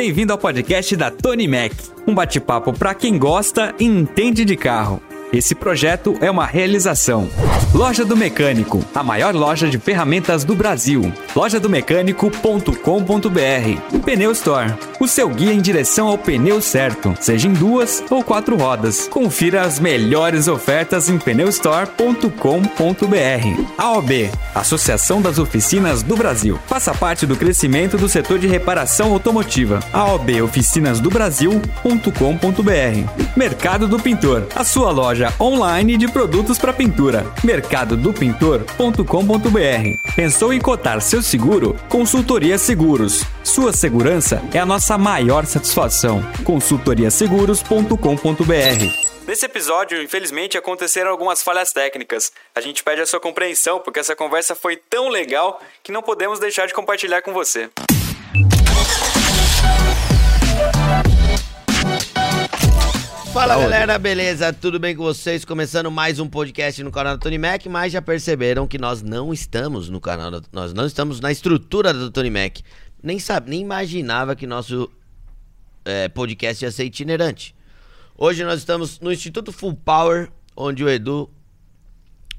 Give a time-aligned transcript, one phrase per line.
[0.00, 1.72] Bem-vindo ao podcast da Tony Mac,
[2.06, 5.09] um bate-papo para quem gosta e entende de carro.
[5.32, 7.30] Esse projeto é uma realização.
[7.72, 11.12] Loja do Mecânico, a maior loja de ferramentas do Brasil.
[11.36, 14.00] lojadomecânico.com.br.
[14.04, 18.56] Pneu Store, o seu guia em direção ao pneu certo, seja em duas ou quatro
[18.56, 19.06] rodas.
[19.06, 22.34] Confira as melhores ofertas em pneustore.com.br.
[23.78, 26.58] AOB, Associação das Oficinas do Brasil.
[26.66, 29.78] Faça parte do crescimento do setor de reparação automotiva.
[29.92, 33.30] AOB Oficinas do Brasil.com.br.
[33.36, 37.24] Mercado do Pintor, a sua loja loja online de produtos para pintura.
[37.44, 40.14] mercadodopintor.com.br.
[40.16, 41.76] Pensou em cotar seu seguro?
[41.88, 43.24] Consultoria Seguros.
[43.44, 46.22] Sua segurança é a nossa maior satisfação.
[46.44, 49.10] consultoriaseguros.com.br.
[49.26, 52.32] Nesse episódio, infelizmente, aconteceram algumas falhas técnicas.
[52.54, 56.40] A gente pede a sua compreensão porque essa conversa foi tão legal que não podemos
[56.40, 57.70] deixar de compartilhar com você.
[63.32, 64.52] Fala galera, beleza?
[64.52, 65.44] Tudo bem com vocês?
[65.44, 69.32] Começando mais um podcast no canal do Tony Mac, mas já perceberam que nós não
[69.32, 72.58] estamos no canal, do, nós não estamos na estrutura do Tony Mac.
[73.00, 74.90] Nem sabe, nem imaginava que nosso
[75.84, 77.54] é, podcast ia ser itinerante.
[78.18, 81.30] Hoje nós estamos no Instituto Full Power, onde o Edu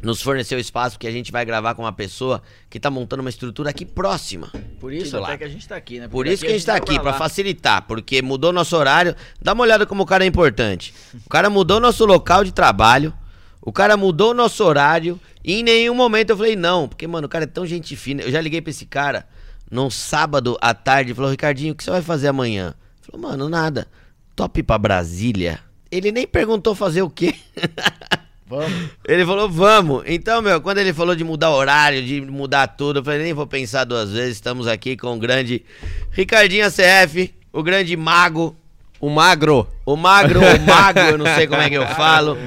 [0.01, 3.29] nos forneceu espaço que a gente vai gravar com uma pessoa que tá montando uma
[3.29, 4.51] estrutura aqui próxima.
[4.79, 6.07] Por isso até que a gente tá aqui, né?
[6.07, 9.15] Por isso que a gente tá aqui, para facilitar, porque mudou nosso horário.
[9.41, 10.93] Dá uma olhada como o cara é importante.
[11.25, 13.13] O cara mudou nosso local de trabalho,
[13.61, 17.29] o cara mudou nosso horário, e em nenhum momento eu falei não, porque, mano, o
[17.29, 18.23] cara é tão gente fina.
[18.23, 19.27] Eu já liguei pra esse cara
[19.69, 22.73] num sábado à tarde e falou, Ricardinho, o que você vai fazer amanhã?
[23.01, 23.87] Falou, mano, nada.
[24.35, 25.59] Top pra Brasília.
[25.91, 27.35] Ele nem perguntou fazer o quê.
[28.51, 28.89] Vamos.
[29.07, 30.03] Ele falou, vamos.
[30.05, 33.47] Então, meu, quando ele falou de mudar horário, de mudar tudo, eu falei, nem vou
[33.47, 34.35] pensar duas vezes.
[34.35, 35.63] Estamos aqui com o grande
[36.11, 38.53] Ricardinho ACF, o grande mago
[39.01, 39.67] o magro.
[39.83, 42.37] O magro, o mago, eu não sei como é que eu falo.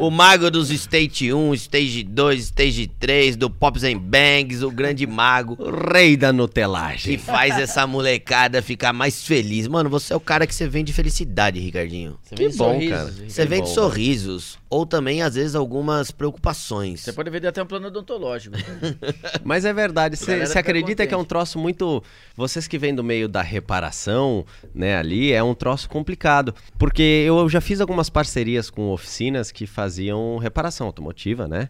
[0.00, 5.06] O mago dos Stage 1, Stage 2, Stage 3, do Pops and Bangs, o grande
[5.06, 5.56] mago.
[5.58, 7.16] O rei da nutelagem.
[7.16, 9.68] Que faz essa molecada ficar mais feliz.
[9.68, 12.18] Mano, você é o cara que você vende felicidade, Ricardinho.
[12.22, 13.12] Você que bom, sorrisos, cara.
[13.28, 14.58] Você vende bom, sorrisos.
[14.68, 17.02] Ou também, às vezes, algumas preocupações.
[17.02, 18.56] Você pode vender até um plano odontológico.
[19.44, 20.16] Mas é verdade.
[20.16, 22.02] Você acredita que é um troço muito.
[22.34, 26.54] Vocês que vêm do meio da reparação, né, ali, é um troço complicado.
[26.82, 31.68] Porque eu já fiz algumas parcerias com oficinas que faziam reparação automotiva, né?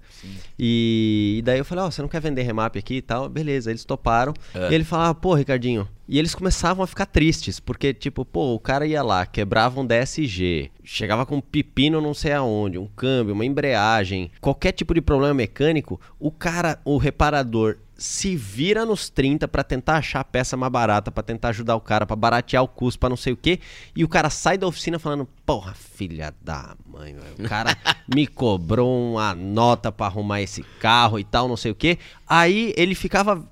[0.58, 3.28] E, e, daí eu falei, ó, oh, você não quer vender remap aqui e tal?
[3.28, 4.32] Beleza, eles toparam.
[4.54, 4.70] É.
[4.70, 5.86] E ele falava, pô, Ricardinho.
[6.08, 9.86] E eles começavam a ficar tristes, porque, tipo, pô, o cara ia lá, quebrava um
[9.86, 15.02] DSG, chegava com um pepino não sei aonde, um câmbio, uma embreagem, qualquer tipo de
[15.02, 20.56] problema mecânico, o cara, o reparador se vira nos 30 para tentar achar a peça
[20.56, 23.36] mais barata, para tentar ajudar o cara, para baratear o custo, para não sei o
[23.36, 23.60] quê,
[23.94, 27.76] e o cara sai da oficina falando: "Porra, filha da mãe, o cara
[28.12, 31.96] me cobrou uma nota para arrumar esse carro e tal, não sei o quê".
[32.26, 33.48] Aí ele ficava,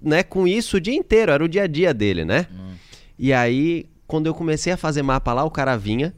[0.00, 2.46] né, com isso o dia inteiro, era o dia a dia dele, né?
[2.52, 2.74] Hum.
[3.18, 6.14] E aí, quando eu comecei a fazer mapa lá, o cara vinha,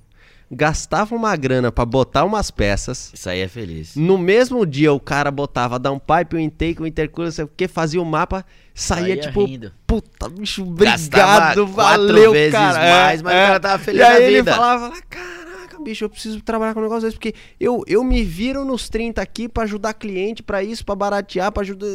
[0.51, 3.11] gastava uma grana para botar umas peças.
[3.13, 3.95] Isso aí é feliz.
[3.95, 8.01] No mesmo dia o cara botava downpipe, o intake, o intercooler, sei o que, fazia
[8.01, 8.45] o mapa,
[8.75, 9.73] saía, tipo, rindo.
[9.87, 12.79] puta, bicho, obrigado, valeu, vezes cara.
[12.79, 16.41] mais, mas é, o cara tava feliz e aí ele falava, caraca, bicho, eu preciso
[16.41, 19.93] trabalhar com um negócio desse, porque eu, eu me viro nos 30 aqui para ajudar
[19.95, 21.87] cliente, para isso, para baratear, para ajudar.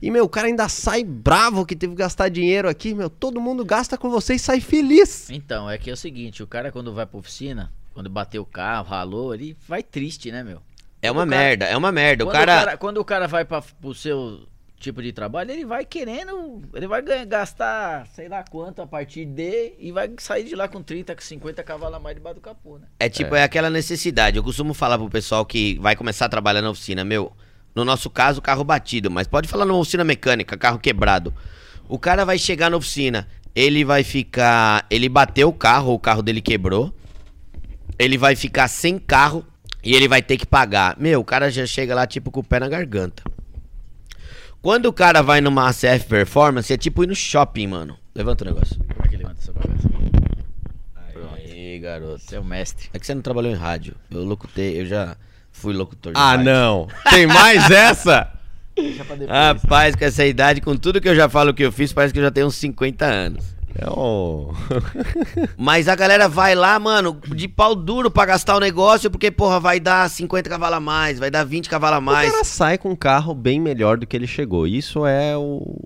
[0.00, 3.40] E, meu, o cara ainda sai bravo que teve que gastar dinheiro aqui, meu, todo
[3.40, 5.28] mundo gasta com você e sai feliz.
[5.30, 8.46] Então, é que é o seguinte, o cara quando vai pra oficina, quando bateu o
[8.46, 10.62] carro, ralou, ele vai triste, né, meu?
[11.02, 12.24] É uma cara, merda, é uma merda.
[12.24, 12.42] O cara...
[12.42, 12.76] o cara...
[12.76, 14.46] Quando o cara vai pra, pro seu
[14.78, 16.62] tipo de trabalho, ele vai querendo.
[16.74, 19.72] Ele vai ganhar, gastar sei lá quanto a partir de.
[19.80, 22.86] E vai sair de lá com 30, 50 cavalos a mais debaixo do capô, né?
[23.00, 23.40] É tipo, é.
[23.40, 24.36] é aquela necessidade.
[24.36, 27.32] Eu costumo falar pro pessoal que vai começar a trabalhar na oficina, meu.
[27.74, 31.34] No nosso caso, carro batido, mas pode falar numa oficina mecânica, carro quebrado.
[31.88, 34.86] O cara vai chegar na oficina, ele vai ficar.
[34.88, 36.94] Ele bateu o carro, o carro dele quebrou
[37.98, 39.44] ele vai ficar sem carro
[39.82, 40.96] e ele vai ter que pagar.
[40.98, 43.22] Meu, o cara já chega lá tipo com o pé na garganta.
[44.60, 47.96] Quando o cara vai numa ACF Performance, é tipo ir no shopping, mano.
[48.14, 48.76] Levanta o negócio.
[48.76, 49.88] Como é que levanta essa cabeça?
[51.36, 52.18] Aí, garoto.
[52.18, 52.88] Você é o mestre.
[52.92, 53.94] É que você não trabalhou em rádio.
[54.10, 55.16] Eu locutei, eu já
[55.52, 56.44] fui locutor de Ah, rádio.
[56.46, 56.88] não.
[57.10, 58.32] Tem mais essa?
[59.28, 62.18] Rapaz, com essa idade, com tudo que eu já falo que eu fiz, parece que
[62.20, 63.44] eu já tenho uns 50 anos.
[63.80, 64.52] É um...
[65.56, 69.60] Mas a galera vai lá, mano, de pau duro pra gastar o negócio, porque, porra,
[69.60, 72.28] vai dar 50 cavalos a mais, vai dar 20 cavalos a mais.
[72.28, 74.66] O cara sai com um carro bem melhor do que ele chegou.
[74.66, 75.80] Isso é o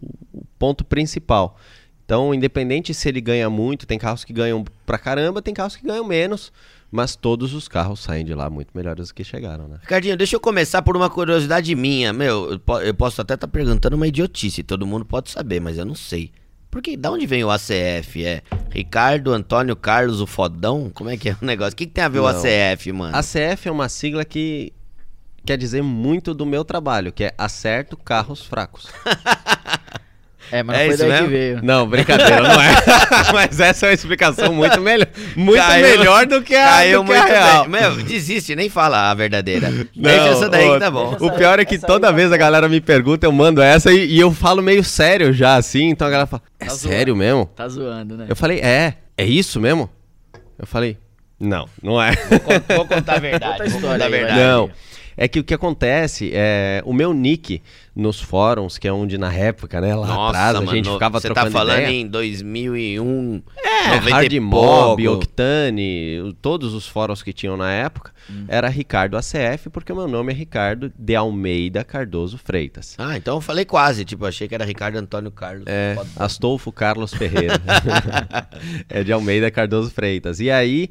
[0.58, 1.58] ponto principal.
[2.04, 5.86] Então, independente se ele ganha muito, tem carros que ganham pra caramba, tem carros que
[5.86, 6.50] ganham menos.
[6.90, 9.78] Mas todos os carros saem de lá muito melhores do que chegaram, né?
[9.80, 12.12] Ricardinho, deixa eu começar por uma curiosidade minha.
[12.12, 15.86] Meu, eu posso até estar tá perguntando uma idiotice, todo mundo pode saber, mas eu
[15.86, 16.30] não sei.
[16.72, 18.24] Porque da onde vem o ACF?
[18.24, 20.88] É Ricardo Antônio Carlos, o fodão?
[20.88, 21.74] Como é que é o negócio?
[21.74, 22.24] O que, que tem a ver não.
[22.24, 23.14] o ACF, mano?
[23.14, 24.72] ACF é uma sigla que
[25.44, 28.88] quer dizer muito do meu trabalho, que é acerto carros fracos.
[30.52, 31.24] É, mas não é foi daí mesmo?
[31.24, 31.60] que veio.
[31.62, 32.74] Não, brincadeira, não é.
[33.32, 37.10] mas essa é uma explicação muito melhor, muito caiu, melhor do que a, caiu do
[37.10, 37.68] que a real.
[37.68, 37.80] Bem.
[37.80, 39.70] Meu, desiste, nem fala a verdadeira.
[39.72, 41.16] Não, Deixa essa daí que tá bom.
[41.20, 44.20] O pior é que toda vez a galera me pergunta, eu mando essa e, e,
[44.20, 45.88] eu falo meio sério já, assim.
[45.88, 47.16] Então a galera fala, é tá sério zoando.
[47.16, 47.46] mesmo?
[47.56, 48.26] Tá zoando, né?
[48.28, 49.88] Eu falei, é, é isso mesmo?
[50.58, 50.98] Eu falei,
[51.40, 52.12] não, não é.
[52.12, 53.52] Vou, vou contar a verdade.
[53.52, 54.38] Conta a história, vou contar a verdade.
[54.38, 54.70] Não.
[55.22, 57.62] É que o que acontece é o meu nick
[57.94, 61.20] nos fóruns, que é onde na época, né, lá Nossa, atrás, mano, a gente ficava
[61.20, 61.92] você trocando Você tá falando ideia.
[61.92, 68.46] em 2001, é, Hard Mob, Octane, todos os fóruns que tinham na época, hum.
[68.48, 72.96] era Ricardo ACF, porque o meu nome é Ricardo de Almeida Cardoso Freitas.
[72.98, 75.66] Ah, então eu falei quase, tipo, achei que era Ricardo Antônio Carlos.
[75.68, 77.62] É, Astolfo Carlos Ferreira.
[78.90, 80.40] é de Almeida Cardoso Freitas.
[80.40, 80.90] E aí,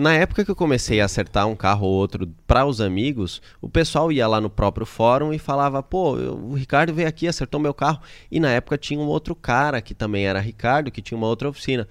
[0.00, 3.68] na época que eu comecei a acertar um carro ou outro para os amigos, o
[3.68, 7.74] pessoal ia lá no próprio fórum e falava, pô, o Ricardo veio aqui, acertou meu
[7.74, 8.00] carro.
[8.30, 11.48] E na época tinha um outro cara que também era Ricardo, que tinha uma outra
[11.48, 11.86] oficina.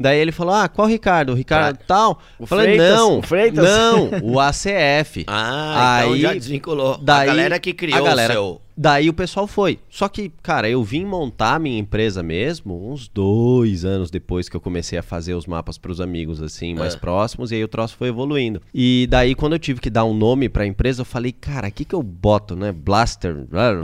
[0.00, 1.32] Daí ele falou: Ah, qual Ricardo?
[1.32, 1.84] O Ricardo tá.
[1.88, 2.22] tal?
[2.38, 3.64] O eu falei: Freitas, Não, o Freitas.
[3.64, 5.24] não, o ACF.
[5.28, 6.98] Ah, então Aí, então já desvinculou.
[6.98, 8.62] Daí, a galera que criou a galera, o seu.
[8.80, 9.80] Daí o pessoal foi.
[9.90, 14.60] Só que, cara, eu vim montar minha empresa mesmo uns dois anos depois que eu
[14.60, 16.96] comecei a fazer os mapas para os amigos, assim, mais é.
[16.96, 18.62] próximos, e aí o troço foi evoluindo.
[18.72, 21.66] E daí, quando eu tive que dar um nome para a empresa, eu falei, cara,
[21.66, 22.70] o que que eu boto, né?
[22.70, 23.34] Blaster,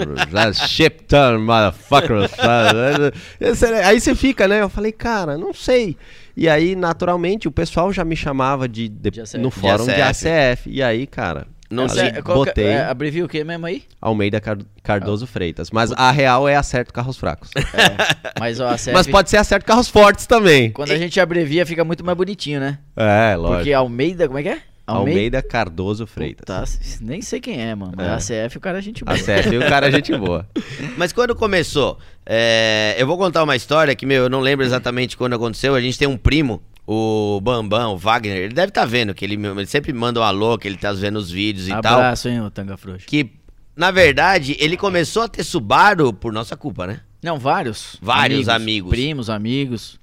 [0.69, 2.31] ship turn, motherfucker.
[3.85, 4.63] aí você fica, né?
[4.63, 5.97] Eu falei, cara, não sei.
[6.37, 10.23] E aí, naturalmente, o pessoal já me chamava de, de, de no fórum de ACF.
[10.23, 10.71] de ACF.
[10.71, 12.67] E aí, cara, não sei, é, botei.
[12.67, 13.85] É, abrevia o que mesmo aí?
[14.01, 14.41] Almeida
[14.83, 15.71] Cardoso Freitas.
[15.71, 17.51] Mas a real é acerto carros fracos.
[17.57, 20.71] É, mas, ó, mas pode ser acerto carros fortes também.
[20.71, 22.79] Quando a gente abrevia, fica muito mais bonitinho, né?
[22.97, 23.57] É, lógico.
[23.57, 24.59] Porque Almeida, como é que é?
[24.87, 26.45] Almeida, Almeida Cardoso Freitas.
[26.45, 26.65] Tá,
[27.01, 27.95] nem sei quem é, mano.
[27.99, 28.11] É.
[28.11, 29.17] ACF o cara é gente boa.
[29.17, 30.47] ACF o cara é gente boa.
[30.99, 35.17] Mas quando começou, é, eu vou contar uma história que, meu, eu não lembro exatamente
[35.17, 35.75] quando aconteceu.
[35.75, 39.25] A gente tem um primo o Bambam, o Wagner, ele deve estar tá vendo, que
[39.25, 41.99] ele, ele, sempre manda um alô, que ele tá vendo os vídeos e Abraço, tal.
[41.99, 43.07] Abraço, hein, o Tanga Frouxo.
[43.07, 43.31] Que,
[43.75, 47.01] na verdade, ele começou a ter Subaru por nossa culpa, né?
[47.23, 47.97] Não, vários.
[48.03, 48.63] Vários amigos.
[48.63, 48.91] amigos.
[48.91, 49.99] Primos, amigos.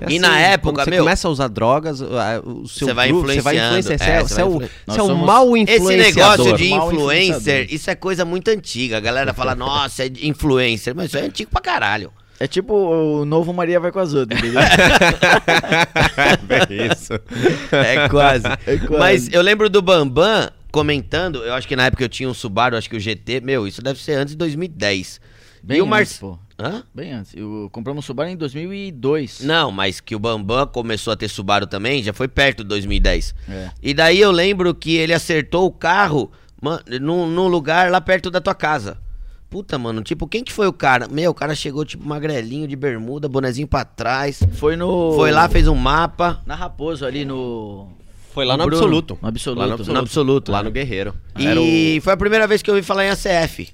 [0.00, 3.10] É assim, e na época, você meu, começa a usar drogas, o seu você vai
[3.10, 3.32] influenciando.
[3.32, 4.08] Você vai influenciar.
[4.08, 5.92] É, você, é, o, você é o mal influenciador.
[5.92, 8.98] Esse negócio de influencer, isso é coisa muito antiga.
[8.98, 10.94] A galera fala, nossa, é influencer.
[10.94, 12.12] Mas isso é antigo pra caralho.
[12.42, 14.62] É tipo o novo Maria vai com as outras, entendeu?
[16.48, 17.12] é isso.
[17.70, 18.46] É quase.
[18.66, 18.98] é quase.
[18.98, 22.78] Mas eu lembro do Bambam comentando, eu acho que na época eu tinha um Subaru,
[22.78, 25.20] acho que o GT, meu, isso deve ser antes de 2010.
[25.62, 26.00] Bem e o Mar...
[26.00, 26.38] antes, pô.
[26.58, 26.82] Hã?
[26.94, 27.34] Bem antes.
[27.34, 29.40] Eu compramos um Subaru em 2002.
[29.42, 33.34] Não, mas que o Bambam começou a ter Subaru também, já foi perto de 2010.
[33.50, 33.70] É.
[33.82, 36.32] E daí eu lembro que ele acertou o carro
[37.00, 38.96] num, num lugar lá perto da tua casa.
[39.50, 41.08] Puta, mano, tipo, quem que foi o cara?
[41.08, 44.40] Meu, o cara chegou, tipo, magrelinho de bermuda, bonezinho pra trás.
[44.52, 45.12] Foi no.
[45.16, 46.40] Foi lá, fez um mapa.
[46.46, 47.88] Na Raposo, ali no.
[48.32, 49.18] Foi lá no, no absoluto.
[49.20, 49.58] No absoluto.
[49.58, 49.92] Lá no absoluto.
[49.92, 50.52] No absoluto.
[50.52, 51.14] Lá no Guerreiro.
[51.36, 52.02] E o...
[52.02, 53.68] foi a primeira vez que eu ouvi falar em ACF.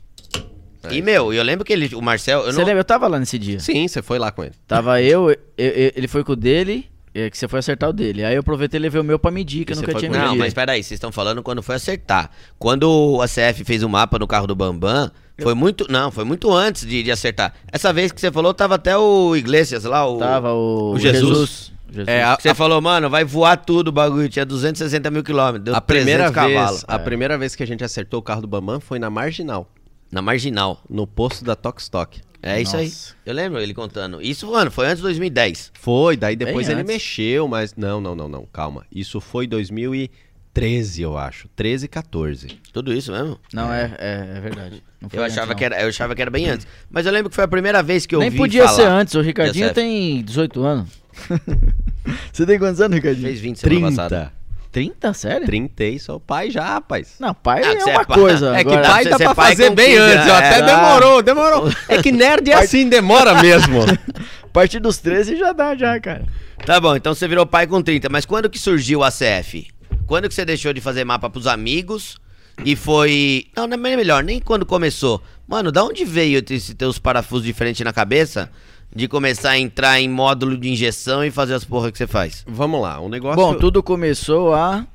[0.85, 0.95] É.
[0.95, 2.45] E, meu, eu lembro que ele, o Marcel.
[2.45, 2.65] Você não...
[2.65, 2.81] lembra?
[2.81, 3.61] Eu tava lá nesse dia.
[3.61, 4.55] Sim, você foi lá com ele.
[4.67, 6.87] Tava eu, eu, eu ele foi com o dele.
[7.19, 8.23] É que você foi acertar o dele.
[8.25, 10.29] Aí eu aproveitei e levei o meu pra medir, que eu nunca tinha medido.
[10.29, 12.31] Não, mas peraí, vocês estão falando quando foi acertar.
[12.59, 15.91] Quando o ACF fez o mapa no carro do Bambam, foi muito.
[15.91, 17.55] Não, foi muito antes de, de, acertar.
[17.73, 20.19] Essa vez que você falou, tava até o Iglesias lá, o.
[20.19, 21.23] Tava o, o Jesus.
[21.23, 21.73] Jesus.
[21.89, 22.09] Jesus.
[22.09, 22.55] É, a, você a...
[22.55, 24.29] falou, mano, vai voar tudo o bagulho.
[24.29, 25.65] Tinha 260 mil quilômetros.
[25.65, 26.99] Deu a primeira vez, A é.
[26.99, 29.71] primeira vez que a gente acertou o carro do Bambam foi na Marginal.
[30.11, 30.81] Na Marginal.
[30.89, 32.21] No posto da Tokstok.
[32.43, 32.93] É isso aí.
[33.25, 34.21] Eu lembro ele contando.
[34.23, 35.73] Isso, mano, foi antes de 2010.
[35.75, 36.95] Foi, daí depois Bem ele antes.
[36.95, 37.75] mexeu, mas.
[37.77, 38.47] Não, não, não, não.
[38.53, 38.85] Calma.
[38.95, 41.49] Isso foi 2013, eu acho.
[41.57, 42.49] 13, 14.
[42.73, 43.39] Tudo isso mesmo?
[43.53, 44.83] Não, é, é, é verdade.
[45.13, 46.67] eu, achava que era, eu achava que era bem antes.
[46.91, 48.77] Mas eu lembro que foi a primeira vez que eu Nem vi podia falar.
[48.77, 49.15] ser antes.
[49.15, 50.91] O Ricardinho tem 18 anos.
[52.33, 53.27] Você tem quantos anos, Ricardinho?
[53.27, 53.97] Fez 20 semana 30.
[53.97, 54.33] passada.
[54.77, 55.15] 30?
[55.15, 55.47] Sério?
[55.47, 57.15] 30 e sou pai já, rapaz.
[57.19, 58.55] Não, pai ah, é uma é coisa.
[58.55, 60.31] É que pai dá pra fazer bem antes.
[60.31, 61.73] Até demorou, demorou.
[61.89, 63.81] É que nerd é assim, demora mesmo.
[63.83, 66.27] a partir dos 13 já dá, já, cara.
[66.67, 68.11] Tá bom, então você virou pai com 30.
[68.11, 69.67] Mas quando que surgiu a CF?
[70.07, 72.19] Quando que você deixou de fazer mapa pros amigos
[72.63, 73.47] e foi...
[73.57, 75.23] Não, não é melhor, nem quando começou.
[75.49, 78.51] Mano, da onde veio esse teus parafusos diferentes na cabeça
[78.95, 82.45] de começar a entrar em módulo de injeção e fazer as porra que você faz?
[82.47, 83.37] Vamos lá, o negócio.
[83.37, 84.87] Bom, tudo começou a.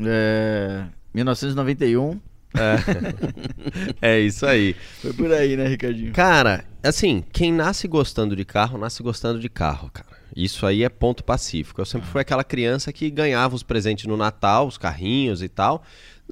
[0.00, 2.20] É, 1991.
[2.54, 4.00] É.
[4.16, 4.74] é isso aí.
[5.00, 6.12] Foi por aí, né, Ricardinho?
[6.12, 10.16] Cara, assim, quem nasce gostando de carro, nasce gostando de carro, cara.
[10.34, 11.80] Isso aí é ponto pacífico.
[11.80, 15.82] Eu sempre fui aquela criança que ganhava os presentes no Natal, os carrinhos e tal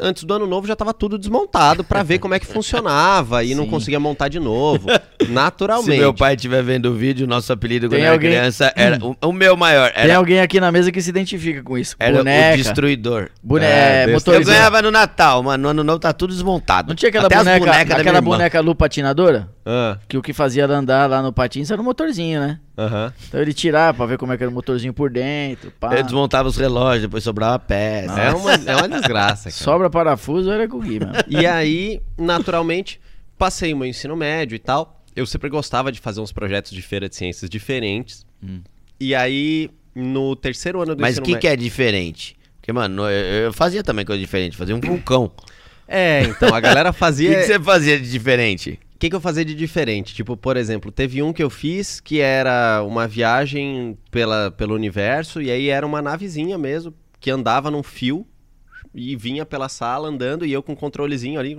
[0.01, 3.49] antes do ano novo já estava tudo desmontado para ver como é que funcionava e
[3.49, 3.55] Sim.
[3.55, 4.89] não conseguia montar de novo,
[5.29, 5.93] naturalmente.
[5.93, 8.31] Se meu pai estiver vendo o vídeo, nosso apelido quando Tem era alguém...
[8.31, 9.93] criança era o, o, meu maior.
[9.95, 10.07] Era...
[10.07, 11.97] Tem alguém aqui na mesa que se identifica com isso.
[11.99, 12.55] Era boneca.
[12.55, 13.31] o destruidor.
[13.43, 15.63] Boneca, é, Eu ganhava no Natal, mano.
[15.65, 16.89] No ano novo tá tudo desmontado.
[16.89, 19.54] Não tinha aquela Até boneca, boneca aquela boneca Lu patinadora?
[19.65, 19.99] Ah.
[20.07, 22.61] Que o que fazia ela andar lá no patins era o motorzinho, né?
[22.77, 23.13] Uhum.
[23.29, 25.71] Então ele tirava pra ver como é que era o motorzinho por dentro.
[25.81, 25.93] Pá.
[25.93, 28.21] Ele desmontava os relógios, depois sobrava peça.
[28.21, 29.45] É uma, é uma desgraça.
[29.45, 29.53] Cara.
[29.53, 33.01] Sobra parafuso era com o Gui, E aí, naturalmente,
[33.39, 35.03] passei o meu ensino médio e tal.
[35.17, 38.27] Eu sempre gostava de fazer uns projetos de feira de ciências diferentes.
[38.43, 38.61] Hum.
[39.01, 41.35] E aí, no terceiro ano do Mas ensino médio.
[41.35, 42.37] Mas o que, que é diferente?
[42.61, 45.31] Porque, mano, eu, eu fazia também coisa diferente, fazia um vulcão.
[45.87, 47.31] É, então a galera fazia.
[47.31, 48.79] O que, que, você fazia de diferente?
[48.95, 50.15] O que, que eu fazia de diferente?
[50.15, 55.43] Tipo, por exemplo, teve um que eu fiz que era uma viagem pela, pelo universo,
[55.43, 58.27] e aí era uma navezinha mesmo, que andava num fio
[58.95, 61.59] e vinha pela sala andando, e eu com um controlezinho ali,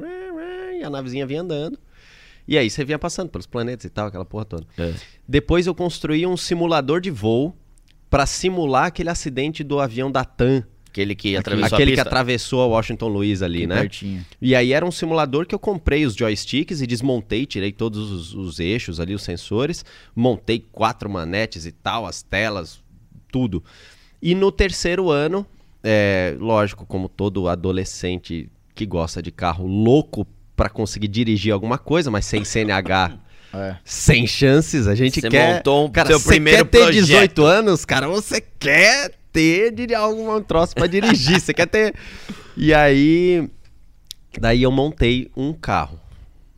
[0.79, 1.77] e a navezinha vinha andando.
[2.47, 4.67] E aí você vinha passando pelos planetas e tal, aquela porra toda.
[4.77, 4.93] É.
[5.27, 7.55] Depois eu construí um simulador de voo
[8.09, 10.63] para simular aquele acidente do avião da TAM
[10.95, 13.81] Aquele que atravessou Aquele que atravessou a Washington Luiz ali, né?
[13.81, 14.25] Pertinho.
[14.41, 18.33] E aí era um simulador que eu comprei os joysticks e desmontei, tirei todos os,
[18.33, 19.83] os eixos ali, os sensores,
[20.15, 22.81] montei quatro manetes e tal, as telas,
[23.29, 23.61] tudo.
[24.21, 25.45] E no terceiro ano,
[25.83, 30.25] é, lógico, como todo adolescente que gosta de carro louco
[30.55, 33.19] para conseguir dirigir alguma coisa, mas sem CNH
[33.55, 33.77] É.
[33.85, 35.55] Sem chances, a gente você quer.
[35.55, 37.05] Montou um cara, seu primeiro quer ter projeto.
[37.05, 41.93] 18 anos, cara, você quer ter de algum troço para dirigir, você quer ter.
[42.55, 43.49] E aí.
[44.39, 45.99] Daí eu montei um carro.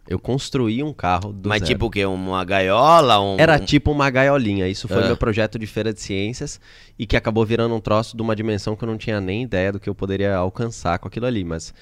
[0.07, 1.71] Eu construí um carro do Mas zero.
[1.73, 2.05] tipo o quê?
[2.05, 3.19] Uma gaiola?
[3.19, 3.37] Um...
[3.37, 4.67] Era tipo uma gaiolinha.
[4.67, 5.07] Isso foi é.
[5.07, 6.61] meu projeto de feira de ciências
[6.97, 9.71] e que acabou virando um troço de uma dimensão que eu não tinha nem ideia
[9.71, 11.43] do que eu poderia alcançar com aquilo ali.
[11.43, 11.73] Mas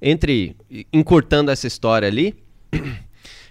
[0.00, 0.56] entre
[0.92, 2.34] encurtando essa história ali,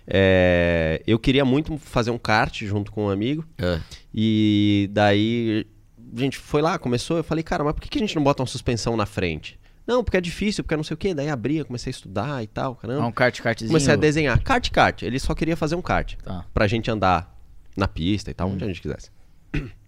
[0.08, 3.46] é, eu queria muito fazer um kart junto com um amigo.
[3.60, 3.80] É.
[4.14, 5.68] E daí
[6.16, 8.24] a gente foi lá, começou, eu falei, cara, mas por que, que a gente não
[8.24, 9.60] bota uma suspensão na frente?
[9.86, 11.14] Não, porque é difícil, porque não sei o quê.
[11.14, 13.04] Daí abria, comecei a estudar e tal, caramba.
[13.04, 13.70] Ah, um kart, kartzinho.
[13.70, 14.42] Comecei a desenhar.
[14.42, 15.02] Kart, kart.
[15.02, 16.16] Ele só queria fazer um kart.
[16.24, 16.46] Tá.
[16.54, 17.38] Pra gente andar
[17.76, 18.54] na pista e tal, hum.
[18.54, 19.10] onde a gente quisesse.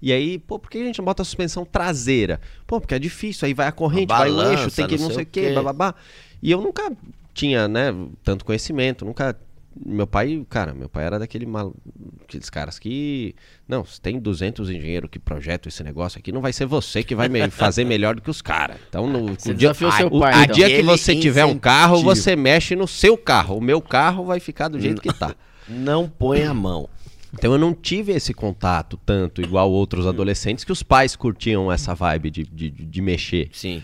[0.00, 2.40] E aí, pô, por que a gente não bota a suspensão traseira?
[2.68, 5.10] Pô, porque é difícil, aí vai a corrente, balança, vai o eixo, tem que não,
[5.10, 5.92] sei o quê, bababá.
[6.40, 6.92] E eu nunca
[7.34, 7.92] tinha, né,
[8.22, 9.36] tanto conhecimento, nunca
[9.84, 11.74] meu pai, cara, meu pai era daquele mal,
[12.22, 13.34] aqueles caras que,
[13.66, 17.14] não, se tem 200 engenheiros que projetam esse negócio aqui, não vai ser você que
[17.14, 18.76] vai me fazer melhor do que os caras.
[18.88, 20.54] Então, no, você o dia, seu pai, o, então.
[20.54, 23.56] dia que você tiver um carro, você mexe no seu carro.
[23.56, 25.34] O meu carro vai ficar do jeito que tá.
[25.68, 26.88] Não põe a mão.
[27.32, 31.94] Então eu não tive esse contato tanto igual outros adolescentes que os pais curtiam essa
[31.94, 33.50] vibe de, de, de mexer.
[33.52, 33.82] Sim.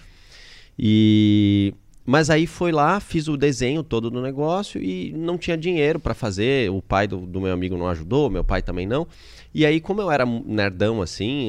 [0.78, 1.74] E
[2.06, 6.12] mas aí foi lá, fiz o desenho todo do negócio e não tinha dinheiro para
[6.12, 6.70] fazer.
[6.70, 9.06] O pai do, do, meu amigo não ajudou, meu pai também não.
[9.54, 11.48] E aí, como eu era nerdão assim,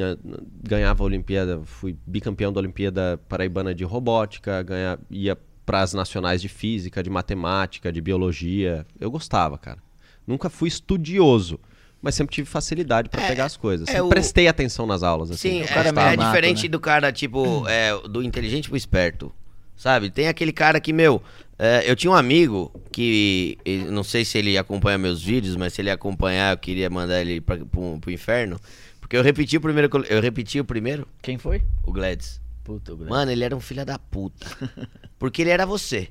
[0.63, 6.41] ganhava a Olimpíada, fui bicampeão da Olimpíada Paraibana de Robótica, ganha, ia para as nacionais
[6.41, 8.85] de Física, de Matemática, de Biologia.
[8.97, 9.79] Eu gostava, cara.
[10.25, 11.59] Nunca fui estudioso
[12.01, 13.88] mas sempre tive facilidade para é, pegar as coisas.
[13.88, 14.07] É o...
[14.07, 15.31] Prestei atenção nas aulas.
[15.31, 16.69] Assim, Sim, é, é, é diferente né?
[16.69, 19.33] do cara, tipo, é, do inteligente pro esperto.
[19.77, 20.10] Sabe?
[20.10, 21.22] Tem aquele cara que, meu,
[21.58, 23.58] é, eu tinha um amigo que,
[23.89, 27.39] não sei se ele acompanha meus vídeos, mas se ele acompanhar, eu queria mandar ele
[27.41, 28.60] pra, pro, pro inferno.
[29.00, 29.89] Porque eu repeti o primeiro.
[30.10, 31.08] Eu repeti o primeiro.
[31.22, 31.62] Quem foi?
[31.84, 32.41] O Gladys.
[32.63, 33.15] Puta, o Gladys.
[33.15, 34.48] Mano, ele era um filho da puta.
[35.20, 36.10] Porque ele era você.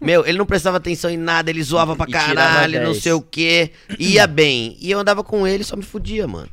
[0.00, 3.70] Meu, ele não prestava atenção em nada, ele zoava pra caralho, não sei o que.
[3.98, 4.76] Ia bem.
[4.80, 6.48] E eu andava com ele só me fudia, mano.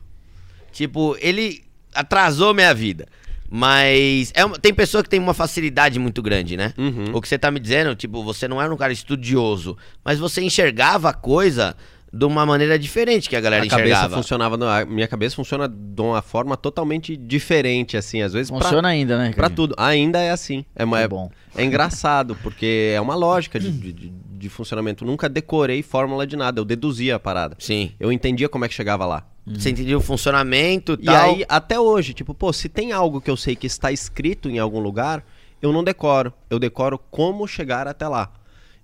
[0.71, 1.63] Tipo, ele
[1.93, 3.07] atrasou minha vida.
[3.55, 6.73] Mas é uma, tem pessoa que tem uma facilidade muito grande, né?
[6.75, 7.15] Uhum.
[7.15, 10.41] O que você tá me dizendo, tipo, você não era um cara estudioso, mas você
[10.41, 11.75] enxergava a coisa
[12.11, 14.01] de uma maneira diferente que a galera a enxergava.
[14.01, 18.49] Cabeça funcionava, a minha cabeça funciona de uma forma totalmente diferente, assim, às vezes.
[18.49, 19.31] Funciona pra, ainda, né?
[19.35, 19.75] Pra tudo.
[19.77, 20.65] Ainda é assim.
[20.75, 21.29] É, é, bom.
[21.55, 25.05] é engraçado, porque é uma lógica de, de, de funcionamento.
[25.05, 27.55] Nunca decorei fórmula de nada, eu deduzia a parada.
[27.59, 27.91] Sim.
[27.99, 29.27] Eu entendia como é que chegava lá.
[29.45, 29.55] Uhum.
[29.55, 31.13] Você entendia o funcionamento e tal.
[31.13, 34.49] E aí, até hoje, tipo, pô, se tem algo que eu sei que está escrito
[34.49, 35.25] em algum lugar,
[35.61, 36.33] eu não decoro.
[36.49, 38.31] Eu decoro como chegar até lá.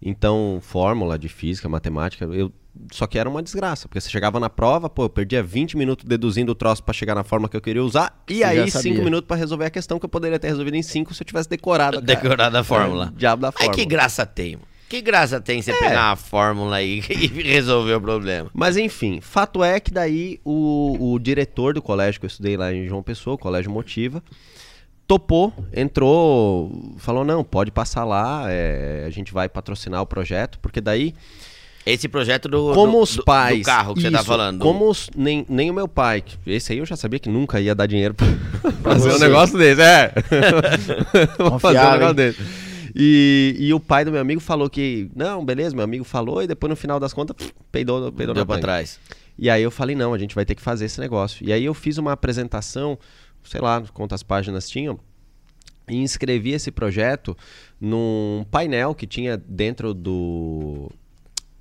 [0.01, 2.51] Então, fórmula de física, matemática, eu
[2.91, 6.05] Só que era uma desgraça, porque você chegava na prova, pô, eu perdia 20 minutos
[6.05, 9.03] deduzindo o troço para chegar na forma que eu queria usar, e você aí 5
[9.03, 11.49] minutos para resolver a questão que eu poderia ter resolvido em 5 se eu tivesse
[11.49, 11.99] decorado.
[12.01, 13.11] Decorado a fórmula.
[13.13, 13.75] É, diabo da fórmula.
[13.75, 14.57] Que graça tem.
[14.89, 15.77] Que graça tem você é.
[15.77, 18.49] pegar a fórmula aí e resolver o problema?
[18.51, 22.73] Mas enfim, fato é que daí o, o diretor do colégio que eu estudei lá
[22.73, 24.23] em João Pessoa, o Colégio Motiva,
[25.07, 30.81] topou, entrou, falou: não, pode passar lá, é, a gente vai patrocinar o projeto, porque
[30.81, 31.13] daí.
[31.85, 34.59] Esse projeto do, como do, os pais, do carro que isso, você tá falando.
[34.59, 37.73] Como os, nem, nem o meu pai, esse aí eu já sabia que nunca ia
[37.73, 38.27] dar dinheiro pra
[38.83, 39.81] fazer um negócio desse.
[39.81, 40.13] É.
[41.37, 42.68] Vou fazer um negócio desse.
[42.95, 46.47] E, e o pai do meu amigo falou que, não, beleza, meu amigo falou, e
[46.47, 47.35] depois no final das contas,
[47.71, 48.99] peidou, peidou Deu pra trás.
[49.37, 51.45] E aí eu falei, não, a gente vai ter que fazer esse negócio.
[51.47, 52.97] E aí eu fiz uma apresentação,
[53.43, 54.99] sei lá quantas páginas tinham,
[55.87, 57.35] e inscrevi esse projeto
[57.79, 60.91] num painel que tinha dentro do,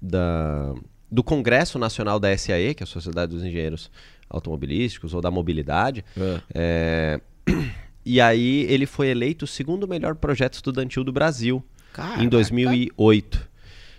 [0.00, 0.75] da,
[1.11, 3.90] do Congresso Nacional da SAE, que é a Sociedade dos Engenheiros
[4.28, 6.04] Automobilísticos, ou da Mobilidade.
[6.16, 6.40] É.
[6.54, 7.20] É,
[8.08, 11.62] e aí ele foi eleito o segundo melhor projeto estudantil do Brasil
[11.92, 12.22] Caraca.
[12.24, 13.46] em 2008.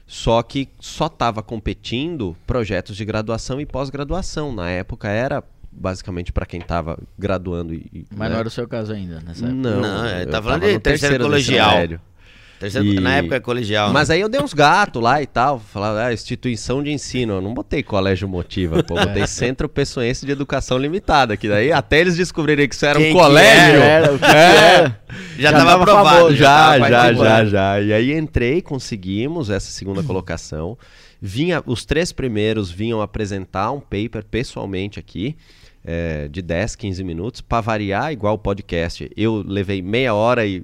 [0.07, 4.51] Só que só estava competindo projetos de graduação e pós-graduação.
[4.51, 7.75] Na época era basicamente para quem estava graduando.
[7.75, 8.29] E, Mas né?
[8.29, 9.53] não era o seu caso ainda, nessa época?
[9.53, 11.99] Não, não tá falando de terceiro, terceiro colegial.
[12.59, 12.99] Terceiro, e...
[12.99, 13.93] Na época é colegial.
[13.93, 15.59] Mas aí eu dei uns gatos lá e tal.
[15.59, 17.35] Falava, ah, instituição de ensino.
[17.35, 18.95] Eu não botei colégio motiva, pô.
[18.99, 21.37] Botei Centro Pessoense de Educação Limitada.
[21.37, 23.79] Que daí até eles descobrirem que isso era Quem um colégio.
[23.81, 24.93] Era, o que é.
[25.39, 26.35] já tava aprovado.
[26.35, 27.81] Já, já, já, já, já.
[27.81, 30.77] E aí entrei, conseguimos essa segunda colocação.
[31.21, 35.37] Vinha, os três primeiros vinham apresentar um paper pessoalmente aqui.
[35.81, 39.09] É, de 10, 15 minutos, para variar, igual o podcast.
[39.15, 40.61] Eu levei meia hora e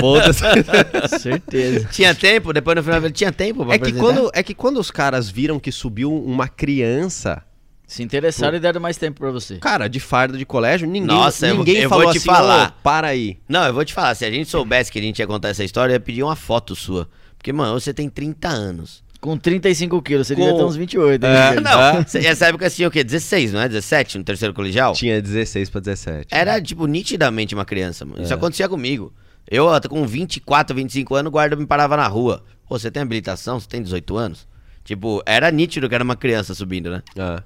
[0.00, 0.42] Foda-se.
[1.20, 1.88] Certeza.
[1.90, 2.52] Tinha tempo?
[2.52, 5.58] Depois no final tinha tempo pra é que quando É que quando os caras viram
[5.58, 7.42] que subiu uma criança...
[7.86, 9.58] Se interessaram e deram mais tempo pra você.
[9.58, 12.78] Cara, de farda de colégio, ninguém, Nossa, ninguém eu, eu falou vou te assim, falar.
[12.82, 13.38] Para aí.
[13.46, 14.14] Não, eu vou te falar.
[14.14, 16.34] Se a gente soubesse que a gente ia contar essa história, eu ia pedir uma
[16.34, 17.06] foto sua.
[17.36, 19.04] Porque, mano, você tem 30 anos.
[19.20, 20.40] Com 35 quilos, você Com...
[20.40, 21.26] devia ter uns 28.
[21.26, 23.04] É, não, essa época tinha o quê?
[23.04, 23.68] 16, não é?
[23.68, 24.94] 17 no terceiro colegial?
[24.94, 26.28] Tinha 16 pra 17.
[26.30, 28.22] Era, tipo, nitidamente uma criança, mano.
[28.22, 28.24] É.
[28.24, 29.12] Isso acontecia comigo.
[29.52, 32.42] Eu, com 24, 25 anos, o guarda me parava na rua.
[32.66, 33.60] Pô, você tem habilitação?
[33.60, 34.48] Você tem 18 anos?
[34.82, 37.02] Tipo, era nítido que era uma criança subindo, né?
[37.18, 37.42] Ah.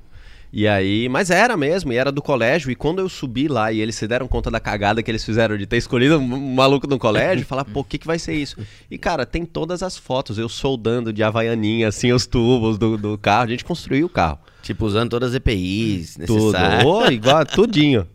[0.52, 2.70] E aí, mas era mesmo, e era do colégio.
[2.70, 5.56] E quando eu subi lá e eles se deram conta da cagada que eles fizeram
[5.58, 8.56] de ter escolhido um maluco no colégio, falar, pô, o que, que vai ser isso?
[8.88, 13.18] E cara, tem todas as fotos, eu soldando de havaianinha, assim, os tubos do, do
[13.18, 13.46] carro.
[13.46, 14.38] A gente construiu o carro.
[14.62, 16.84] Tipo, usando todas as EPIs necessárias.
[16.84, 18.06] Tudo, oh, igual, tudinho.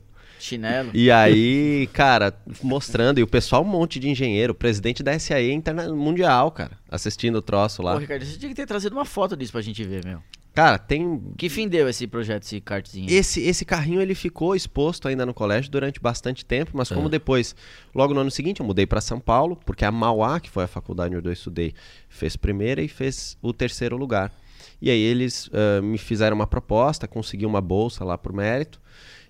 [0.41, 0.91] Chinelo.
[0.93, 5.93] E aí, cara, mostrando, e o pessoal, um monte de engenheiro, presidente da SAE interna
[5.93, 7.93] mundial, cara, assistindo o troço lá.
[7.93, 10.21] Pô, Ricardo, você tinha que ter trazido uma foto disso pra gente ver, meu.
[10.53, 11.33] Cara, tem.
[11.37, 13.09] Que fim deu esse projeto, esse kartzinho?
[13.09, 17.09] Esse, esse carrinho ele ficou exposto ainda no colégio durante bastante tempo, mas como é.
[17.09, 17.55] depois,
[17.95, 20.67] logo no ano seguinte, eu mudei para São Paulo, porque a Mauá, que foi a
[20.67, 21.73] faculdade onde eu estudei,
[22.09, 24.33] fez primeira e fez o terceiro lugar.
[24.81, 28.81] E aí eles uh, me fizeram uma proposta, consegui uma bolsa lá por mérito.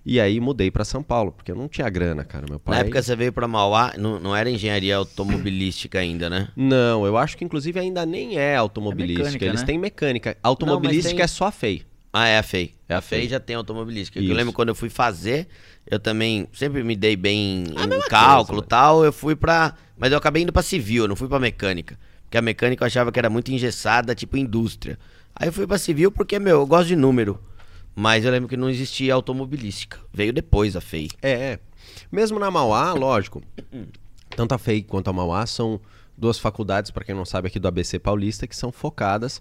[0.04, 2.44] E aí mudei para São Paulo, porque eu não tinha grana, cara.
[2.48, 2.74] Meu pai...
[2.74, 6.48] Na época você veio para Mauá, não, não era engenharia automobilística ainda, né?
[6.56, 9.20] Não, eu acho que inclusive ainda nem é automobilística.
[9.20, 9.66] É mecânica, Eles né?
[9.66, 10.36] têm mecânica.
[10.42, 11.24] Automobilística não, tem...
[11.24, 11.84] é só a FEI.
[12.12, 12.74] Ah, é a FEI.
[12.88, 13.20] É a, a FEI.
[13.20, 14.20] FEI já tem automobilística.
[14.20, 15.46] Eu lembro quando eu fui fazer,
[15.86, 19.04] eu também sempre me dei bem ah, em cálculo e tal.
[19.04, 19.74] Eu fui pra.
[19.96, 21.98] Mas eu acabei indo pra civil, eu não fui pra mecânica.
[22.24, 24.98] Porque a mecânica eu achava que era muito engessada, tipo indústria.
[25.34, 27.40] Aí eu fui pra civil porque, meu, eu gosto de número.
[27.94, 29.98] Mas eu lembro que não existia automobilística.
[30.12, 31.08] Veio depois a FEI.
[31.20, 31.58] É, é.
[32.10, 33.42] Mesmo na Mauá, lógico.
[34.34, 35.80] Tanto a FEI quanto a Mauá são
[36.16, 39.40] duas faculdades, para quem não sabe, aqui do ABC Paulista, que são focadas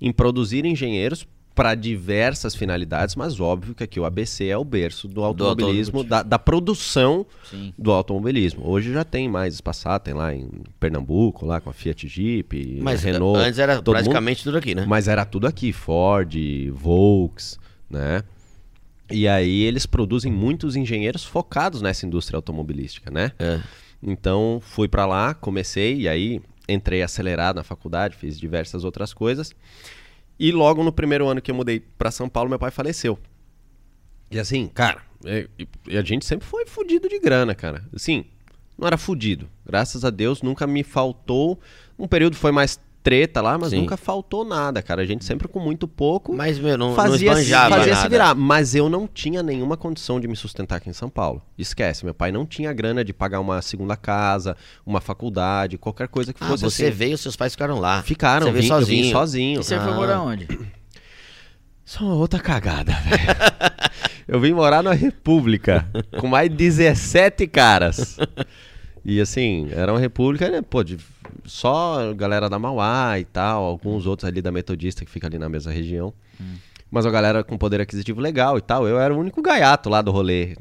[0.00, 5.06] em produzir engenheiros para diversas finalidades, mas óbvio que aqui o ABC é o berço
[5.06, 7.74] do automobilismo, do da, da, produção Sim.
[7.76, 8.66] do automobilismo.
[8.66, 10.48] Hoje já tem mais espaçado, tem lá em
[10.80, 13.38] Pernambuco, lá com a Fiat Jeep, mas Renault.
[13.38, 14.86] Antes era praticamente mundo, tudo aqui, né?
[14.86, 16.34] Mas era tudo aqui, Ford,
[16.72, 17.58] Volks,
[17.92, 18.24] né?
[19.10, 23.32] E aí eles produzem muitos engenheiros focados nessa indústria automobilística, né?
[23.38, 23.60] É.
[24.02, 29.52] Então fui para lá, comecei e aí entrei acelerado na faculdade, fiz diversas outras coisas.
[30.38, 33.18] E logo no primeiro ano que eu mudei para São Paulo, meu pai faleceu.
[34.30, 35.02] E assim, cara,
[35.86, 37.84] e a gente sempre foi fudido de grana, cara.
[37.94, 38.24] Assim,
[38.78, 39.48] não era fudido.
[39.64, 41.60] Graças a Deus nunca me faltou.
[41.98, 43.80] Um período foi mais treta lá, mas Sim.
[43.80, 45.02] nunca faltou nada, cara.
[45.02, 46.32] A gente sempre com muito pouco.
[46.32, 47.96] Mas, meu, não, fazia, não Fazia nada.
[47.96, 48.34] se virar.
[48.34, 51.42] Mas eu não tinha nenhuma condição de me sustentar aqui em São Paulo.
[51.58, 56.32] Esquece, meu pai não tinha grana de pagar uma segunda casa, uma faculdade, qualquer coisa
[56.32, 56.96] que ah, fosse você assim.
[56.96, 58.02] veio, seus pais ficaram lá.
[58.02, 59.00] Ficaram, você veio sozinho.
[59.00, 59.60] Eu vim sozinho.
[59.60, 59.80] E você ah.
[59.80, 60.46] foi morar onde?
[61.84, 63.22] Isso é uma outra cagada, velho.
[64.28, 65.86] eu vim morar na República,
[66.18, 68.16] com mais 17 caras.
[69.04, 70.96] E assim, era uma república, né, pô, de
[71.44, 75.48] só galera da Mauá e tal, alguns outros ali da Metodista que fica ali na
[75.48, 76.12] mesma região.
[76.40, 76.56] Hum.
[76.90, 78.86] Mas a galera com poder aquisitivo legal e tal.
[78.86, 80.54] Eu era o único gaiato lá do rolê.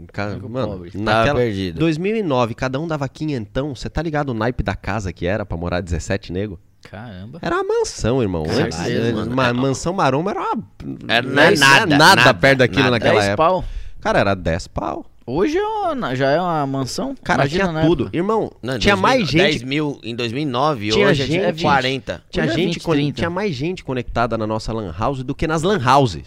[0.49, 0.91] Mano, pobre.
[0.95, 1.39] naquela...
[1.39, 1.77] perdido.
[1.79, 3.75] 2009, cada um dava quinhentão.
[3.75, 6.57] Você tá ligado o naipe da casa que era pra morar 17 nego?
[6.89, 7.39] Caramba.
[7.41, 8.45] Era uma mansão, irmão.
[8.45, 10.63] Caralho, uma mansão maromba era uma...
[11.09, 12.91] Era, não é nada, nada, nada perto daquilo nada.
[12.91, 13.37] naquela 10 época.
[13.49, 13.65] Pau.
[13.99, 15.05] Cara, era 10 pau.
[15.31, 17.15] Hoje é já é uma mansão?
[17.23, 18.03] Cara, Imagina tinha tudo.
[18.03, 18.17] Época.
[18.17, 19.41] Irmão, não, tinha 2000, mais gente.
[19.41, 22.23] 10 mil em 2009, tinha hoje gente, é 40.
[22.29, 25.47] Tinha, hoje gente, é 20, tinha mais gente conectada na nossa lan house do que
[25.47, 26.23] nas lan houses.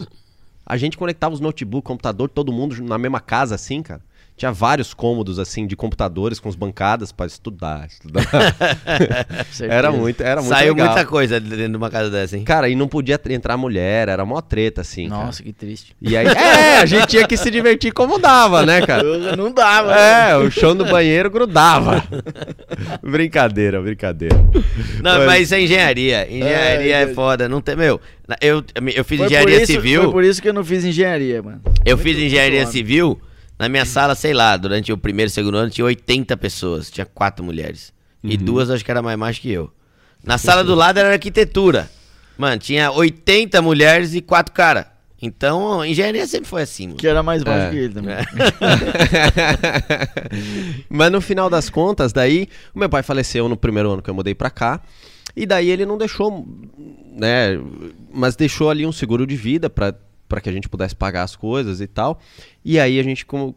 [0.65, 4.01] A gente conectava os notebook, computador, todo mundo na mesma casa assim, cara.
[4.37, 8.27] Tinha vários cômodos, assim, de computadores com as bancadas para estudar, estudar.
[9.63, 10.89] era muito, era muito Saiu legal.
[10.89, 12.43] muita coisa dentro de uma casa dessa, hein?
[12.43, 15.45] Cara, e não podia entrar mulher, era mó treta, assim, Nossa, cara.
[15.45, 15.95] que triste.
[16.03, 19.05] E aí, é, a gente tinha que se divertir como dava, né, cara?
[19.37, 19.95] Não dava.
[19.95, 20.37] É, né?
[20.37, 22.03] o chão do banheiro grudava.
[23.03, 24.37] brincadeira, brincadeira.
[25.01, 26.27] Não, mas, mas isso é engenharia.
[26.29, 28.01] Engenharia é, é foda, não tem, meu...
[28.41, 28.65] Eu,
[28.97, 30.03] eu fiz foi engenharia isso, civil.
[30.03, 31.61] Foi por isso que eu não fiz engenharia, mano.
[31.87, 33.21] Eu muito fiz engenharia civil...
[33.59, 37.07] Na minha sala, sei lá, durante o primeiro e segundo ano tinha 80 pessoas, tinha
[37.07, 37.93] quatro mulheres.
[38.23, 38.31] Uhum.
[38.31, 39.71] E duas acho que era mais mais que eu.
[40.25, 41.91] Na sala do lado era arquitetura.
[42.37, 44.87] Mano, tinha 80 mulheres e quatro caras.
[45.21, 46.99] Então, engenharia sempre foi assim, mano.
[46.99, 47.71] Que era mais baixo é.
[47.71, 48.15] que ele também.
[48.15, 48.25] É.
[50.91, 54.15] Mas no final das contas, daí, o meu pai faleceu no primeiro ano que eu
[54.15, 54.83] mudei pra cá.
[55.37, 56.47] E daí ele não deixou,
[57.13, 57.59] né?
[58.13, 59.95] Mas deixou ali um seguro de vida pra
[60.35, 62.19] para que a gente pudesse pagar as coisas e tal.
[62.65, 63.55] E aí a gente, como,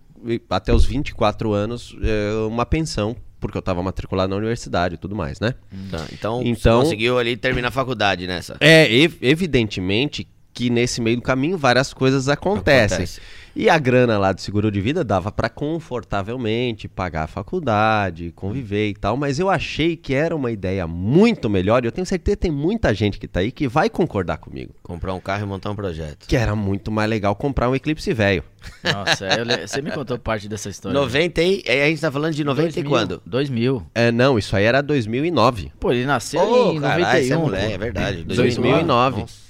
[0.47, 5.15] até os 24 anos, é, uma pensão, porque eu estava matriculado na universidade e tudo
[5.15, 5.55] mais, né?
[5.89, 8.57] Tá, então, então conseguiu ali terminar a faculdade nessa.
[8.59, 12.97] É, ev evidentemente que nesse meio do caminho várias coisas acontecem.
[12.97, 13.21] Acontece.
[13.55, 18.89] E a grana lá do seguro de vida dava para confortavelmente pagar a faculdade, conviver
[18.89, 22.37] e tal, mas eu achei que era uma ideia muito melhor e eu tenho certeza
[22.37, 24.73] que tem muita gente que tá aí que vai concordar comigo.
[24.81, 26.27] Comprar um carro e montar um projeto.
[26.27, 28.43] Que era muito mais legal comprar um Eclipse velho.
[28.83, 29.27] Nossa,
[29.67, 30.99] você me contou parte dessa história.
[30.99, 33.21] 90 e, a gente tá falando de 90 2000, e quando?
[33.27, 33.85] 2000.
[33.93, 35.71] É, não, isso aí era 2009.
[35.79, 37.33] Pô, ele nasceu oh, em caralho, 91.
[37.33, 38.23] É, mulher, é verdade.
[38.23, 39.21] 2009.
[39.21, 39.46] Nossa.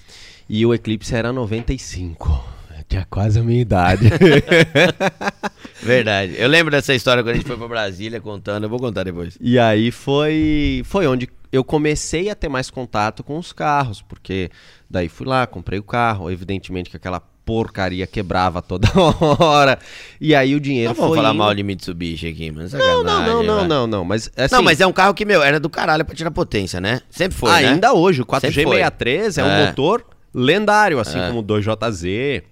[0.50, 2.58] E o Eclipse era 95
[2.88, 4.10] tinha quase a minha idade.
[5.84, 6.36] Verdade.
[6.38, 9.38] Eu lembro dessa história quando a gente foi pra Brasília contando, eu vou contar depois.
[9.42, 14.50] E aí foi, foi onde eu comecei a ter mais contato com os carros, porque
[14.90, 18.90] daí fui lá, comprei o carro, evidentemente que aquela porcaria quebrava toda
[19.40, 19.80] hora.
[20.20, 21.04] E aí o dinheiro não foi.
[21.04, 24.30] Não vou falar mal de Mitsubishi aqui, mas não, não, não, não, não, não, mas
[24.36, 27.02] assim, Não, mas é um carro que meu, era do caralho para tirar potência, né?
[27.10, 27.70] Sempre foi, né?
[27.70, 27.94] Ainda né?
[27.94, 30.06] hoje, o 4G63 é, é um motor
[30.38, 31.28] lendário, assim é.
[31.28, 32.44] como o 2JZ.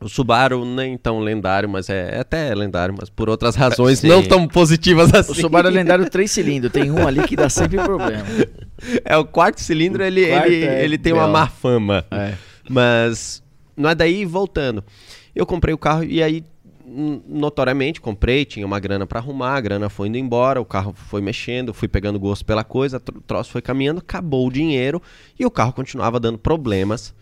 [0.00, 4.08] O Subaru nem tão lendário, mas é, é até lendário, mas por outras razões Sim.
[4.08, 5.32] não tão positivas assim.
[5.32, 8.24] O Subaru é lendário três cilindros, tem um ali que dá sempre problema.
[9.04, 12.04] É, o quarto cilindro, ele, quarto ele, é ele tem uma má fama.
[12.12, 12.34] É.
[12.70, 13.42] Mas,
[13.76, 14.84] não é daí voltando.
[15.34, 16.44] Eu comprei o carro e aí,
[17.26, 21.20] notoriamente, comprei, tinha uma grana para arrumar, a grana foi indo embora, o carro foi
[21.20, 25.02] mexendo, fui pegando gosto pela coisa, o troço foi caminhando, acabou o dinheiro
[25.38, 27.14] e o carro continuava dando problemas.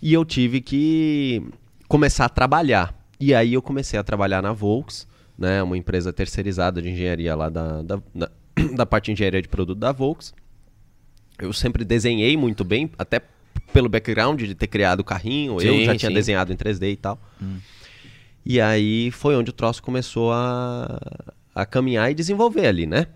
[0.00, 1.42] E eu tive que
[1.88, 2.94] começar a trabalhar.
[3.20, 5.06] E aí eu comecei a trabalhar na Volks,
[5.38, 8.30] né, uma empresa terceirizada de engenharia lá da, da, da,
[8.76, 10.34] da parte de engenharia de produto da Volks.
[11.38, 13.20] Eu sempre desenhei muito bem, até
[13.72, 16.14] pelo background de ter criado o carrinho, sim, eu já tinha sim.
[16.14, 17.18] desenhado em 3D e tal.
[17.42, 17.58] Hum.
[18.44, 21.00] E aí foi onde o troço começou a,
[21.54, 23.06] a caminhar e desenvolver ali, né?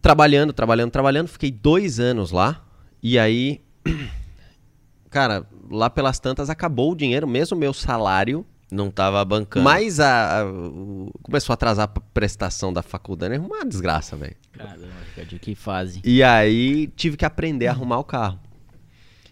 [0.00, 1.28] Trabalhando, trabalhando, trabalhando.
[1.28, 2.64] Fiquei dois anos lá.
[3.02, 3.60] E aí,
[5.10, 8.46] cara, lá pelas tantas acabou o dinheiro, mesmo meu salário.
[8.70, 9.64] Não tava bancando.
[9.64, 10.44] Mas a, a
[11.22, 13.34] começou a atrasar a prestação da faculdade.
[13.34, 14.36] É uma desgraça, velho.
[14.52, 14.86] Caramba,
[15.26, 16.00] de que fase.
[16.04, 18.38] E aí tive que aprender a arrumar o carro.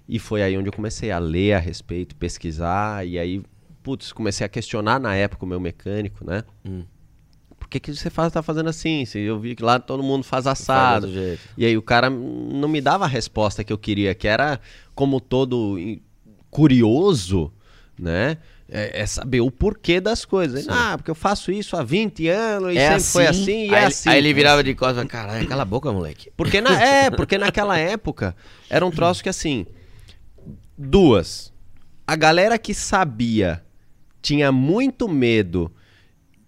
[0.09, 3.07] E foi aí onde eu comecei a ler a respeito, pesquisar.
[3.07, 3.43] E aí,
[3.87, 6.43] putz, comecei a questionar na época o meu mecânico, né?
[6.65, 6.83] Hum.
[7.57, 9.05] Por que, que você faz, tá fazendo assim?
[9.15, 11.07] Eu vi que lá todo mundo faz assado.
[11.07, 14.61] Faz e aí o cara não me dava a resposta que eu queria, que era
[14.93, 15.79] como todo
[16.51, 17.53] curioso,
[17.97, 18.39] né?
[18.69, 20.65] é, é, saber o porquê das coisas.
[20.65, 20.71] Sim.
[20.71, 23.75] Ah, porque eu faço isso há 20 anos e é sempre assim, foi assim e
[23.75, 24.09] é aí, assim.
[24.09, 26.31] Aí ele virava de costas e caralho, cala a boca, moleque.
[26.37, 28.35] Porque na, é, porque naquela época
[28.69, 29.67] era um troço que assim,
[30.77, 31.53] duas.
[32.07, 33.66] A galera que sabia
[34.27, 35.71] tinha muito medo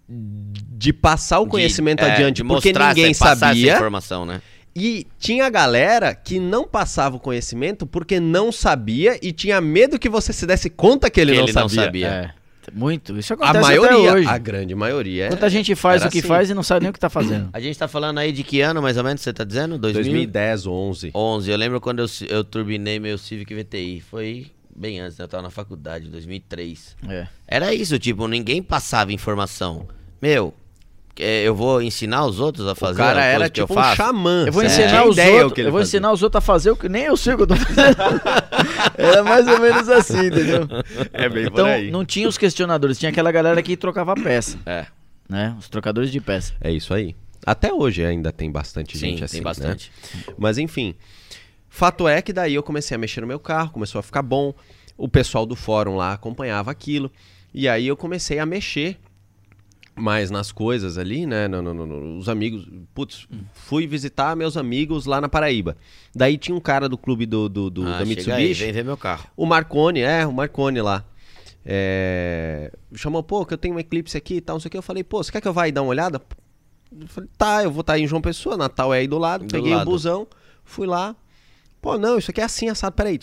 [0.05, 3.75] de passar o conhecimento de, adiante, é, porque ninguém sabia.
[3.75, 4.41] informação, né?
[4.75, 10.09] E tinha galera que não passava o conhecimento porque não sabia e tinha medo que
[10.09, 11.75] você se desse conta que ele, que não, ele sabia.
[11.75, 12.07] não sabia.
[12.07, 12.39] É.
[12.73, 13.17] Muito.
[13.17, 14.27] Isso acontece a maioria, hoje.
[14.27, 15.25] A grande maioria.
[15.25, 16.27] É, Muita gente faz o que assim.
[16.27, 17.49] faz e não sabe nem o que tá fazendo.
[17.53, 19.77] A gente tá falando aí de que ano, mais ou menos, você tá dizendo?
[19.77, 20.03] 2000?
[20.03, 21.11] 2010, 11.
[21.15, 21.49] 11.
[21.49, 24.01] Eu lembro quando eu, eu turbinei meu Civic VTI.
[24.01, 25.25] Foi bem antes, né?
[25.25, 26.95] Eu tava na faculdade, 2003.
[27.07, 27.27] É.
[27.47, 29.87] Era isso, tipo, ninguém passava informação.
[30.21, 30.53] Meu,
[31.17, 34.45] é, eu vou ensinar os outros a fazer o cara era tipo um xamã.
[34.47, 35.65] Eu vou ensinar os outros.
[35.65, 37.47] Eu vou ensinar os outros a fazer o que nem eu sei o que eu
[37.47, 37.97] tô fazendo.
[38.97, 40.67] era mais ou menos assim, entendeu?
[41.11, 41.91] É bem então, por aí.
[41.91, 44.57] não tinha os questionadores, tinha aquela galera que trocava peça.
[44.65, 44.85] É.
[45.27, 45.55] Né?
[45.59, 46.53] Os trocadores de peça.
[46.61, 47.15] É isso aí.
[47.45, 49.37] Até hoje ainda tem bastante Sim, gente assim.
[49.37, 49.91] Tem bastante.
[50.13, 50.33] Né?
[50.37, 50.95] Mas enfim.
[51.69, 54.53] Fato é que daí eu comecei a mexer no meu carro, começou a ficar bom.
[54.97, 57.11] O pessoal do fórum lá acompanhava aquilo.
[57.53, 58.99] E aí eu comecei a mexer
[59.95, 61.47] mais nas coisas ali, né?
[61.47, 62.67] No, no, no, os amigos.
[62.93, 65.77] Putz, fui visitar meus amigos lá na Paraíba.
[66.15, 68.31] Daí tinha um cara do clube do, do, do ah, da Mitsubishi.
[68.31, 69.27] Aí, vem ver meu carro.
[69.37, 71.05] O Marcone, é, o Marcone lá.
[71.65, 74.77] É, chamou, pô, que eu tenho um Eclipse aqui e tal, não sei o que.
[74.77, 76.21] Eu falei, pô, você quer que eu vá e dar uma olhada?
[76.99, 79.45] Eu falei, tá, eu vou estar tá em João Pessoa, Natal é aí do lado.
[79.45, 80.27] Do peguei o busão,
[80.63, 81.15] fui lá.
[81.81, 82.93] Pô, não, isso aqui é assim, assado.
[82.93, 83.17] Peraí,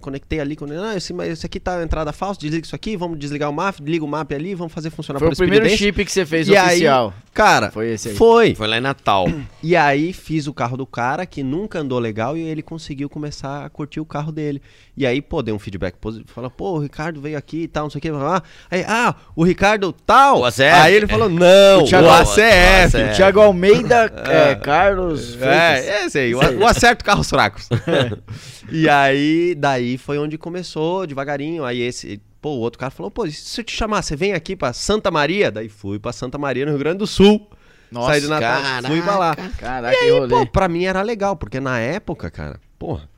[0.00, 0.54] conectei ali.
[0.54, 3.80] Conectei, não, esse, esse aqui tá entrada falsa, desliga isso aqui, vamos desligar o map,
[3.80, 6.52] liga o map ali, vamos fazer funcionar Foi o primeiro chip que você fez e
[6.52, 7.12] oficial.
[7.16, 8.14] Aí, cara, foi esse aí.
[8.14, 8.54] Foi.
[8.54, 9.26] Foi lá em Natal.
[9.60, 13.64] E aí fiz o carro do cara que nunca andou legal e ele conseguiu começar
[13.64, 14.62] a curtir o carro dele.
[14.96, 16.30] E aí, pô, deu um feedback positivo.
[16.32, 18.08] Fala, pô, o Ricardo veio aqui e tal, não sei o que.
[18.08, 20.40] Ah, aí, ah, o Ricardo tal.
[20.40, 20.62] O ACF.
[20.62, 22.96] Aí ele falou, não, o, Thiago, o ACF.
[22.96, 25.40] O Thiago Almeida, é, Carlos.
[25.42, 27.68] É, esse aí, o, o Acerto Carros Fracos.
[28.70, 31.64] e aí, daí foi onde começou, devagarinho.
[31.64, 34.56] Aí esse, pô, o outro cara falou, pô, se eu te chamar, você vem aqui
[34.56, 35.50] pra Santa Maria?
[35.50, 37.48] Daí fui pra Santa Maria, no Rio Grande do Sul.
[37.90, 39.36] Nossa, Saí do Natal, caraca, fui pra lá.
[39.58, 43.08] Caraca, e aí, pô, pra mim era legal, porque na época, cara, porra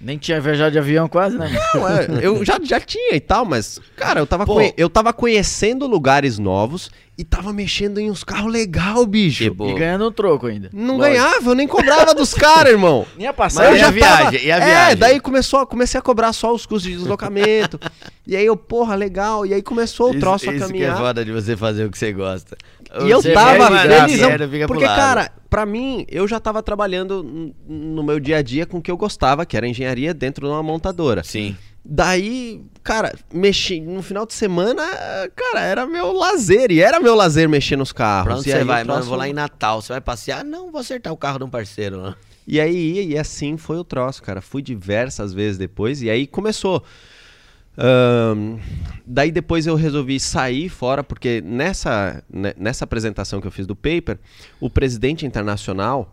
[0.00, 1.50] nem tinha viajado de avião quase, né?
[1.74, 4.72] Não, é, eu já, já tinha e tal, mas, cara, eu tava, conhe...
[4.76, 9.44] eu tava conhecendo lugares novos e tava mexendo em uns carros legal, bicho.
[9.44, 9.68] Tipo...
[9.68, 10.70] E ganhando um troco ainda.
[10.72, 11.16] Não Lógico.
[11.16, 13.06] ganhava, eu nem cobrava dos caras, irmão.
[13.14, 13.72] Nem a passagem.
[13.72, 14.36] Mas e a viagem, tava...
[14.36, 14.92] e a é, viagem?
[14.92, 17.78] É, daí começou, comecei a cobrar só os custos de deslocamento.
[18.26, 19.44] e aí eu, porra, legal.
[19.44, 20.88] E aí começou o troço isso, a caminhar.
[20.88, 22.56] Isso que é foda de você fazer o que você gosta.
[23.04, 24.30] E eu tava felizão.
[24.66, 28.82] Porque, cara, pra mim, eu já tava trabalhando no meu dia a dia com o
[28.82, 31.22] que eu gostava, que era engenharia dentro de uma montadora.
[31.22, 31.56] Sim.
[31.84, 34.82] Daí, cara, mexi no final de semana,
[35.34, 36.70] cara, era meu lazer.
[36.70, 38.24] E era meu lazer mexer nos carros.
[38.24, 38.84] Pra onde e você vai?
[38.84, 39.80] Mano, eu vou lá em Natal.
[39.80, 40.44] Você vai passear?
[40.44, 42.14] Não, vou acertar o carro de um parceiro, né?
[42.46, 44.40] E aí, e assim foi o troço, cara.
[44.40, 46.02] Fui diversas vezes depois.
[46.02, 46.82] E aí começou.
[47.80, 48.58] Um,
[49.06, 53.74] daí depois eu resolvi sair fora, porque nessa, né, nessa apresentação que eu fiz do
[53.74, 54.18] paper,
[54.60, 56.12] o presidente internacional,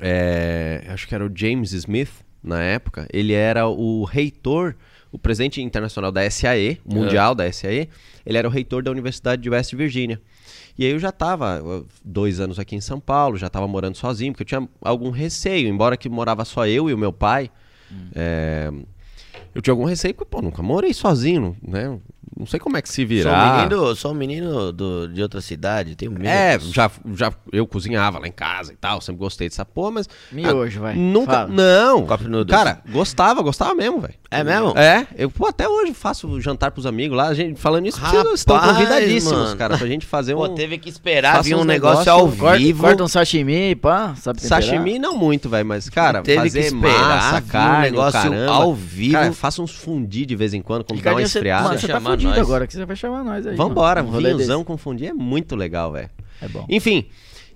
[0.00, 2.10] é, acho que era o James Smith,
[2.42, 4.74] na época, ele era o reitor,
[5.12, 7.34] o presidente internacional da SAE, mundial é.
[7.36, 7.88] da SAE,
[8.24, 10.20] ele era o reitor da Universidade de West Virginia.
[10.78, 14.32] E aí eu já estava dois anos aqui em São Paulo, já estava morando sozinho,
[14.32, 17.50] porque eu tinha algum receio, embora que morava só eu e o meu pai.
[17.92, 18.08] Hum.
[18.14, 18.72] É,
[19.54, 21.98] eu tinha algum receio, porque, pô, nunca morei sozinho, né?
[22.38, 23.30] Não sei como é que se virar.
[23.30, 26.26] Sou um menino, sou um menino do, de outra cidade, tenho medo.
[26.26, 30.08] É, já, já eu cozinhava lá em casa e tal, sempre gostei dessa porra, mas.
[30.30, 30.94] Miojo, ah, vai.
[30.94, 31.32] Nunca.
[31.32, 31.48] Fala.
[31.48, 32.06] Não.
[32.48, 34.14] Cara, gostava, gostava mesmo, velho.
[34.32, 34.78] É mesmo?
[34.78, 38.34] É, eu pô, até hoje faço jantar pros amigos lá, a gente falando isso, Rapaz,
[38.34, 39.56] estão convidadíssimos, mano.
[39.56, 40.54] cara, pra gente fazer pô, um.
[40.54, 42.84] teve que esperar vir um negócio, ao vivo.
[42.84, 44.62] Corta um sashimi, pá, sabe temperar?
[44.62, 48.52] Sashimi não muito, velho, mas, cara, teve fazer que esperar, massa, carne, um negócio caramba.
[48.52, 49.12] ao vivo.
[49.14, 51.76] Cara, faça uns fundi de vez em quando, quando dá uma esfriada.
[51.76, 53.56] Você tá fundido agora, que você vai chamar nós aí.
[53.56, 56.08] Vambora, um vinhozão com fundi é muito legal, velho.
[56.40, 56.64] É bom.
[56.68, 57.06] Enfim.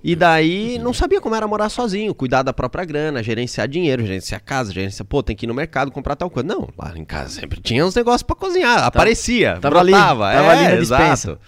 [0.07, 4.38] E daí não sabia como era morar sozinho, cuidar da própria grana, gerenciar dinheiro, gerenciar
[4.45, 6.47] casa, gerenciar, pô, tem que ir no mercado comprar tal coisa.
[6.47, 10.37] Não, lá em casa sempre tinha uns negócios para cozinhar, tá, aparecia, tava brotava, ali,
[10.37, 11.38] tava é, ali na dispensa.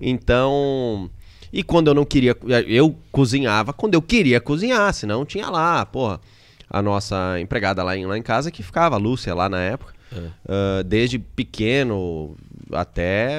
[0.00, 1.10] Então,
[1.52, 2.36] e quando eu não queria,
[2.68, 6.20] eu cozinhava quando eu queria cozinhar, senão tinha lá, porra,
[6.70, 9.98] a nossa empregada lá em, lá em casa que ficava, a Lúcia lá na época.
[10.12, 12.36] Uh, desde pequeno
[12.72, 13.30] até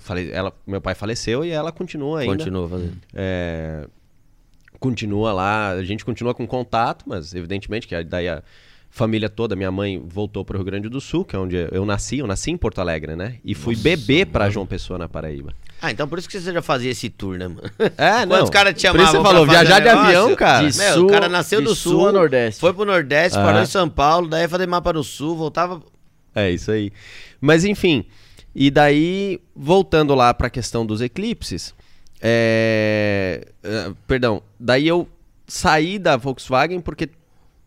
[0.00, 2.36] falei, ela, meu pai faleceu e ela continua ainda.
[2.36, 2.96] Continua fazendo.
[3.14, 3.86] É,
[4.78, 8.42] continua lá, a gente continua com contato, mas evidentemente que daí a,
[8.90, 11.86] família toda, minha mãe voltou para o Rio Grande do Sul, que é onde eu
[11.86, 13.36] nasci, eu nasci em Porto Alegre, né?
[13.44, 15.54] E fui Nossa, beber para João Pessoa na Paraíba.
[15.80, 17.62] Ah, então por isso que você já fazia esse tour, né, mano?
[17.96, 18.36] É, não.
[18.36, 20.68] Quantos caras te chamavam Por isso você falou, viajar de avião, cara.
[20.68, 22.60] De Meu, sul, o cara nasceu do sul, sul Nordeste.
[22.60, 23.44] foi pro Nordeste, ah.
[23.44, 25.80] parou em São Paulo, daí fazer mapa no sul, voltava...
[26.34, 26.92] É, isso aí.
[27.40, 28.04] Mas enfim,
[28.54, 31.74] e daí, voltando lá para a questão dos eclipses,
[32.20, 33.46] é...
[33.64, 35.08] Uh, perdão, daí eu
[35.46, 37.08] saí da Volkswagen porque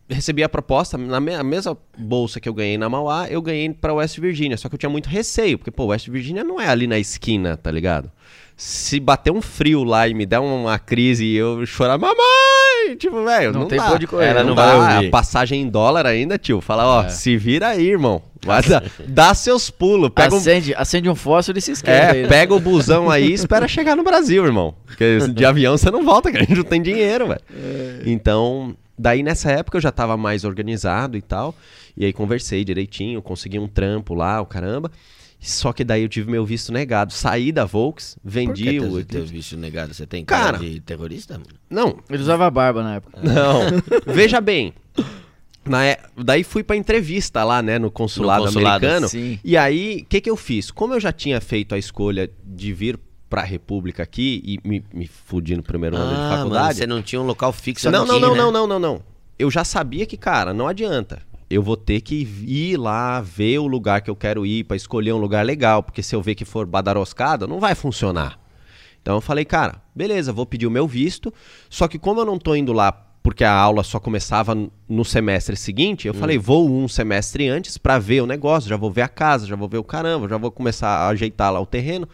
[0.08, 4.18] recebi a proposta, na mesma bolsa que eu ganhei na Mauá, eu ganhei para West
[4.18, 6.98] Virginia, só que eu tinha muito receio, porque, pô, West Virginia não é ali na
[6.98, 8.10] esquina, tá ligado?
[8.56, 12.96] Se bater um frio lá e me der uma crise e eu chorar, mamãe!
[12.96, 13.96] Tipo, velho, não, não, tem dá.
[13.96, 14.28] de correr.
[14.28, 15.08] Ela não, não vai dá.
[15.08, 16.60] A passagem em dólar ainda, tio.
[16.60, 17.08] Fala, ó, é.
[17.08, 18.22] se vira aí, irmão.
[18.44, 18.62] Vai
[19.08, 20.10] dá seus pulos.
[20.14, 20.78] Pega acende, um...
[20.78, 21.98] acende um fósforo e se esquece.
[21.98, 22.28] É, aí, né?
[22.28, 24.74] pega o busão aí e espera chegar no Brasil, irmão.
[24.86, 26.44] Porque de avião você não volta, cara.
[26.44, 27.40] A gente não tem dinheiro, velho.
[27.52, 28.02] É.
[28.06, 31.54] Então, Daí nessa época eu já estava mais organizado e tal.
[31.96, 34.90] E aí conversei direitinho, consegui um trampo lá, o caramba.
[35.44, 37.12] Só que daí eu tive meu visto negado.
[37.12, 39.04] Saí da Volks, vendi Por que o.
[39.04, 39.92] teu visto negado?
[39.92, 41.34] Você tem cara, cara de terrorista?
[41.34, 41.46] Mano?
[41.68, 41.98] Não.
[42.08, 43.20] Ele usava barba na época.
[43.22, 43.60] Não.
[44.12, 44.72] Veja bem.
[45.66, 49.08] Na, é, daí fui pra entrevista lá, né, no consulado, no consulado americano.
[49.08, 49.38] Sim.
[49.44, 50.70] E aí, o que, que eu fiz?
[50.70, 54.82] Como eu já tinha feito a escolha de vir para a República aqui e me,
[54.94, 56.64] me fudi no primeiro ano ah, de faculdade.
[56.64, 58.38] Mano, você não tinha um local fixo não, aqui, não, não, né?
[58.38, 59.02] não, não, não, não.
[59.38, 61.20] Eu já sabia que, cara, não adianta.
[61.48, 65.12] Eu vou ter que ir lá ver o lugar que eu quero ir para escolher
[65.12, 68.38] um lugar legal, porque se eu ver que for badaroscada, não vai funcionar.
[69.00, 71.32] Então eu falei, cara, beleza, vou pedir o meu visto.
[71.68, 74.54] Só que como eu não tô indo lá porque a aula só começava
[74.86, 76.18] no semestre seguinte, eu hum.
[76.18, 79.56] falei, vou um semestre antes para ver o negócio, já vou ver a casa, já
[79.56, 82.06] vou ver o caramba, já vou começar a ajeitar lá o terreno.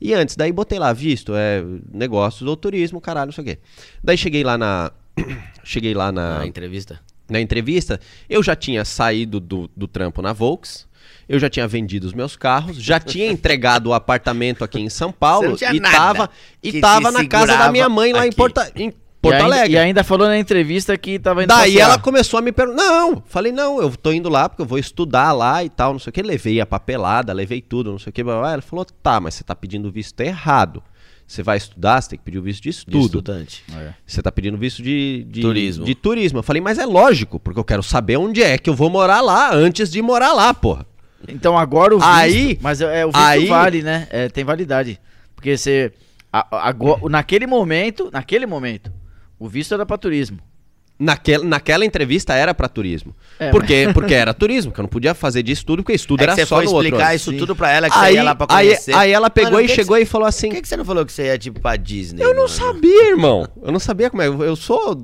[0.00, 1.62] E antes, daí botei lá, visto, é
[1.92, 3.58] negócios ou turismo, caralho, não sei o quê.
[4.02, 4.90] Daí cheguei lá na.
[5.62, 6.40] cheguei lá na.
[6.40, 7.00] Na entrevista?
[7.28, 10.86] Na entrevista, eu já tinha saído do, do trampo na Volks.
[11.28, 15.10] Eu já tinha vendido os meus carros, já tinha entregado o apartamento aqui em São
[15.10, 16.30] Paulo e tava,
[16.62, 18.28] e tava na casa da minha mãe lá aqui.
[18.28, 18.92] em Porto, em
[19.24, 19.64] Porto e Alegre.
[19.64, 21.90] Ainda, e ainda falou na entrevista que tava indo Daí passear.
[21.90, 22.82] ela começou a me perguntar.
[22.82, 25.98] Não, falei, não, eu tô indo lá porque eu vou estudar lá e tal, não
[25.98, 26.22] sei o que.
[26.22, 28.20] Levei a papelada, levei tudo, não sei o que.
[28.20, 30.82] Ela falou, tá, mas você tá pedindo visto errado.
[31.26, 32.98] Você vai estudar, você tem que pedir o visto de estudo.
[32.98, 33.64] De estudante.
[33.74, 33.94] É.
[34.06, 35.84] Você tá pedindo visto de, de, turismo.
[35.84, 36.38] de turismo.
[36.38, 39.20] Eu falei, mas é lógico, porque eu quero saber onde é que eu vou morar
[39.20, 40.86] lá antes de morar lá, porra.
[41.26, 42.10] Então agora o visto.
[42.10, 44.06] Aí, mas é, o visto aí, vale, né?
[44.10, 45.00] É, tem validade.
[45.34, 45.92] Porque você.
[46.32, 46.74] A, a,
[47.08, 48.92] naquele momento, naquele momento,
[49.38, 50.38] o visto era para turismo.
[50.96, 53.16] Naquela, naquela entrevista era para turismo.
[53.40, 53.94] É, porque, mas...
[53.94, 56.62] porque era turismo, que eu não podia fazer disso tudo, porque estudo é era só
[56.62, 56.84] no outro.
[56.84, 57.36] explicar isso Sim.
[57.36, 58.92] tudo pra ela, que aí, você ia lá pra conhecer.
[58.92, 60.48] Aí, aí ela pegou Mano, e chegou e falou assim...
[60.48, 62.22] Por que, que, você não falou que você ia, tipo, pra Disney?
[62.22, 62.42] Eu mano?
[62.42, 63.48] não sabia, irmão.
[63.60, 64.28] Eu não sabia como é.
[64.28, 64.96] Eu sou,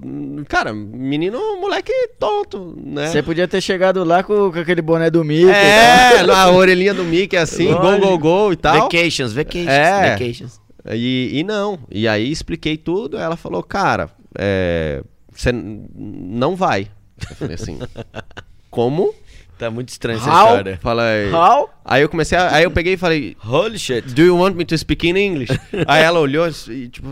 [0.48, 3.08] cara, menino, moleque tonto, né?
[3.08, 5.50] Você podia ter chegado lá com, com aquele boné do Mickey.
[5.50, 8.82] É, na orelhinha do Mickey, assim, gol, gol, gol e tal.
[8.82, 10.10] Vacations, vacations, é.
[10.12, 10.60] vacations.
[10.92, 11.80] E, e não.
[11.90, 15.02] E aí expliquei tudo, ela falou, cara é,
[15.40, 16.90] você não vai.
[17.28, 17.78] Eu falei assim,
[18.70, 19.14] como?
[19.58, 20.46] Tá muito estranho essa How?
[20.46, 20.78] história.
[20.82, 21.68] Falei, How?
[21.84, 24.14] Aí eu comecei, a, aí eu peguei e falei, Holy shit.
[24.14, 25.52] Do you want me to speak in English?
[25.86, 27.08] aí ela olhou e tipo,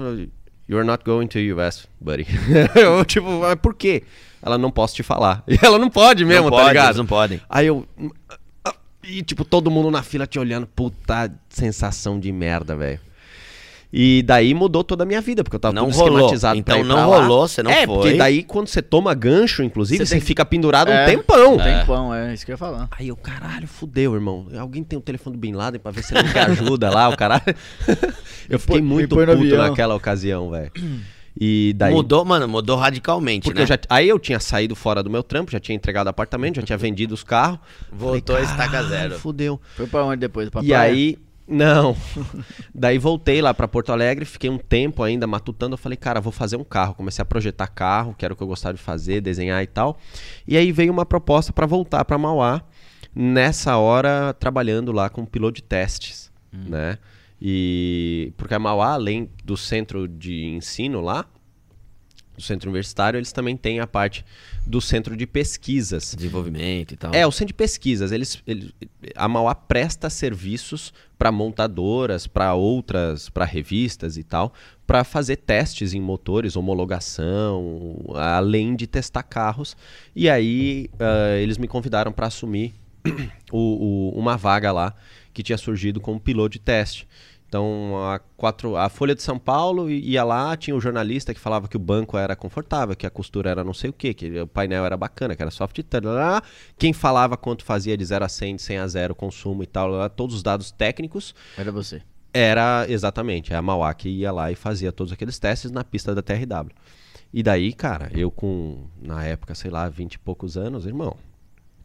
[0.68, 2.26] You're not going to US, buddy.
[2.74, 4.02] eu tipo, mas por quê?
[4.40, 5.42] Ela não posso te falar.
[5.48, 6.96] E ela não pode mesmo, não tá pode, ligado?
[6.96, 7.40] não podem.
[7.48, 7.86] Aí eu
[9.02, 13.00] e tipo, todo mundo na fila te olhando, puta sensação de merda, velho.
[13.90, 16.18] E daí mudou toda a minha vida, porque eu tava não tudo rolou.
[16.18, 17.82] esquematizado Então não rolou, você não é, foi.
[17.82, 21.56] É, porque daí quando você toma gancho, inclusive, você, você fica pendurado é, um tempão.
[21.56, 21.78] Um é.
[21.80, 22.88] tempão, é isso que eu ia falar.
[22.90, 24.46] Aí eu, caralho, fudeu, irmão.
[24.58, 27.16] Alguém tem o telefone do Bin Laden pra ver se ele quer ajuda lá, o
[27.16, 27.42] caralho.
[28.48, 30.70] eu fiquei muito puto naquela ocasião, velho.
[31.40, 31.94] E daí...
[31.94, 33.62] Mudou, mano, mudou radicalmente, Porque né?
[33.62, 36.62] Eu já, aí eu tinha saído fora do meu trampo, já tinha entregado apartamento, já
[36.62, 37.60] tinha vendido os carros.
[37.92, 39.18] Voltou a estaca zero.
[39.18, 39.60] Fudeu.
[39.76, 40.50] Foi pra onde depois?
[40.50, 40.92] Pra e praia?
[40.92, 41.16] aí
[41.48, 41.96] não.
[42.74, 45.74] Daí voltei lá para Porto Alegre, fiquei um tempo ainda matutando.
[45.74, 46.94] Eu falei, cara, vou fazer um carro.
[46.94, 49.98] Comecei a projetar carro, que era o que eu gostava de fazer, desenhar e tal.
[50.46, 52.62] E aí veio uma proposta para voltar para Mauá,
[53.14, 56.68] nessa hora trabalhando lá com piloto de testes, hum.
[56.68, 56.98] né?
[57.40, 61.24] E porque a Mauá, além do centro de ensino lá,
[62.36, 64.24] do centro universitário, eles também têm a parte
[64.68, 66.14] do centro de pesquisas.
[66.14, 67.14] Desenvolvimento e tal.
[67.14, 68.12] É, o centro de pesquisas.
[68.12, 68.72] Eles, eles
[69.16, 74.52] a Mauá presta serviços para montadoras, para outras, para revistas e tal,
[74.86, 79.76] para fazer testes em motores, homologação, além de testar carros.
[80.14, 82.74] E aí uh, eles me convidaram para assumir
[83.50, 84.94] o, o, uma vaga lá
[85.32, 87.08] que tinha surgido como piloto de teste.
[87.48, 91.40] Então, a, quatro, a Folha de São Paulo ia lá, tinha o um jornalista que
[91.40, 94.40] falava que o banco era confortável, que a costura era não sei o quê, que
[94.40, 95.78] o painel era bacana, que era soft.
[96.02, 96.42] Lá,
[96.76, 99.88] quem falava quanto fazia de 0 a 100, de 100 a 0, consumo e tal,
[99.88, 101.34] lá, todos os dados técnicos.
[101.56, 102.02] Era você.
[102.34, 106.14] Era, exatamente, é a Mauá que ia lá e fazia todos aqueles testes na pista
[106.14, 106.70] da TRW.
[107.32, 111.16] E daí, cara, eu com, na época, sei lá, 20 e poucos anos, irmão,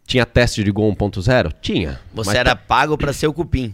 [0.05, 1.53] tinha teste de Gol 1.0?
[1.61, 2.01] Tinha.
[2.13, 3.73] Você era pago para ser o cupim.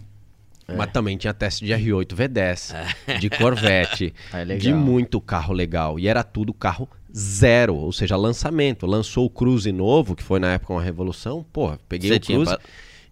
[0.70, 0.76] É.
[0.76, 2.74] Mas também tinha teste de R8 V10,
[3.06, 3.18] é.
[3.18, 5.98] de Corvette, é de muito carro legal.
[5.98, 8.86] E era tudo carro zero, ou seja, lançamento.
[8.86, 11.44] Lançou o Cruze novo, que foi na época uma revolução.
[11.52, 12.56] Porra, peguei Você o Cruze.
[12.56, 12.60] Pra...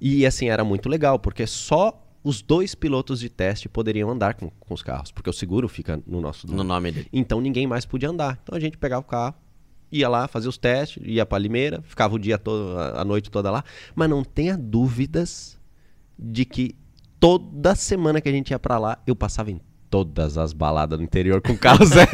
[0.01, 4.51] E assim, era muito legal, porque só os dois pilotos de teste poderiam andar com,
[4.51, 6.59] com os carros, porque o seguro fica no nosso nome.
[6.59, 7.09] No nome dele.
[7.13, 8.39] Então ninguém mais podia andar.
[8.43, 9.35] Então a gente pegava o carro,
[9.91, 13.51] ia lá fazer os testes, ia para Limeira, ficava o dia todo, a noite toda
[13.51, 13.65] lá.
[13.95, 15.59] Mas não tenha dúvidas
[16.19, 16.75] de que
[17.21, 19.61] toda semana que a gente ia para lá, eu passava em
[19.91, 22.09] todas as baladas do interior com carro zero.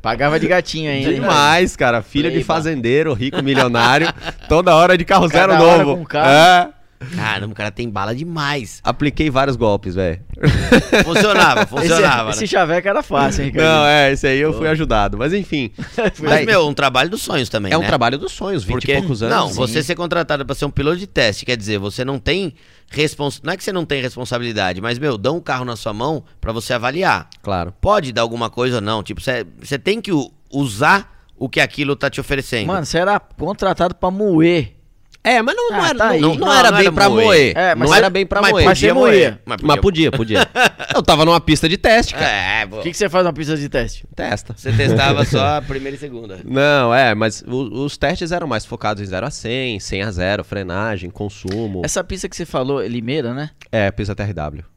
[0.00, 1.12] Pagava de gatinho ainda.
[1.12, 2.02] Demais, cara.
[2.02, 4.08] Filho de fazendeiro, rico, milionário.
[4.48, 5.96] toda hora de carro Cada zero novo.
[5.98, 6.28] Com carro.
[6.28, 6.81] É.
[7.14, 8.80] Caramba, o cara tem bala demais.
[8.82, 10.20] Apliquei vários golpes, velho.
[11.04, 12.30] Funcionava, funcionava.
[12.30, 12.44] Esse, né?
[12.44, 15.16] esse chaveco era fácil, hein, Não, é, esse aí eu fui ajudado.
[15.16, 15.70] Mas enfim.
[15.98, 17.72] Mas, daí, meu, um trabalho dos sonhos também.
[17.72, 17.84] É né?
[17.84, 19.36] um trabalho dos sonhos, 20 Porque, e poucos anos.
[19.36, 19.54] Não, sim.
[19.54, 22.54] você ser contratado para ser um piloto de teste, quer dizer, você não tem
[22.90, 23.40] respons...
[23.42, 26.24] Não é que você não tem responsabilidade, mas, meu, dão um carro na sua mão
[26.40, 27.28] para você avaliar.
[27.42, 27.72] Claro.
[27.80, 29.02] Pode dar alguma coisa ou não.
[29.02, 30.10] Tipo, você, você tem que
[30.50, 32.66] usar o que aquilo tá te oferecendo.
[32.66, 34.76] Mano, você era contratado para moer
[35.24, 37.24] é, mas não, ah, não, era, tá não, não, não, era, bem era pra moer.
[37.24, 37.56] moer.
[37.56, 38.64] É, mas não era bem pra mas moer.
[38.66, 39.38] Podia moer.
[39.44, 40.10] Mas podia, mas podia.
[40.10, 40.48] podia.
[40.94, 42.26] eu tava numa pista de teste, cara.
[42.26, 44.04] É, O que, que você faz numa pista de teste?
[44.16, 44.54] Testa.
[44.56, 46.40] Você testava só a primeira e segunda.
[46.44, 50.10] Não, é, mas o, os testes eram mais focados em 0 a 100, 100 a
[50.10, 51.82] 0, frenagem, consumo.
[51.84, 53.50] Essa pista que você falou, Limeira, né?
[53.70, 54.71] É, pista TRW.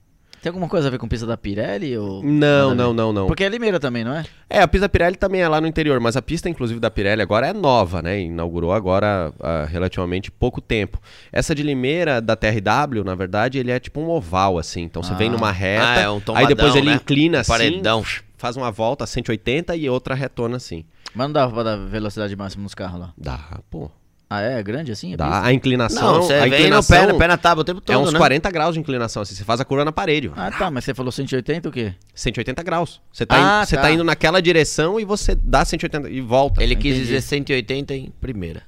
[0.45, 1.97] Tem alguma coisa a ver com pista da Pirelli?
[1.97, 2.21] Ou...
[2.23, 3.25] Não, não, não, não.
[3.25, 4.23] Porque é Limeira também, não é?
[4.47, 6.91] É, a pista da Pirelli também é lá no interior, mas a pista, inclusive, da
[6.91, 8.19] Pirelli agora é nova, né?
[8.19, 11.01] Inaugurou agora há relativamente pouco tempo.
[11.31, 14.83] Essa de Limeira, da TRW, na verdade, ele é tipo um oval, assim.
[14.83, 15.31] Então você vem ah.
[15.31, 16.93] numa reta, ah, é um tomadão, aí depois ele né?
[16.93, 18.05] inclina assim, paredão.
[18.37, 20.85] faz uma volta 180 e outra retona assim.
[21.15, 23.13] Mas não dá pra dar velocidade máxima nos carros lá?
[23.17, 23.39] Dá,
[23.71, 23.89] pô.
[24.29, 24.61] Ah, é?
[24.63, 25.13] grande assim?
[25.13, 26.13] A, Dá, a inclinação.
[26.13, 27.95] Não, você a vem inclinação no pé, no pé na tábua o tempo todo.
[27.95, 28.17] É uns né?
[28.17, 29.35] 40 graus de inclinação, assim.
[29.35, 30.31] Você faz a curva na parede.
[30.35, 31.93] Ah, tá, mas você falou 180 o quê?
[32.13, 33.01] 180 graus.
[33.11, 33.83] Você tá, ah, in, você tá.
[33.83, 36.63] tá indo naquela direção e você dá 180 e volta.
[36.63, 38.63] Ele quis dizer 180 em primeira.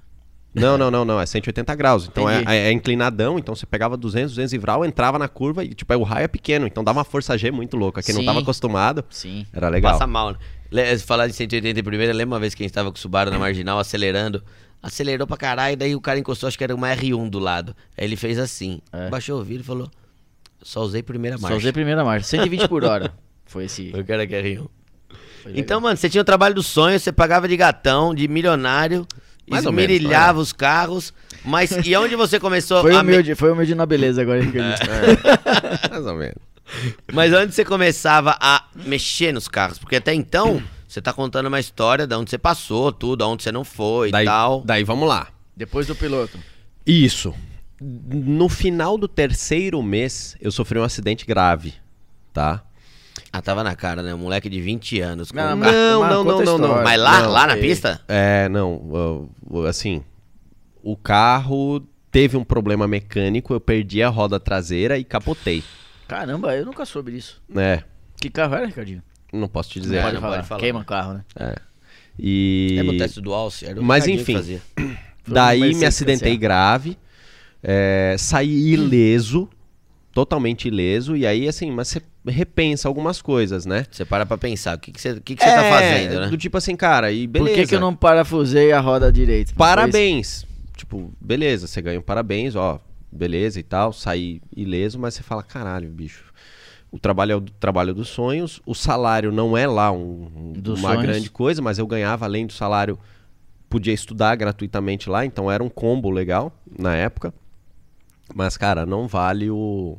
[0.53, 1.21] Não, não, não, não.
[1.21, 2.07] É 180 graus.
[2.07, 3.37] Então é, é, é, inclinadão.
[3.37, 6.27] Então você pegava 200, 200 e vral, entrava na curva e, tipo, o raio é
[6.27, 6.65] pequeno.
[6.67, 8.01] Então dá uma força G muito louca.
[8.01, 8.19] Quem Sim.
[8.21, 9.45] não tava acostumado, Sim.
[9.53, 9.93] era legal.
[9.93, 10.31] Passa mal,
[10.71, 10.97] né?
[10.99, 13.31] Falar de 180 em primeira, lembra uma vez que a gente tava com o Subaru
[13.31, 14.43] na marginal acelerando
[14.81, 17.75] acelerou pra caralho, daí o cara encostou, acho que era uma R1 do lado.
[17.97, 19.09] Aí ele fez assim, é.
[19.09, 19.89] baixou o vidro e falou:
[20.61, 21.53] Só usei primeira marcha.
[21.53, 23.13] Só usei primeira marcha, 120 por hora.
[23.45, 23.91] Foi esse.
[23.95, 24.67] O cara que é R1.
[25.55, 29.07] Então, mano, você tinha o trabalho do sonho, você pagava de gatão, de milionário,
[29.49, 31.13] Mais esmerilhava os carros.
[31.45, 33.01] Mas e onde você começou foi a.
[33.01, 33.35] Humilde, me...
[33.35, 35.89] Foi humilde na beleza agora, que é.
[35.89, 36.35] Mais ou menos.
[37.13, 39.77] Mas onde você começava a mexer nos carros?
[39.77, 40.61] Porque até então.
[40.97, 44.23] Você tá contando uma história de onde você passou, tudo, aonde você não foi daí,
[44.23, 44.63] e tal.
[44.65, 45.27] Daí vamos lá.
[45.55, 46.39] Depois do piloto.
[46.87, 47.35] Isso.
[47.79, 51.75] No final do terceiro mês, eu sofri um acidente grave,
[52.33, 52.63] tá?
[53.31, 54.11] Ah, tava na cara, né?
[54.11, 55.31] Um moleque de 20 anos.
[55.31, 58.01] Não, não, não, não, não, não, Mas lá, não, lá na pista?
[58.07, 59.29] É, não.
[59.69, 60.03] Assim,
[60.81, 61.79] o carro
[62.11, 65.63] teve um problema mecânico, eu perdi a roda traseira e capotei.
[66.07, 67.39] Caramba, eu nunca soube disso.
[67.55, 67.83] É.
[68.19, 69.03] Que carro era, Ricardinho?
[69.31, 69.97] Não posso te dizer.
[69.97, 70.35] Não, pode, falar.
[70.37, 70.61] pode falar.
[70.61, 71.25] Queima o carro, né?
[71.39, 71.55] É.
[72.19, 72.75] E...
[72.77, 73.65] Lembra o teste do Alce?
[73.65, 74.59] Era o Mas enfim,
[75.27, 76.97] daí me acidentei grave,
[77.61, 79.47] é, saí ileso,
[80.11, 83.85] totalmente ileso, e aí assim, mas você repensa algumas coisas, né?
[83.91, 86.27] Você para pra pensar, o que, que você, que que é, tá fazendo, né?
[86.27, 87.51] Do tipo assim, cara, e beleza.
[87.51, 89.53] Por que, que eu não parafusei a roda direita?
[89.55, 90.45] Parabéns!
[90.75, 92.79] Tipo, beleza, você ganha um parabéns, ó,
[93.11, 96.26] beleza e tal, saí ileso, mas você fala, caralho, bicho,
[96.97, 101.01] o trabalho é o trabalho dos sonhos, o salário não é lá um, uma sonhos.
[101.01, 102.97] grande coisa, mas eu ganhava além do salário,
[103.69, 107.33] podia estudar gratuitamente lá, então era um combo legal na época.
[108.33, 109.97] Mas, cara, não vale o.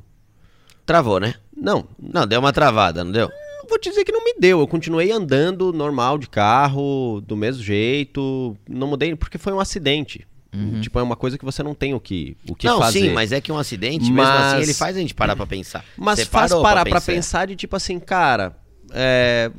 [0.85, 1.35] Travou, né?
[1.57, 1.87] Não.
[1.99, 3.31] Não, deu uma travada, não deu?
[3.69, 4.61] Vou te dizer que não me deu.
[4.61, 8.57] Eu continuei andando normal de carro, do mesmo jeito.
[8.69, 10.27] Não mudei, porque foi um acidente.
[10.53, 10.81] Uhum.
[10.81, 13.01] Tipo, é uma coisa que você não tem o que, o que não, fazer.
[13.01, 14.29] Não, sim, mas é que um acidente, mas...
[14.29, 15.85] mesmo assim, ele faz a gente parar pra pensar.
[15.97, 17.01] Mas você faz parar pra pensar.
[17.05, 18.57] pra pensar de tipo assim, cara,
[18.93, 19.51] é,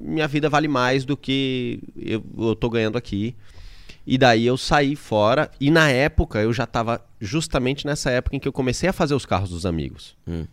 [0.00, 3.34] minha vida vale mais do que eu, eu tô ganhando aqui.
[4.06, 8.38] E daí eu saí fora, e na época eu já tava justamente nessa época em
[8.38, 10.16] que eu comecei a fazer os carros dos amigos.
[10.28, 10.46] Hum.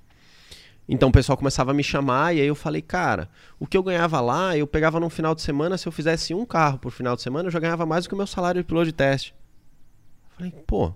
[0.90, 3.30] Então o pessoal começava a me chamar e aí eu falei, cara,
[3.60, 6.46] o que eu ganhava lá, eu pegava num final de semana, se eu fizesse um
[6.46, 8.68] carro por final de semana, eu já ganhava mais do que o meu salário de
[8.68, 9.36] piloto de teste.
[10.38, 10.94] Falei, pô,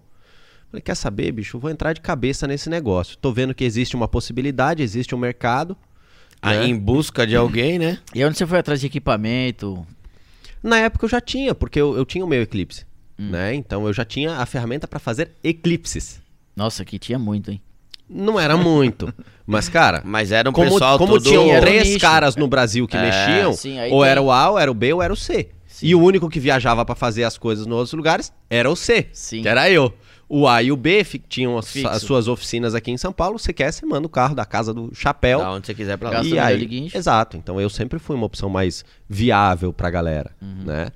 [0.69, 3.17] falei, quer saber, bicho, eu vou entrar de cabeça nesse negócio.
[3.17, 5.75] Tô vendo que existe uma possibilidade, existe um mercado.
[6.41, 6.65] Aí, né?
[6.67, 7.97] em busca de alguém, né?
[8.13, 9.85] E onde você foi atrás de equipamento?
[10.61, 12.85] Na época eu já tinha, porque eu, eu tinha o meu Eclipse,
[13.17, 13.53] né?
[13.55, 16.21] Então eu já tinha a ferramenta para fazer eclipses.
[16.55, 17.61] Nossa, aqui tinha muito, hein?
[18.09, 19.13] Não era muito,
[19.45, 21.23] mas cara, Mas era um como, pessoal como todo...
[21.29, 21.99] tinham três nicho.
[21.99, 24.73] caras no Brasil que É, mexiam, sim, ou tem- era o A, ou era o
[24.73, 25.49] B, ou era o C.
[25.85, 29.07] E o único que viajava pra fazer as coisas nos outros lugares era o C,
[29.13, 29.41] Sim.
[29.41, 29.93] que era eu.
[30.29, 33.39] O A e o B tinham as, as suas oficinas aqui em São Paulo.
[33.39, 35.39] Você quer, você manda o carro da casa do chapéu.
[35.39, 36.21] Da onde você quiser pra lá.
[36.23, 37.37] E aí, exato.
[37.37, 40.63] Então eu sempre fui uma opção mais viável pra galera, Uhum.
[40.65, 40.89] né?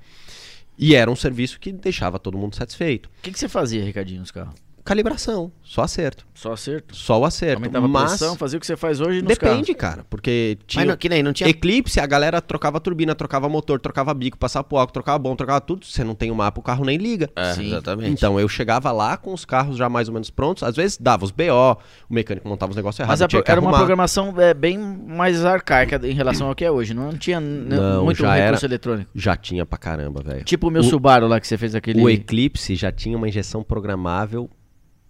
[0.78, 3.06] E era um serviço que deixava todo mundo satisfeito.
[3.06, 4.54] O que, que você fazia, Ricardinho, nos carros?
[4.84, 6.26] Calibração, só acerto.
[6.34, 6.94] Só acerto?
[6.96, 7.58] Só o acerto.
[7.58, 9.96] Aumentava a Mas pressão, fazia o que você faz hoje nos depende, carros.
[9.96, 11.48] cara, porque tinha Mas não, que nem, não tinha...
[11.48, 15.60] Eclipse, a galera trocava turbina, trocava motor, trocava bico, passava pro álcool, trocava bom, trocava
[15.60, 15.86] tudo.
[15.86, 17.30] Você não tem o mapa, o carro nem liga.
[17.36, 17.68] É, Sim.
[17.68, 18.10] exatamente.
[18.10, 21.24] Então eu chegava lá com os carros já mais ou menos prontos, às vezes dava
[21.24, 21.78] os BO,
[22.10, 23.78] o mecânico montava os negócios errados, Mas a tinha pro- que era uma arrumar.
[23.78, 26.92] programação é, bem mais arcaica em relação ao que é hoje.
[26.92, 29.10] Não tinha Não, muito já recurso era- eletrônico.
[29.14, 30.44] Já tinha pra caramba, velho.
[30.44, 32.02] Tipo o meu O- Subaru lá que você fez aquele.
[32.02, 34.50] O Eclipse já tinha uma injeção programável.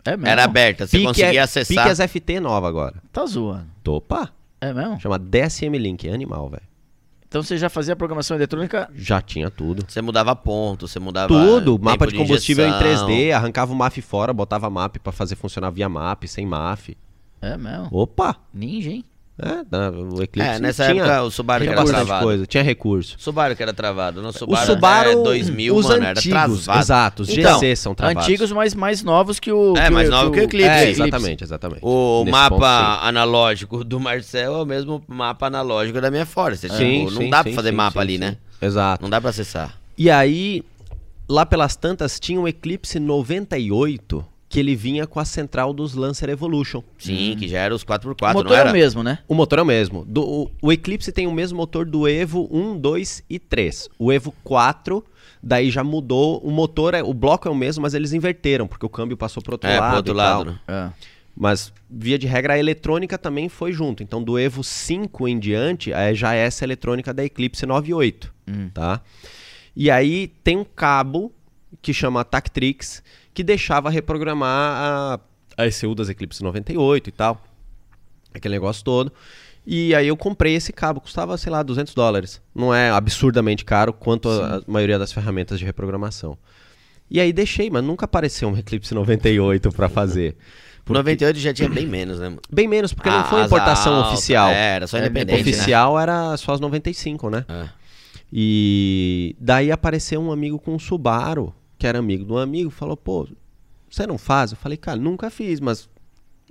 [0.05, 0.28] É mesmo?
[0.28, 1.84] Era aberta, você Pique conseguia é- acessar.
[1.84, 2.96] Pique as FT nova agora.
[3.12, 3.66] Tá zoando.
[3.82, 4.30] Topa!
[4.61, 5.00] É mesmo?
[5.00, 6.62] Chama DSM Link, é animal, velho.
[7.26, 8.90] Então você já fazia a programação eletrônica.
[8.94, 9.84] Já tinha tudo.
[9.88, 11.28] Você mudava ponto, você mudava...
[11.28, 13.09] Tudo, tempo mapa de combustível em injeção.
[13.09, 16.94] 3D, arrancava o MAF fora, botava MAP pra fazer funcionar via MAP, sem MAF.
[17.40, 17.88] É mesmo.
[17.90, 18.36] Opa!
[18.53, 19.05] Ninja, hein?
[19.39, 22.24] É, o Eclipse É, nessa tinha, época o Subaru que tinha era travado.
[22.24, 23.16] coisa, tinha recurso.
[23.18, 24.20] Subaru que era travado.
[24.20, 26.80] No O Subaru, Subaru, é 2000, os mano, era antigos, travado.
[26.85, 28.22] exato, os Então, GC são travados.
[28.24, 29.74] Antigos, mas mais novos que o.
[29.76, 30.68] É, que mais o- novo que o Eclipse.
[30.68, 31.80] É, exatamente, exatamente.
[31.83, 36.70] O Nesse mapa ponto, analógico do Marcel é o mesmo mapa analógico da minha Forester.
[36.70, 36.76] sim.
[36.76, 38.18] Tipo, Sim, não sim, dá pra sim, fazer sim, mapa sim, ali, sim.
[38.20, 38.37] né?
[38.61, 39.03] Exato.
[39.03, 39.74] Não dá pra acessar.
[39.97, 40.62] E aí,
[41.28, 46.28] lá pelas tantas, tinha o Eclipse 98, que ele vinha com a central dos Lancer
[46.28, 46.82] Evolution.
[46.98, 48.68] Sim, que já era os 4x4, O motor não é era?
[48.68, 49.18] o mesmo, né?
[49.26, 50.05] O motor é o mesmo.
[50.05, 53.88] Do- o, o Eclipse tem o mesmo motor do Evo 1, 2 e 3.
[53.98, 55.03] O Evo 4,
[55.42, 56.38] daí já mudou.
[56.44, 59.42] O motor, é, o bloco é o mesmo, mas eles inverteram, porque o câmbio passou
[59.42, 59.88] pro outro É, lado.
[59.88, 60.76] pro outro e lado, tal.
[60.76, 60.92] né?
[60.98, 61.12] É.
[61.34, 64.03] Mas, via de regra, a eletrônica também foi junto.
[64.03, 68.68] Então, do Evo 5 em diante, é já é essa eletrônica da Eclipse 98, Hum.
[68.74, 69.00] tá?
[69.74, 71.32] E aí tem um cabo
[71.80, 73.03] que chama Tactrix,
[73.35, 75.20] que deixava reprogramar a,
[75.57, 77.43] a ECU das Eclipse 98 e tal.
[78.35, 79.12] Aquele negócio todo.
[79.66, 82.41] E aí eu comprei esse cabo, custava, sei lá, 200 dólares.
[82.55, 86.37] Não é absurdamente caro quanto a, a maioria das ferramentas de reprogramação.
[87.11, 90.35] E aí deixei, mas nunca apareceu um Eclipse 98 pra fazer.
[90.89, 92.35] O 98 já tinha bem menos, né?
[92.51, 94.49] Bem menos, porque não Ah, foi asa importação alta, oficial.
[94.51, 95.51] É, era só É, independente, né?
[95.53, 97.45] oficial era só as 95, né?
[97.49, 97.68] É.
[98.33, 102.97] E daí apareceu um amigo com um Subaru, que era amigo de um amigo, falou,
[102.97, 103.28] pô,
[103.91, 104.53] você não faz?
[104.53, 105.89] Eu falei, cara, nunca fiz, mas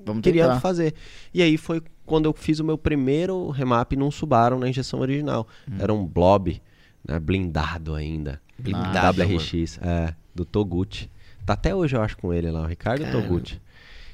[0.05, 0.59] Vamos queria tentar.
[0.59, 0.93] fazer.
[1.33, 5.47] E aí foi quando eu fiz o meu primeiro remap num Subaru na injeção original.
[5.69, 5.75] Hum.
[5.79, 6.61] Era um Blob,
[7.07, 8.41] né, blindado ainda.
[8.59, 11.09] Blindado, WRX, é, do Toguchi.
[11.45, 13.21] Tá até hoje, eu acho, com ele lá, o Ricardo Caramba.
[13.27, 13.61] Toguchi.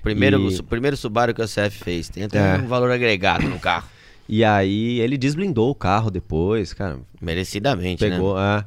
[0.03, 2.09] Primeiro, E- primeiro Subaru que o CF fez.
[2.09, 2.57] Tem até É.
[2.59, 3.87] um valor agregado no carro.
[4.29, 6.99] E aí ele desblindou o carro depois, cara.
[7.21, 8.17] Merecidamente, né?
[8.17, 8.65] Pegou, é.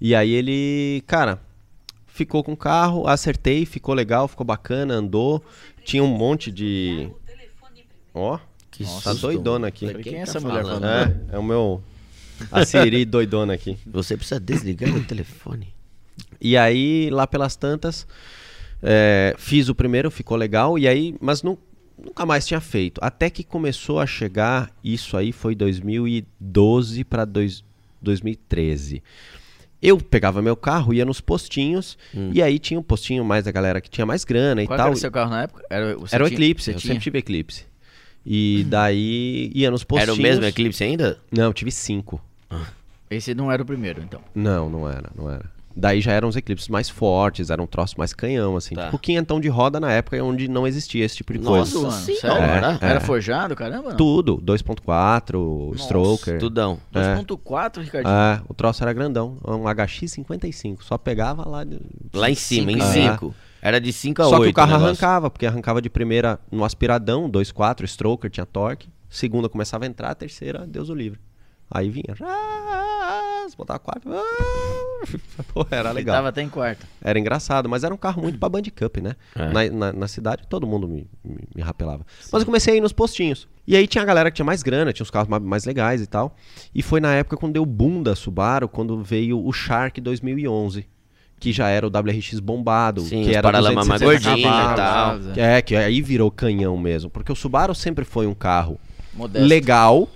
[0.00, 1.38] E aí ele, cara,
[2.14, 5.44] ficou com o carro, acertei, ficou legal, ficou bacana, andou.
[5.84, 7.10] Tinha um monte de.
[8.14, 8.38] Ó,
[8.70, 9.86] Que tá susto, doidona aqui.
[9.86, 9.98] mano.
[9.98, 10.82] Quem é tá essa mulher falando?
[10.82, 11.30] falando?
[11.32, 11.82] É, é o meu.
[12.52, 13.76] A Siri doidona aqui.
[13.86, 15.74] Você precisa desligar o telefone.
[16.40, 18.06] E aí, lá pelas tantas,
[18.82, 21.58] é, fiz o primeiro, ficou legal, e aí, mas nu-
[21.98, 23.00] nunca mais tinha feito.
[23.02, 29.02] Até que começou a chegar, isso aí foi 2012 para 2013.
[29.86, 31.98] Eu pegava meu carro, ia nos postinhos,
[32.32, 34.86] e aí tinha um postinho mais da galera que tinha mais grana e Qual tal.
[34.86, 35.62] era o seu carro na época?
[35.68, 36.92] Era, Era o Eclipse, eu tinha?
[36.94, 37.66] sempre tive Eclipse.
[38.24, 40.18] E daí ia nos postinhos.
[40.18, 41.18] Era o mesmo Eclipse ainda?
[41.30, 42.18] Não, eu tive cinco.
[43.10, 44.22] Esse não era o primeiro, então.
[44.34, 45.44] Não, não era, não era.
[45.76, 48.74] Daí já eram os eclipses mais fortes, eram um troço mais canhão, assim.
[48.74, 48.84] Tá.
[48.86, 51.90] Tipo quinhentão de roda na época onde não existia esse tipo de Nossa, coisa.
[51.90, 52.62] Zoando, senhora.
[52.62, 52.78] sério?
[52.80, 53.00] É, Era é.
[53.00, 53.90] forjado, caramba?
[53.90, 53.96] Não.
[53.96, 56.38] Tudo, 2.4, stroker.
[56.38, 56.78] Tudão.
[56.92, 58.14] 2.4, Ricardinho.
[58.14, 61.80] É, o troço era grandão, um HX 55, só pegava lá de...
[62.12, 63.26] Lá em cima, em Cinco.
[63.26, 63.34] 5.
[63.60, 64.86] Era de 5 a 8 Só que o carro negócio.
[64.88, 68.88] arrancava, porque arrancava de primeira no aspiradão, 2.4, stroker, tinha torque.
[69.08, 71.18] Segunda começava a entrar, a terceira, Deus o livre.
[71.70, 72.14] Aí vinha,
[73.56, 75.04] botava quatro, ah,
[75.52, 76.16] Pô, era legal.
[76.16, 76.86] tava até em quarto.
[77.02, 79.16] Era engraçado, mas era um carro muito pra Bandicup, né?
[79.34, 79.48] É.
[79.52, 82.04] Na, na, na cidade todo mundo me, me, me rapelava.
[82.32, 83.48] Mas eu comecei a ir nos postinhos.
[83.66, 86.06] E aí tinha a galera que tinha mais grana, tinha os carros mais legais e
[86.06, 86.36] tal.
[86.74, 90.86] E foi na época quando deu boom da Subaru, quando veio o Shark 2011
[91.40, 95.18] que já era o WRX bombado, Sim, que era paralama mais gordinho e tal.
[95.36, 98.80] É, que aí virou canhão mesmo, porque o Subaru sempre foi um carro
[99.12, 99.46] Modesto.
[99.46, 100.08] legal,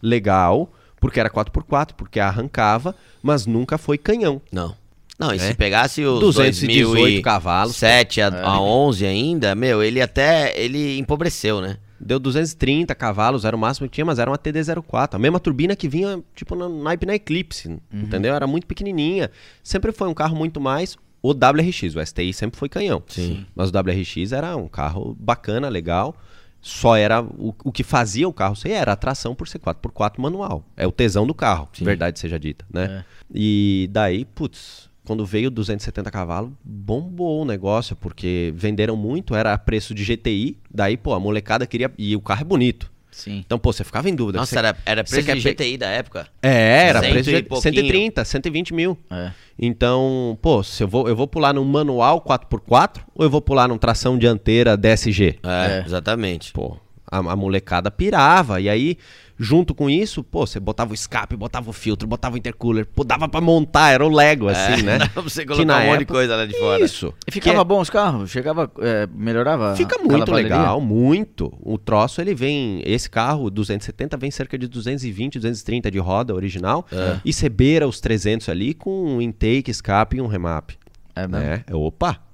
[0.00, 0.70] legal,
[1.00, 4.40] porque era 4x4, porque arrancava, mas nunca foi canhão.
[4.52, 4.76] Não.
[5.18, 5.38] Não, e é?
[5.38, 8.42] se pegasse os 218 cavalos, 7 a, é.
[8.42, 11.76] a 11 ainda, meu, ele até ele empobreceu, né?
[12.00, 15.14] Deu 230 cavalos, era o máximo que tinha, mas era uma TD04.
[15.14, 17.78] A mesma turbina que vinha, tipo, na naipe na Eclipse, uhum.
[17.92, 18.34] entendeu?
[18.34, 19.30] Era muito pequenininha.
[19.62, 21.94] Sempre foi um carro muito mais o WRX.
[21.94, 23.02] O STI sempre foi canhão.
[23.06, 23.44] Sim.
[23.54, 26.16] Mas o WRX era um carro bacana, legal.
[26.60, 30.18] Só era o, o que fazia o carro ser era a tração por ser 4x4
[30.18, 30.64] manual.
[30.76, 31.84] É o tesão do carro, Sim.
[31.84, 32.84] verdade seja dita, né?
[32.84, 33.04] É.
[33.34, 39.94] E daí, putz, quando veio 270 cavalos, bombou o negócio, porque venderam muito, era preço
[39.94, 41.90] de GTI, daí, pô, a molecada queria.
[41.96, 42.89] E o carro é bonito.
[43.10, 43.42] Sim.
[43.44, 44.38] Então, pô, você ficava em dúvida.
[44.38, 46.28] Nossa, você, era, era preço de GTI da época?
[46.42, 48.98] É, era preço de 130, 120 mil.
[49.10, 49.32] É.
[49.58, 53.68] Então, pô, se eu vou, eu vou pular num manual 4x4 ou eu vou pular
[53.68, 55.38] num tração dianteira DSG?
[55.42, 55.84] É, é.
[55.84, 56.52] exatamente.
[56.52, 56.76] Pô,
[57.10, 58.60] a, a molecada pirava.
[58.60, 58.96] E aí,
[59.42, 63.02] junto com isso, pô, você botava o escape, botava o filtro, botava o intercooler, pô,
[63.02, 64.98] dava pra montar, era o Lego, é, assim, né?
[65.00, 66.84] Dava pra você colocar um monte de coisa lá de fora.
[66.84, 67.14] Isso.
[67.26, 68.30] E ficava bom os carros?
[68.30, 69.74] Chegava, é, melhorava?
[69.74, 71.50] Fica muito legal, muito.
[71.62, 76.86] O troço, ele vem, esse carro, 270, vem cerca de 220, 230 de roda original,
[76.92, 77.18] é.
[77.24, 80.72] e você beira os 300 ali com um intake, escape e um remap.
[81.16, 81.46] É mesmo?
[81.46, 81.64] Né?
[81.72, 82.29] Opa!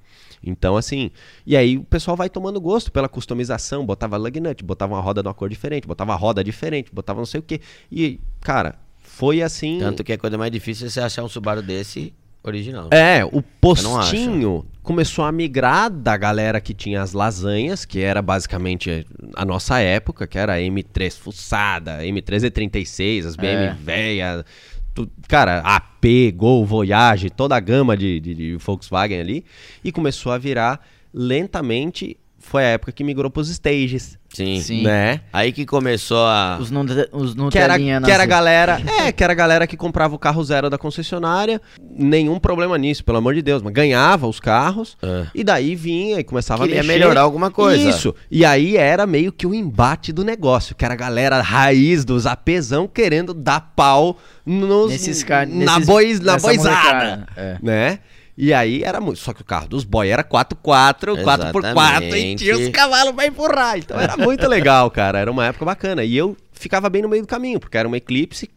[0.47, 1.11] Então, assim,
[1.45, 5.23] e aí o pessoal vai tomando gosto pela customização, botava lug nut, botava uma roda
[5.23, 7.61] de uma cor diferente, botava roda diferente, botava não sei o quê.
[7.91, 9.79] E, cara, foi assim.
[9.79, 12.89] Tanto que a coisa mais difícil é você achar um Subaru desse original.
[12.93, 19.05] É, o postinho começou a migrar da galera que tinha as lasanhas, que era basicamente
[19.35, 23.75] a nossa época, que era a M3 fuçada, M3 E36, as BM é.
[23.75, 24.45] velha,
[25.29, 29.45] cara, AP, Gol, Voyage, toda a gama de, de, de Volkswagen ali,
[29.83, 30.81] e começou a virar
[31.13, 32.17] lentamente
[32.47, 34.17] foi a época que migrou para os stages.
[34.33, 34.61] Sim.
[34.61, 34.83] Sim.
[34.83, 35.21] Né?
[35.33, 36.59] Aí que começou a.
[36.61, 38.81] Os, não, os não que era, que era a galera.
[38.97, 41.61] É, que era a galera que comprava o carro zero da concessionária.
[41.91, 43.63] Nenhum problema nisso, pelo amor de Deus.
[43.63, 44.97] Mas ganhava os carros.
[45.03, 45.27] É.
[45.35, 46.99] E daí vinha e começava Queria a mexer.
[46.99, 47.89] melhorar alguma coisa.
[47.89, 48.15] Isso.
[48.31, 50.75] E aí era meio que o embate do negócio.
[50.75, 56.21] Que era a galera raiz dos apesão querendo dar pau nos, nesses, na, nesses, bois,
[56.21, 57.27] na boizada.
[57.37, 57.59] É.
[57.63, 57.99] Né?
[58.37, 59.19] E aí era muito.
[59.19, 63.79] Só que o carro dos boy era 4x4, 4x4 e tinha os cavalos pra empurrar.
[63.79, 65.19] Então era muito legal, cara.
[65.19, 66.05] Era uma época bacana.
[66.05, 68.51] E eu ficava bem no meio do caminho, porque era uma Eclipse,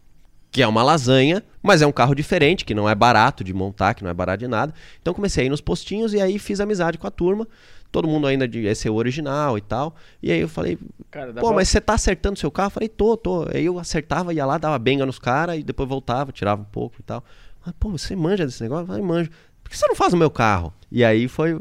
[0.50, 3.94] que é uma lasanha, mas é um carro diferente, que não é barato de montar,
[3.94, 4.74] que não é barato de nada.
[5.00, 7.48] Então comecei a ir nos postinhos e aí fiz amizade com a turma.
[7.90, 9.96] Todo mundo ainda de ECU original e tal.
[10.22, 10.78] E aí eu falei,
[11.10, 11.56] cara, pô, pra...
[11.56, 12.68] mas você tá acertando seu carro?
[12.68, 13.48] Eu falei, tô, tô.
[13.52, 16.96] Aí eu acertava, ia lá, dava benga nos caras e depois voltava, tirava um pouco
[17.00, 17.24] e tal.
[17.64, 18.82] Mas, pô, você manja desse negócio?
[18.84, 19.30] Eu falei, manjo
[19.70, 20.72] que você não faz o meu carro?
[20.90, 21.58] E aí foi.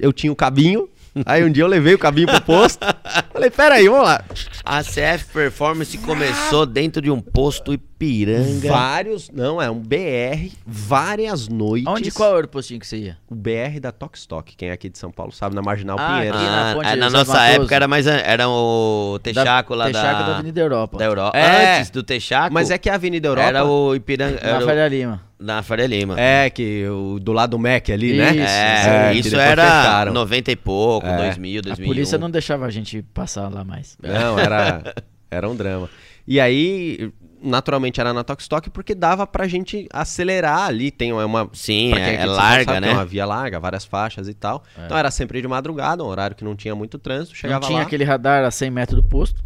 [0.00, 0.88] Eu tinha o cabinho.
[1.26, 2.84] Aí um dia eu levei o cabinho pro posto.
[3.32, 4.24] Falei, peraí, vamos lá.
[4.64, 8.68] A CF Performance começou dentro de um posto Ipiranga.
[8.68, 11.86] Vários, não, é um BR, várias noites.
[11.86, 13.18] Onde, qual era o postinho que você ia?
[13.28, 16.36] O BR da Tokstok, quem é aqui de São Paulo sabe, na Marginal ah, Pinheiro.
[16.36, 17.54] Ah, na, é, na nossa Matoso.
[17.56, 20.26] época era mais, era o Texaco lá Texaco da...
[20.26, 20.98] da Avenida Europa.
[20.98, 21.38] Da Europa.
[21.38, 22.54] É, Antes do Texaco.
[22.54, 23.48] Mas é que a Avenida Europa...
[23.48, 24.38] Era o Ipiranga...
[24.40, 25.22] Era na Faria Lima.
[25.42, 26.18] Na Faria Lima.
[26.18, 28.28] É, que o, do lado do Mac ali, né?
[28.28, 29.10] isso, né?
[29.10, 30.12] É, isso era fecharam.
[30.12, 31.16] 90 e pouco, é.
[31.16, 31.84] 2000, 2001.
[31.84, 33.98] A polícia não deixava a gente passar lá mais.
[34.00, 34.94] Não, era,
[35.30, 35.90] era um drama.
[36.26, 37.12] E aí,
[37.42, 40.90] naturalmente era na Tokstok porque dava pra gente acelerar ali.
[40.90, 41.50] Tem uma.
[41.52, 42.88] Sim, é, é larga, né?
[42.88, 44.62] Tem uma via larga, várias faixas e tal.
[44.78, 44.84] É.
[44.84, 47.36] Então era sempre de madrugada, um horário que não tinha muito trânsito.
[47.36, 47.84] Chegava não tinha lá.
[47.84, 49.42] aquele radar a 100 metros do posto.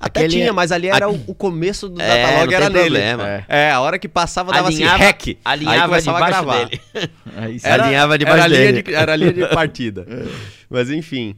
[0.00, 0.32] Até Aquele...
[0.32, 1.24] tinha, mas ali era Aqui...
[1.26, 2.88] o, começo do é, datalog, era nele.
[2.88, 3.28] Problema.
[3.28, 3.44] É.
[3.48, 3.70] é.
[3.70, 5.38] a hora que passava dava assim, alinhava, assim, rec.
[5.44, 6.64] Alinhava aí começava a gravar.
[6.64, 6.80] Dele.
[7.62, 8.82] era, alinhava debaixo era dele.
[8.82, 10.06] De, era a linha de partida.
[10.70, 11.36] mas enfim.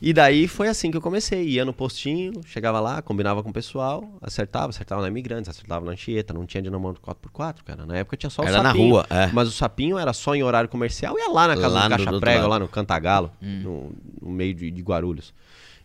[0.00, 1.48] E daí foi assim que eu comecei.
[1.48, 5.92] Ia no postinho, chegava lá, combinava com o pessoal, acertava, acertava na Imigrantes, acertava na
[5.92, 7.86] Anchieta, não tinha dinamômetro 4x4, cara.
[7.86, 8.68] Na época tinha só o era sapinho.
[8.70, 9.30] Era na rua, é.
[9.32, 12.20] Mas o sapinho era só em horário comercial, ia lá na casa lá do Caixa
[12.20, 13.60] Prego, lá no Cantagalo, hum.
[13.62, 13.92] no,
[14.28, 15.32] no, meio de, de Guarulhos.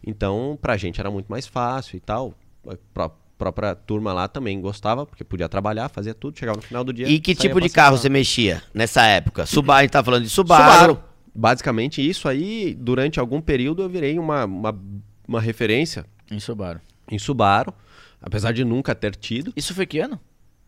[0.05, 2.33] Então, pra gente era muito mais fácil e tal
[2.67, 6.93] a própria turma lá também gostava, porque podia trabalhar, fazia tudo, chegava no final do
[6.93, 7.07] dia.
[7.07, 9.45] E que tipo de carro você mexia nessa época?
[9.45, 10.71] Subaru, a gente tá falando de Subaru.
[10.71, 11.03] Subaru.
[11.33, 14.79] Basicamente isso aí, durante algum período eu virei uma, uma,
[15.27, 16.05] uma referência.
[16.29, 16.79] Em Subaru.
[17.09, 17.73] Em Subaru,
[18.21, 19.51] apesar de nunca ter tido.
[19.55, 20.19] Isso foi que ano?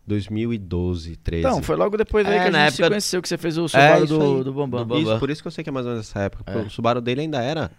[0.06, 1.46] 2012, 13.
[1.46, 2.72] Então, foi logo depois aí é, que a gente época...
[2.72, 4.80] se conheceu, que você fez o é, Subaru é, do, do Bambam.
[4.80, 5.12] do Bambam.
[5.12, 6.50] Isso, por isso que eu sei que é mais ou menos essa época.
[6.50, 6.58] É.
[6.58, 7.70] O Subaru dele ainda era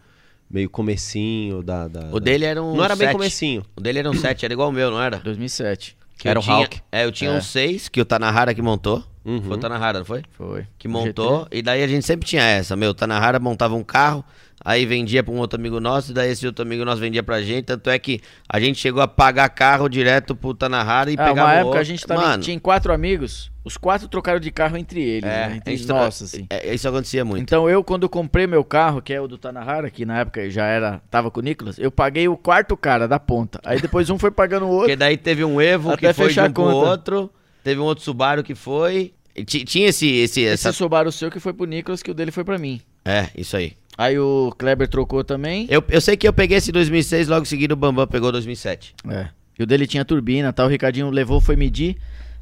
[0.49, 1.87] meio comecinho da...
[1.87, 3.63] da o dele era um Não era bem comecinho.
[3.75, 5.17] O dele era um 7, era igual o meu, não era?
[5.17, 5.97] 2007.
[6.17, 6.81] Que Era o tinha, Hulk.
[6.91, 7.37] É, eu tinha É.
[7.37, 9.03] um 6, que o Tanahara que montou.
[9.25, 9.41] Uhum.
[9.41, 10.23] Foi o Tanahara, não foi?
[10.31, 10.65] Foi.
[10.77, 11.45] Que montou.
[11.51, 14.23] E daí a gente sempre tinha essa, meu, o Tanahara montava um carro,
[14.65, 17.41] aí vendia pra um outro amigo nosso, e daí esse outro amigo nosso vendia pra
[17.41, 17.65] gente.
[17.65, 21.41] Tanto é que a gente chegou a pagar carro direto pro Tanahara e Ah, pegava
[21.41, 21.79] uma época outro.
[21.79, 25.27] a gente tava, Mano, tinha quatro amigos, os quatro trocaram de carro entre eles, é,
[25.27, 25.45] né?
[25.53, 26.47] a Entre gente nós, tra- assim.
[26.49, 27.41] é, isso acontecia muito.
[27.43, 30.65] Então eu, quando comprei meu carro, que é o do Tanahara, que na época já
[30.65, 33.59] era, tava com o Nicolas, eu paguei o quarto cara da ponta.
[33.63, 34.79] Aí depois um foi pagando o outro.
[34.85, 37.31] Porque daí teve um Evo que foi de um pro outro,
[37.63, 39.13] teve um outro Subaru que foi.
[39.45, 40.71] ti- tinha esse, esse, Esse essa...
[40.71, 42.81] Subaru seu que foi pro Nicolas, que o dele foi pra mim.
[43.03, 43.73] É, isso aí.
[43.97, 45.67] Aí o Kleber trocou também.
[45.69, 48.93] Eu, eu sei que eu peguei esse 2006, logo em seguida o Bambam pegou 2007.
[49.09, 49.29] É.
[49.57, 50.67] E o dele tinha turbina, tal.
[50.67, 51.95] O Ricardinho levou, foi medir.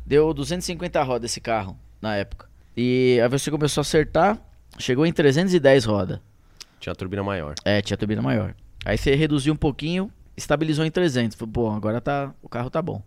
[0.05, 2.47] Deu 250 rodas esse carro, na época.
[2.75, 4.39] E aí você começou a acertar,
[4.79, 6.19] chegou em 310 rodas.
[6.79, 7.53] Tinha turbina maior.
[7.63, 8.55] É, tinha turbina maior.
[8.83, 11.37] Aí você reduziu um pouquinho, estabilizou em 300.
[11.37, 13.01] Falei, pô, agora tá, o carro tá bom.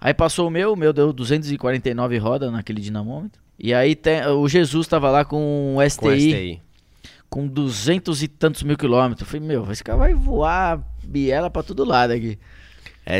[0.00, 3.40] Aí passou o meu, o meu deu 249 rodas naquele dinamômetro.
[3.58, 6.62] E aí tem- o Jesus tava lá com o STI, Com STI.
[7.34, 9.28] Com 200 e tantos mil quilômetros.
[9.28, 12.38] Falei, meu, esse carro vai voar biela pra todo lado aqui.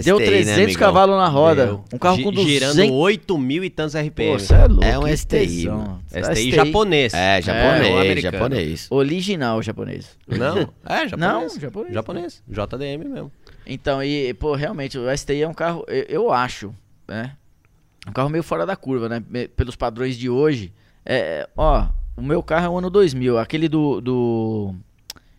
[0.04, 0.80] Deu STI, né, 300 amigão?
[0.80, 1.66] cavalos na roda.
[1.66, 1.84] Deu.
[1.92, 2.74] Um carro Gi- com 200...
[2.76, 4.38] Girando 8 mil e tantos Pô, RPM.
[4.40, 4.84] cê é louco.
[4.84, 6.00] É um STI, mano.
[6.08, 7.12] STI, japonês.
[7.12, 8.32] É, É, japonês, americano.
[8.38, 8.86] japonês.
[8.88, 10.16] Original japonês.
[10.28, 11.10] Não, é japonês.
[11.18, 11.92] Não, japonês.
[11.92, 12.42] Japonês.
[12.48, 13.32] JDM mesmo.
[13.66, 16.72] Então, e, pô, realmente, o STI é um carro, eu, eu acho,
[17.08, 17.32] né?
[18.08, 19.22] Um carro meio fora da curva, né?
[19.56, 20.72] Pelos padrões de hoje.
[21.04, 23.38] É, ó, o meu carro é o ano 2000.
[23.38, 24.00] Aquele do.
[24.00, 24.74] do...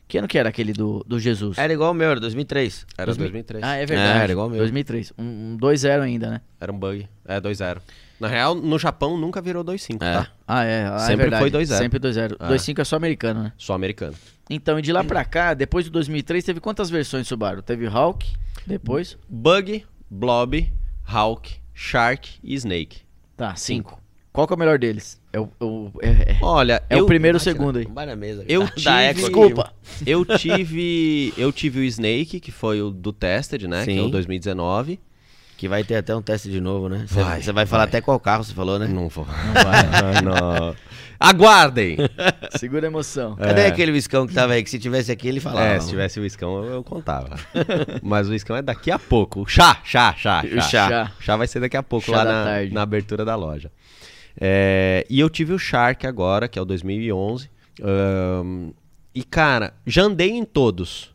[0.08, 1.58] Que ano que era aquele do, do Jesus?
[1.58, 2.86] Era igual o meu, era 2003.
[2.96, 3.64] Era 2003.
[3.64, 4.20] Ah, é verdade.
[4.20, 4.60] É, era igual o meu.
[4.60, 5.14] 2003.
[5.18, 6.42] Um, um 2.0 ainda, né?
[6.62, 7.08] Era um bug.
[7.26, 7.80] É, 2-0.
[8.20, 10.14] Na real, no Japão nunca virou 2-5, É.
[10.14, 10.28] tá?
[10.48, 10.88] Ah, é.
[10.88, 11.42] Ah, é Sempre verdade.
[11.42, 11.78] foi 2.0.
[11.78, 12.36] Sempre 2.0.
[12.40, 12.50] Ah.
[12.52, 13.54] 2.5 é só americano, né?
[13.58, 14.16] Só americano.
[14.48, 17.64] Então, e de lá pra cá, depois de 2003, teve quantas versões Subaru?
[17.64, 18.32] Teve Hawk,
[18.68, 19.18] depois...
[19.28, 20.72] Bug, Blob,
[21.04, 23.00] Hawk, Shark e Snake.
[23.36, 24.00] Tá, cinco.
[24.32, 25.20] Qual que é o melhor deles?
[25.36, 27.86] É o, o- é, é- Olha, é eu, o primeiro Bate segundo aí?
[27.94, 28.46] Vai na mesa.
[28.48, 29.14] Eu tive-.
[29.16, 29.74] Desculpa.
[30.08, 33.84] eu tive, eu tive o Snake, que foi o do Tested, né?
[33.84, 34.12] Que é o Sim.
[34.12, 35.00] 2019.
[35.58, 37.06] Que vai ter até um teste de novo, né?
[37.08, 37.88] Você Vai, você vai falar vai.
[37.90, 38.88] até qual carro você falou, né?
[38.88, 39.26] Não vou.
[39.26, 40.22] Não vai.
[40.22, 40.76] não.
[41.18, 41.96] Aguardem!
[42.60, 43.36] Segura a emoção.
[43.38, 43.68] Cadê É.
[43.68, 44.62] aquele viscão que tava aí?
[44.64, 45.66] Que se tivesse aqui, ele falava.
[45.66, 47.38] É, se tivesse o iscão, eu, eu contava.
[48.04, 49.42] Mas o iscão é daqui a pouco.
[49.44, 50.90] O chá, chá, chá, O chá.
[50.90, 51.12] chá.
[51.20, 52.74] O chá vai ser daqui a pouco Chá lá da na, tarde.
[52.74, 53.72] na abertura da loja.
[54.40, 57.50] É, e eu tive o Shark agora, que é o 2011.
[57.82, 58.72] Ahn,
[59.14, 61.14] e, cara, já andei em todos.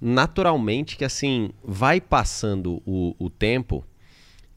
[0.00, 3.84] Naturalmente que, assim, vai passando o, o tempo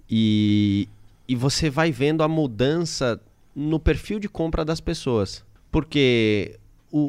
[0.09, 0.87] e,
[1.27, 3.19] e você vai vendo a mudança
[3.55, 5.43] no perfil de compra das pessoas.
[5.71, 6.57] Porque
[6.91, 6.99] o,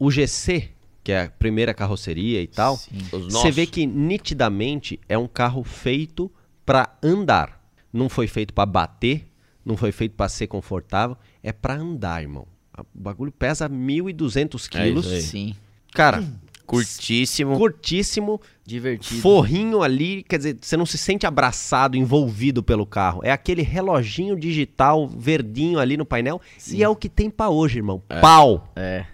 [0.00, 0.70] o, o- GC,
[1.04, 2.98] que é a primeira carroceria e tal, Sim.
[3.30, 6.30] Você vê que nitidamente é um carro feito
[6.64, 7.60] para andar.
[7.92, 9.26] Não foi feito para bater,
[9.66, 12.46] não foi feito para ser confortável, é para andar, irmão.
[12.78, 15.06] O bagulho pesa 1.200 É quilos.
[15.12, 15.20] aí.
[15.20, 15.54] Sim.
[15.92, 16.22] Cara,
[16.66, 17.56] Curtíssimo.
[17.56, 19.20] curtíssimo, Divertido.
[19.20, 23.20] forrinho ali, quer dizer, você não se sente abraçado, envolvido pelo carro.
[23.22, 26.40] É aquele reloginho digital verdinho ali no painel
[26.72, 28.02] e é o que tem pra hoje, irmão.
[28.20, 28.72] Pau.
[28.74, 29.06] É.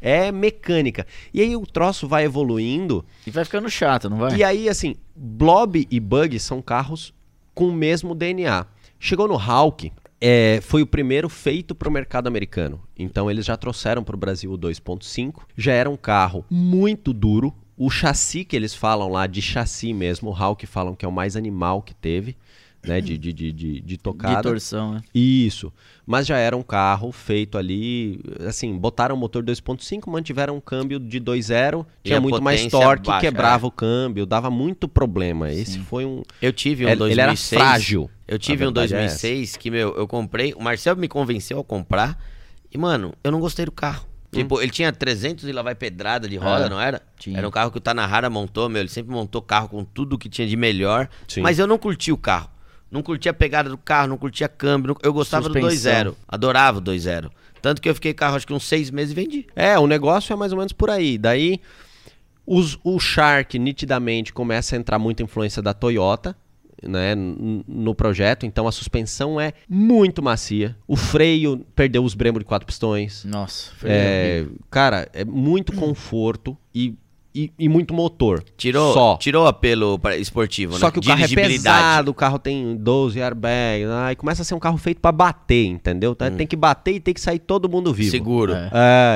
[0.00, 1.06] É mecânica.
[1.32, 4.36] E aí o troço vai evoluindo E vai ficando chato, não vai?
[4.36, 7.12] E aí, assim, Blob e Bug são carros
[7.54, 8.66] com o mesmo DNA.
[9.06, 12.80] Chegou no Hawk, é, foi o primeiro feito para o mercado americano.
[12.98, 15.42] Então eles já trouxeram para o Brasil o 2.5.
[15.54, 17.52] Já era um carro muito duro.
[17.76, 21.12] O chassi que eles falam lá, de chassi mesmo, o Hawk falam que é o
[21.12, 22.34] mais animal que teve,
[22.86, 23.00] né?
[23.00, 24.42] De, de, de, de, de De tocada.
[24.42, 25.00] torção, né?
[25.14, 25.72] Isso.
[26.06, 30.98] Mas já era um carro feito ali, assim, botaram o motor 2.5, mantiveram um câmbio
[31.00, 33.68] de 2.0, E tinha muito mais torque, baixa, quebrava é.
[33.68, 35.50] o câmbio, dava muito problema.
[35.50, 37.52] Esse foi um Eu tive um ele 2006.
[37.52, 38.10] era frágil.
[38.28, 40.52] Eu tive um verdade é 2006 que, meu, eu comprei.
[40.54, 42.18] O Marcel me convenceu a comprar.
[42.72, 44.06] E, mano, eu não gostei do carro.
[44.32, 47.00] Tipo, ele tinha 300 e lá vai pedrada de roda, É, não era?
[47.16, 47.38] tinha.
[47.38, 48.80] Era um carro que o Tanahara montou, meu.
[48.82, 51.08] Ele sempre montou carro com tudo que tinha de melhor.
[51.28, 51.40] Sim.
[51.40, 52.50] Mas eu não curti o carro.
[52.90, 54.88] Não curtia a pegada do carro, não curtia câmbio.
[54.88, 55.92] não- Eu gostava do Suspensão.
[55.92, 56.16] 2.0.
[56.28, 57.30] Adorava o 2.0.
[57.60, 59.46] Tanto que eu fiquei com carro acho que uns seis meses e vendi.
[59.56, 61.16] É, o negócio é mais ou menos por aí.
[61.18, 61.60] Daí
[62.46, 66.36] os- o Shark nitidamente começa a entrar muita influência da Toyota.
[66.86, 70.76] Né, no projeto, então a suspensão é muito macia.
[70.86, 73.24] O freio perdeu os Brembo de quatro pistões.
[73.24, 76.94] Nossa, foi É, cara, é muito conforto e,
[77.34, 78.44] e, e muito motor.
[78.56, 79.16] Tirou, Só.
[79.16, 80.92] tirou o apelo esportivo, Só né?
[80.92, 84.60] que o carro é pesado, o carro tem 12 airbags, aí começa a ser um
[84.60, 86.14] carro feito pra bater, entendeu?
[86.14, 86.30] Tá?
[86.30, 88.10] Tem que bater e tem que sair todo mundo vivo.
[88.10, 88.54] Seguro.
[88.54, 88.70] É.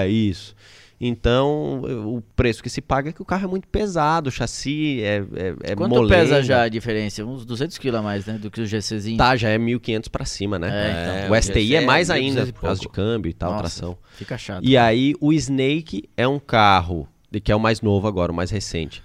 [0.05, 0.55] É, isso.
[1.01, 5.01] Então, o preço que se paga é que o carro é muito pesado, o chassi
[5.01, 6.17] é, é, é Quanto molenga.
[6.17, 7.25] pesa já a diferença?
[7.25, 8.35] Uns 200 kg a mais, né?
[8.37, 9.17] Do que o GCzinho.
[9.17, 10.69] Tá, já é 1.500 pra cima, né?
[10.69, 11.37] É, então.
[11.37, 13.63] o STI é GC mais é ainda, 1.200 por causa de câmbio e tal, Nossa,
[13.63, 13.97] tração.
[14.17, 14.65] Fica chato.
[14.65, 18.35] E aí, o Snake é um carro, de- que é o mais novo agora, o
[18.35, 19.03] mais recente.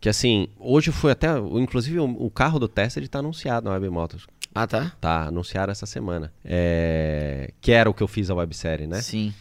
[0.00, 1.28] Que assim, hoje foi até.
[1.38, 4.26] Inclusive, o, carro do Tesla ele tá anunciado na Web Motors.
[4.54, 4.92] Ah, tá?
[5.00, 6.32] Tá, anunciaram essa semana.
[6.44, 9.00] É, que era o que eu fiz a websérie, né?
[9.00, 9.32] Sim.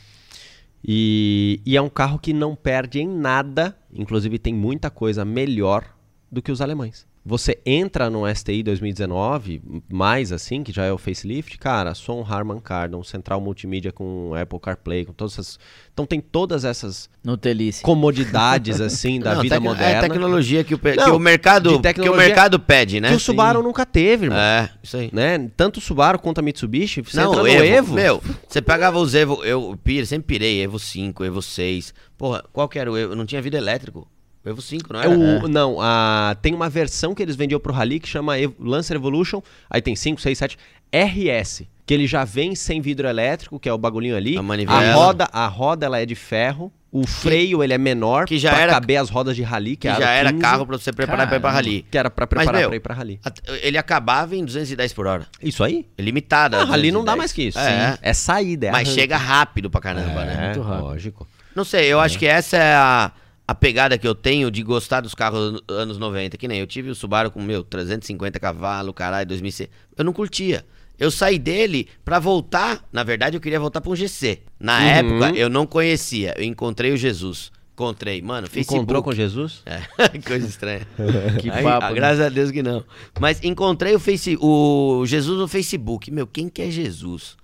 [0.84, 5.86] E, e é um carro que não perde em nada, inclusive tem muita coisa melhor
[6.32, 7.08] do que os alemães.
[7.24, 12.60] Você entra no STI 2019, mais assim, que já é o facelift, cara, som Harman
[12.60, 15.60] Kardon, central multimídia com Apple CarPlay, com todas essas...
[15.94, 17.84] Então tem todas essas No Telice.
[17.84, 19.98] comodidades, assim, da Não, vida tec- moderna.
[19.98, 23.10] É tecnologia que o, pe- Não, que o mercado, que o mercado pede, né?
[23.10, 24.40] que o Subaru nunca teve, irmão.
[24.40, 25.12] É, isso aí.
[25.14, 25.48] Né?
[25.56, 28.98] Tanto o Subaru quanto a Mitsubishi, você Não, entra no Evo, Evo, Meu, você pegava
[28.98, 31.94] os Evo, eu sempre pirei, Evo 5, Evo 6.
[32.18, 33.16] Porra, qual que era o Evo?
[33.16, 34.08] Não tinha vida elétrico.
[34.44, 35.12] O Evo 5, não É era?
[35.46, 38.96] o, Não, a, tem uma versão que eles vendiam pro Rally que chama Ev- Lancer
[38.96, 39.42] Evolution.
[39.70, 40.58] Aí tem 5, 6, 7.
[40.92, 41.64] RS.
[41.86, 44.38] Que ele já vem sem vidro elétrico, que é o bagulhinho ali.
[44.38, 44.80] A manivela.
[44.80, 46.72] A roda, a roda ela é de ferro.
[46.92, 49.82] O freio ele é menor que já pra era- caber as rodas de rally, que,
[49.82, 51.66] que é já era 15, carro pra você preparar pra ir pra Caramba.
[51.70, 51.86] rally.
[51.90, 53.20] Que era pra Mas, preparar meu, pra ir pra rally.
[53.62, 55.26] Ele acabava em 210 por hora.
[55.42, 55.86] Isso aí?
[55.98, 56.58] É limitada.
[56.58, 57.06] Ah, a rally não 210.
[57.06, 57.60] dá mais que isso.
[57.60, 57.92] É.
[57.94, 57.98] Sim.
[58.02, 59.00] É saída, é Mas arranque.
[59.02, 60.46] chega rápido pra caramba, é, né?
[60.48, 60.84] Muito rápido.
[60.84, 61.28] lógico.
[61.56, 63.12] Não sei, eu acho que essa é a,
[63.52, 66.38] a pegada que eu tenho de gostar dos carros an- anos 90.
[66.38, 69.70] Que nem eu tive o Subaru com, meu, 350 cavalos, caralho, 2006.
[69.98, 70.66] Eu não curtia.
[71.00, 72.84] Eu saí dele pra voltar.
[72.94, 74.40] Na verdade, eu queria voltar pra um GC.
[74.60, 74.86] Na Uhum.
[74.88, 76.34] época, eu não conhecia.
[76.38, 77.52] Eu encontrei o Jesus.
[77.74, 78.78] Encontrei, mano, Facebook.
[78.78, 79.64] Encontrou com Jesus?
[79.66, 79.82] É,
[80.28, 80.88] coisa estranha.
[81.42, 81.96] Que Aí, papo, ah, né?
[81.96, 82.84] Graças a Deus que não.
[83.20, 86.12] Mas encontrei o, face, o Jesus no Facebook.
[86.12, 87.36] Meu, quem que é Jesus?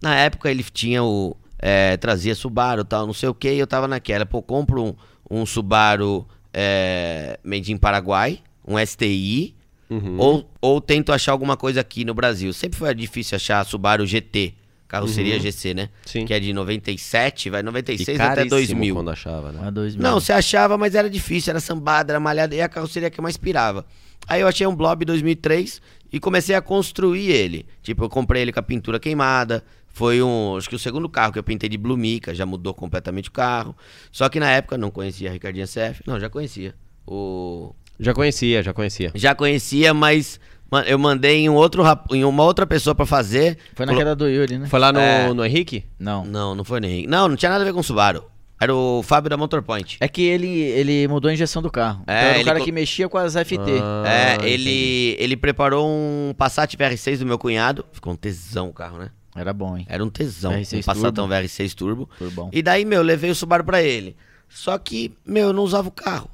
[0.00, 1.36] Na época ele tinha o.
[1.58, 4.24] é, trazia Subaru e tal, não sei o que, e eu tava naquela.
[4.24, 4.94] Pô, compro um,
[5.30, 9.54] um Subaru é, made in Paraguai, um STI,
[9.90, 10.16] Uhum.
[10.18, 12.52] ou, ou tento achar alguma coisa aqui no Brasil.
[12.54, 14.54] Sempre foi difícil achar Subaru GT,
[14.88, 15.82] carroceria GC, né?
[15.82, 15.88] Uhum.
[16.06, 16.24] Sim.
[16.24, 18.94] Que é de 97, vai E 96 até caríssimo 2000.
[18.94, 19.60] quando achava, né?
[19.66, 20.02] A 2000.
[20.02, 23.22] Não, você achava, mas era difícil, era sambada, era malhada, e a carroceria que eu
[23.22, 23.84] mais pirava.
[24.26, 27.66] Aí eu achei um Blob 2003 e comecei a construir ele.
[27.82, 29.62] Tipo, eu comprei ele com a pintura queimada.
[29.94, 32.74] Foi um, acho que o segundo carro que eu pintei de Blue Mica, já mudou
[32.74, 33.76] completamente o carro.
[34.10, 36.02] Só que na época eu não conhecia a Ricardinha CF.
[36.04, 36.74] Não, já conhecia.
[37.06, 39.12] O Já conhecia, já conhecia.
[39.14, 40.40] já conhecia, mas
[40.70, 43.56] ma- eu mandei em um outro em uma outra pessoa pra fazer.
[43.74, 44.66] Foi naquela do Yuri, né?
[44.66, 45.32] Foi lá no, É.
[45.32, 45.84] no Henrique?
[45.98, 46.24] Não.
[46.24, 47.06] Não, não foi nem.
[47.06, 48.24] Não, não tinha nada a ver com o Subaru.
[48.60, 49.96] Era o Fábio da Motorpoint.
[50.00, 52.02] É que ele, ele mudou a injeção do carro.
[52.06, 53.58] É, então era o cara co- que mexia com as FT.
[53.82, 54.48] Ah, É, entendi.
[54.52, 57.84] ele, ele preparou um Passat VR6 do meu cunhado.
[57.92, 59.10] Ficou um tesão o carro, né?
[59.34, 59.86] Era bom, hein?
[59.88, 60.52] Era um tesão.
[60.52, 62.08] VR6 um Passatão VR6 Turbo.
[62.52, 64.16] E daí, meu, eu levei o Subaru pra ele.
[64.48, 66.30] Só que, meu, eu não usava o carro.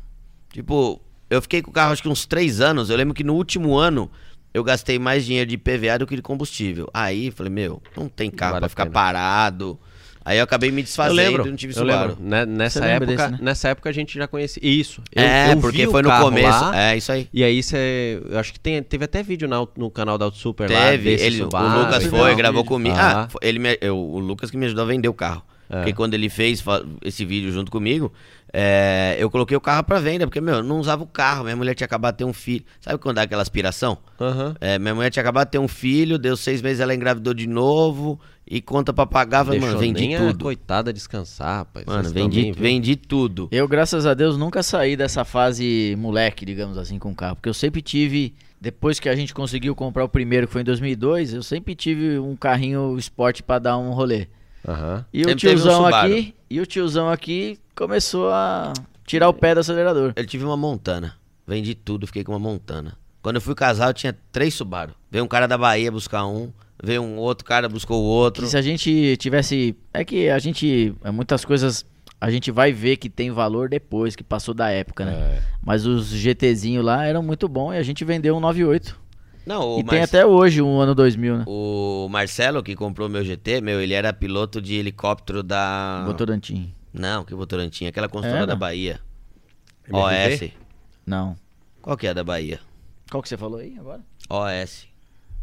[0.53, 2.91] Tipo, eu fiquei com o carro acho que uns três anos.
[2.91, 4.11] Eu lembro que no último ano
[4.53, 6.89] eu gastei mais dinheiro de PVA do que de combustível.
[6.93, 9.79] Aí, falei, meu, não tem carro Vale pra ficar parado.
[10.25, 12.11] Aí eu acabei me Eu desfazendo lembro, e não tive eu Subaru.
[12.11, 12.25] lembro.
[12.25, 13.39] Né, Nessa época, desse, né?
[13.41, 14.61] nessa época a gente já conhecia.
[14.65, 15.03] Isso.
[15.15, 16.47] Eu, é, eu vi porque o foi no carro começo.
[16.49, 17.29] lá, É, isso aí.
[17.33, 18.23] E aí você.
[18.29, 20.91] Eu acho que tem, teve até vídeo na- no canal da Auto Super lá.
[20.91, 22.97] Teve, ele, Subaru o Lucas e foi, gravou comigo.
[22.99, 23.23] Ah.
[23.25, 25.43] Ah, foi- ele me- eu- o Lucas que me ajudou a vender o carro.
[25.73, 25.77] É.
[25.77, 26.63] Porque quando ele fez
[27.05, 28.13] esse vídeo junto comigo,
[28.53, 31.45] é, eu coloquei o carro pra venda, porque, meu, eu não usava o carro.
[31.45, 32.65] Minha mulher tinha acabado de ter um filho.
[32.81, 33.97] Sabe quando dá aquela aspiração?
[34.21, 34.57] Aham.
[34.61, 37.47] É, minha mulher tinha acabado de ter um filho, deu seis meses, ela engravidou de
[37.47, 38.19] novo,
[38.51, 40.43] e conta pra pagar, falei, Deixou mano, vendi nem a tudo.
[40.43, 41.87] coitada descansar, rapaz.
[41.87, 42.63] Mano, Vocês vendi, também, viu?
[42.63, 43.49] vendi tudo.
[43.53, 47.37] Eu, graças a Deus, nunca saí dessa fase moleque, digamos assim, com o carro.
[47.37, 50.65] Porque eu sempre tive, depois que a gente conseguiu comprar o primeiro, que foi em
[50.65, 54.27] 2002, eu sempre tive um carrinho esporte pra dar um rolê.
[54.67, 55.07] Aham.
[55.13, 56.13] E o Sempre teve um tiozão Subaru.
[56.13, 58.73] aqui, e o tiozão aqui começou a
[59.07, 60.13] tirar o pé do acelerador.
[60.17, 61.15] Eu tive uma Montana.
[61.47, 62.97] Vendi tudo, fiquei com uma Montana.
[63.23, 64.93] Quando eu fui casar, eu tinha três Subaru.
[65.11, 66.51] Veio um cara da Bahia buscar um,
[66.83, 68.45] veio um outro cara buscou o outro.
[68.45, 69.77] Que se a gente tivesse.
[69.93, 70.95] É que a gente.
[71.05, 71.85] é, Muitas coisas
[72.21, 75.13] a gente vai ver que tem valor depois, que passou da época, né?
[75.13, 75.43] É.
[75.65, 78.99] Mas os GTzinho lá eram muito bons e a gente vendeu um 98.
[79.47, 81.45] Não, o, e tem Marce- até hoje um ano 2000, né?
[81.47, 86.05] o Marcelo, que comprou meu GT, meu, ele era piloto de helicóptero da.
[86.07, 86.75] Votorantim.
[86.93, 88.47] Não, que Votorantim, aquela construtora Era?
[88.49, 89.01] da Bahia.
[89.89, 90.45] MRV?
[90.47, 90.53] OS.
[91.07, 91.37] Não.
[91.81, 92.61] Qual que é a da Bahia?
[93.11, 94.03] Qual que você falou aí agora?
[94.29, 94.87] OS.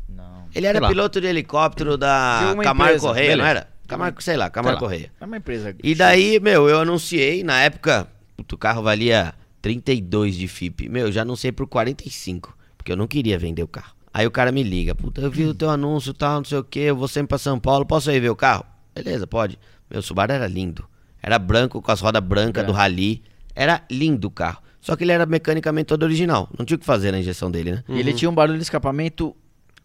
[0.10, 0.46] Não.
[0.54, 3.50] Ele era piloto de helicóptero da De Camargo empresa, Correia, não beleza.
[3.60, 3.70] era?
[3.88, 4.90] Camargo, sei lá, Camargo Sei lá.
[4.90, 5.12] Correia.
[5.22, 5.76] É uma empresa.
[5.84, 10.90] E daí, meu, eu anunciei, na época, o carro valia 32 de FIP.
[10.90, 13.94] Meu, eu já anunciei por 45, porque eu não queria vender o carro.
[14.14, 16.58] Aí o cara me liga, puta, eu vi o teu anúncio e tal, não sei
[16.58, 18.66] o que, eu vou sempre pra São Paulo, posso ir ver o carro?
[18.96, 19.60] Beleza, pode.
[19.90, 20.86] Meu Subaru era lindo.
[21.22, 23.22] Era branco, com as rodas brancas do Rally.
[23.56, 24.62] Era lindo o carro.
[24.82, 26.50] Só que ele era mecanicamente todo original.
[26.58, 27.84] Não tinha o que fazer na injeção dele, né?
[27.90, 29.36] E ele tinha um barulho de escapamento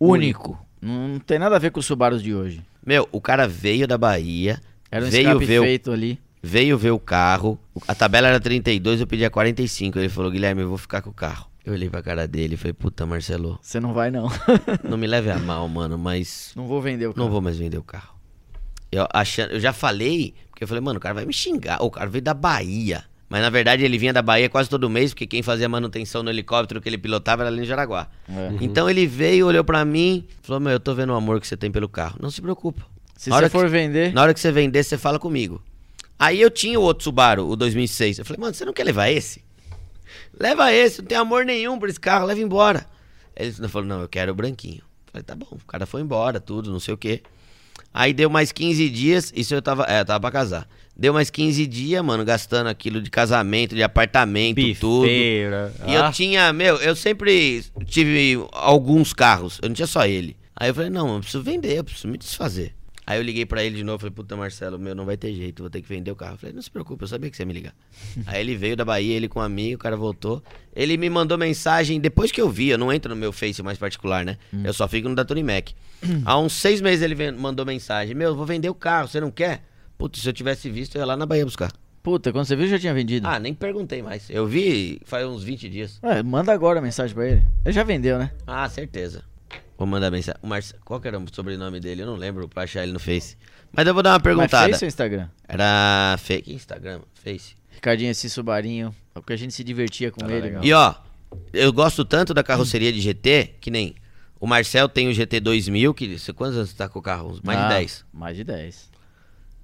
[0.08, 0.58] único.
[0.80, 2.62] Não tem nada a ver com os Subarus de hoje.
[2.84, 6.18] Meu, o cara veio da Bahia, Era um veio ver, o, feito ali.
[6.42, 7.58] veio ver o carro.
[7.86, 9.98] A tabela era 32, eu pedi a 45.
[9.98, 11.46] Ele falou, Guilherme, eu vou ficar com o carro.
[11.64, 14.28] Eu olhei pra cara dele e falei, puta, Marcelo, Você não vai, não.
[14.82, 17.24] não me leve a mal, mano, mas não vou vender o carro.
[17.24, 18.16] não vou mais vender o carro.
[18.90, 21.80] Eu, achando, eu já falei, porque eu falei, mano, o cara vai me xingar.
[21.80, 23.04] O cara veio da Bahia.
[23.32, 26.28] Mas na verdade ele vinha da Bahia quase todo mês, porque quem fazia manutenção no
[26.28, 28.06] helicóptero que ele pilotava era ali em Jaraguá.
[28.28, 28.50] É.
[28.60, 31.56] Então ele veio, olhou pra mim, falou: Meu, eu tô vendo o amor que você
[31.56, 32.18] tem pelo carro.
[32.20, 32.84] Não se preocupa.
[33.16, 35.62] Se Na você hora for que- vender, Na hora que você vender, você fala comigo.
[36.18, 38.18] Aí eu tinha o outro Subaru, o 2006.
[38.18, 39.42] Eu falei, mano, você não quer levar esse?
[40.38, 42.86] Leva esse, não tem amor nenhum por esse carro, leva embora.
[43.34, 44.82] Ele falou, não, eu quero o branquinho.
[45.06, 47.22] Eu falei, tá bom, o cara foi embora, tudo, não sei o quê.
[47.94, 50.68] Aí deu mais 15 dias, isso eu tava, é, eu tava pra casar.
[50.94, 55.02] Deu mais 15 dias, mano, gastando aquilo de casamento, de apartamento, tudo.
[55.02, 55.74] Bifeira.
[55.86, 60.36] E eu tinha, meu, eu sempre tive alguns carros, eu não tinha só ele.
[60.54, 62.74] Aí eu falei, não, eu preciso vender, eu preciso me desfazer.
[63.04, 65.62] Aí eu liguei pra ele de novo, falei, puta Marcelo, meu, não vai ter jeito,
[65.62, 66.34] vou ter que vender o carro.
[66.34, 67.74] Eu falei, não se preocupe, eu sabia que você ia me ligar.
[68.26, 70.42] Aí ele veio da Bahia, ele com um amigo, o cara voltou.
[70.74, 73.76] Ele me mandou mensagem, depois que eu vi, eu não entro no meu Face mais
[73.76, 74.36] particular, né?
[74.62, 75.70] Eu só fico no da Tony Mac.
[76.24, 79.32] Há uns seis meses ele mandou mensagem, meu, eu vou vender o carro, você não
[79.32, 79.64] quer?
[80.02, 81.72] Putz, se eu tivesse visto, eu ia lá na Bahia buscar.
[82.02, 83.28] puta, quando você viu, já tinha vendido.
[83.28, 84.28] Ah, nem perguntei mais.
[84.28, 86.00] Eu vi faz uns 20 dias.
[86.02, 87.42] Ué, manda agora a mensagem pra ele.
[87.64, 88.32] Ele já vendeu, né?
[88.46, 89.22] Ah, certeza.
[89.78, 90.40] Vou mandar mensagem.
[90.42, 90.74] O Marce...
[90.84, 92.02] Qual que era o sobrenome dele?
[92.02, 93.36] Eu não lembro pra achar ele no Face.
[93.72, 94.64] Mas eu vou dar uma Mas perguntada.
[94.66, 95.28] fez seu Instagram?
[95.48, 97.54] Era fake Instagram, Face.
[97.70, 100.40] Ricardinho, esse Subarinho, é porque a gente se divertia com ele.
[100.40, 100.64] legal.
[100.64, 100.94] E ó,
[101.52, 103.94] eu gosto tanto da carroceria de GT que nem
[104.40, 107.38] o Marcel tem o GT 2000, que você quantos anos você tá com o carro?
[107.44, 108.04] Mais Ah, de 10.
[108.12, 108.90] Mais de 10.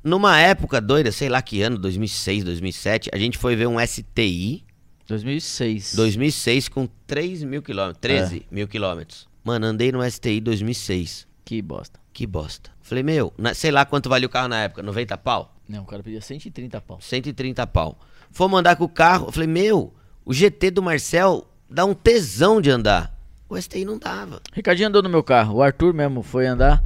[0.02, 4.64] Numa época doida, sei lá que ano, 2006, 2007, a gente foi ver um STI
[5.06, 5.94] 2006.
[5.94, 9.26] 2006 com 3 mil quilômetros, 13 mil quilômetros.
[9.42, 11.26] Mano, andei no STI 2006.
[11.44, 11.98] Que bosta.
[12.12, 12.70] Que bosta.
[12.82, 15.54] Falei, meu, na- sei lá quanto valia o carro na época, 90 pau?
[15.68, 16.98] Não, o cara pedia 130 pau.
[17.00, 17.98] 130 pau.
[18.30, 19.92] Fomos andar com o carro, falei, meu,
[20.24, 23.14] o GT do Marcel dá um tesão de andar.
[23.48, 24.42] O STI não dava.
[24.52, 25.56] Ricardinho andou no meu carro.
[25.56, 26.82] O Arthur mesmo foi andar.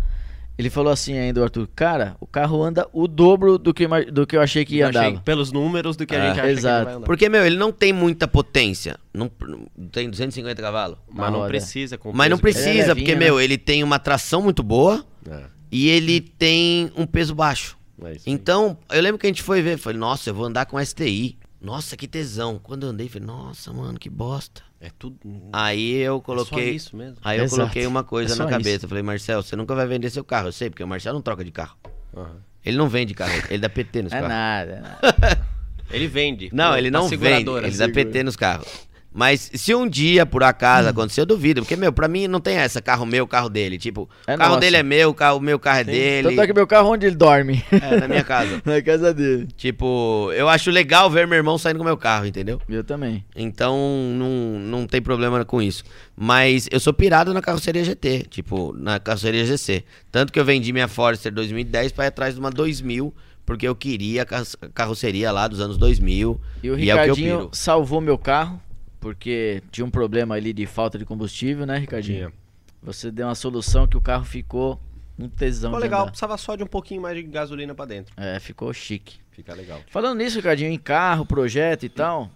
[0.63, 4.25] Ele falou assim ainda, o Arthur, cara, o carro anda o dobro do que, do
[4.25, 5.09] que eu achei que andava.
[5.09, 6.77] achei pelos números do que a Ah, gente acha que exato.
[6.77, 7.07] ele vai andar.
[7.07, 8.97] Porque, meu, ele não tem muita potência.
[9.13, 9.29] Não,
[9.77, 10.99] não tem 250 cavalos.
[11.13, 11.99] Mas não precisa.
[12.15, 13.19] Mas não que é precisa, levinho, porque, né?
[13.19, 15.05] meu, ele tem uma tração muito boa.
[15.29, 17.77] É, e ele tem um peso baixo.
[18.05, 18.17] é.
[18.25, 21.37] Então, eu lembro que a gente foi ver, falei, nossa, eu vou andar com STI.
[21.61, 22.61] Nossa, que tesão.
[22.63, 24.63] Quando eu andei, falei, nossa, mano, que bosta.
[24.85, 25.16] É tudo.
[25.53, 26.70] Aí eu é só coloquei.
[26.70, 27.16] isso mesmo.
[27.22, 27.61] Aí eu Exato.
[27.62, 28.51] coloquei uma coisa É na isso.
[28.51, 28.85] cabeça.
[28.85, 30.49] Eu Falei, Marcel, você nunca vai vender seu carro.
[30.49, 31.76] Eu sei, porque o Marcel não troca de carro.
[32.16, 32.37] Aham.
[32.64, 34.28] Ele não vende carro, ele dá PT nos É carros.
[34.28, 35.53] nada, é nada.
[35.91, 36.49] Ele vende.
[36.55, 37.87] Não, ele na não vende, ele dá.
[37.89, 38.89] PT nos carros.
[39.15, 41.61] Mas se um dia, por acaso, acontecer, eu duvido.
[41.61, 43.77] Porque, meu, pra mim não tem essa, carro meu, carro dele.
[43.79, 44.61] Tipo, É o carro nosso.
[44.61, 46.29] dele é meu, o carro, meu carro é dele.
[46.29, 47.63] Tanto é que meu carro, onde ele dorme?
[47.71, 48.63] É, na minha casa.
[48.65, 49.49] Na casa dele.
[49.57, 52.61] Tipo, eu acho legal ver meu irmão saindo com o meu carro, entendeu?
[52.69, 53.23] Eu também.
[53.37, 53.77] Então,
[54.17, 55.85] não, não tem problema com isso.
[56.17, 59.85] Mas eu sou pirado na carroceria GT, tipo, na carroceria GC.
[60.11, 63.13] Tanto que eu vendi minha Forester 2010 pra ir atrás de uma 2000,
[63.45, 66.41] porque eu queria a carro- carroceria lá dos anos 2000.
[66.63, 68.61] E o E é o Ricardinho salvou meu carro,
[69.03, 72.31] porque tinha um problema ali de falta de combustível, né, Ricardinho?
[72.31, 72.43] Tinha.
[72.81, 74.81] Você deu uma solução que o carro ficou
[75.19, 76.11] um tesão Ficou legal, andar.
[76.13, 78.15] precisava só de um pouquinho mais de gasolina pra dentro.
[78.17, 79.21] É, ficou chique.
[79.33, 79.81] Fica legal.
[79.91, 82.31] Falando nisso, Ricardinho, em carro, projeto e tal,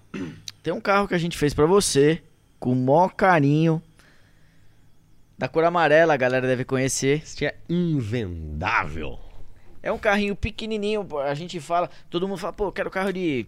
[0.62, 2.21] tem um carro que a gente fez pra você,
[2.59, 3.81] com o maior carinho.
[5.39, 7.23] Da cor amarela, a galera deve conhecer.
[7.23, 9.21] Este é invendável.
[9.83, 13.47] É um carrinho pequenininho, a gente fala, todo mundo fala, pô, quero carro de...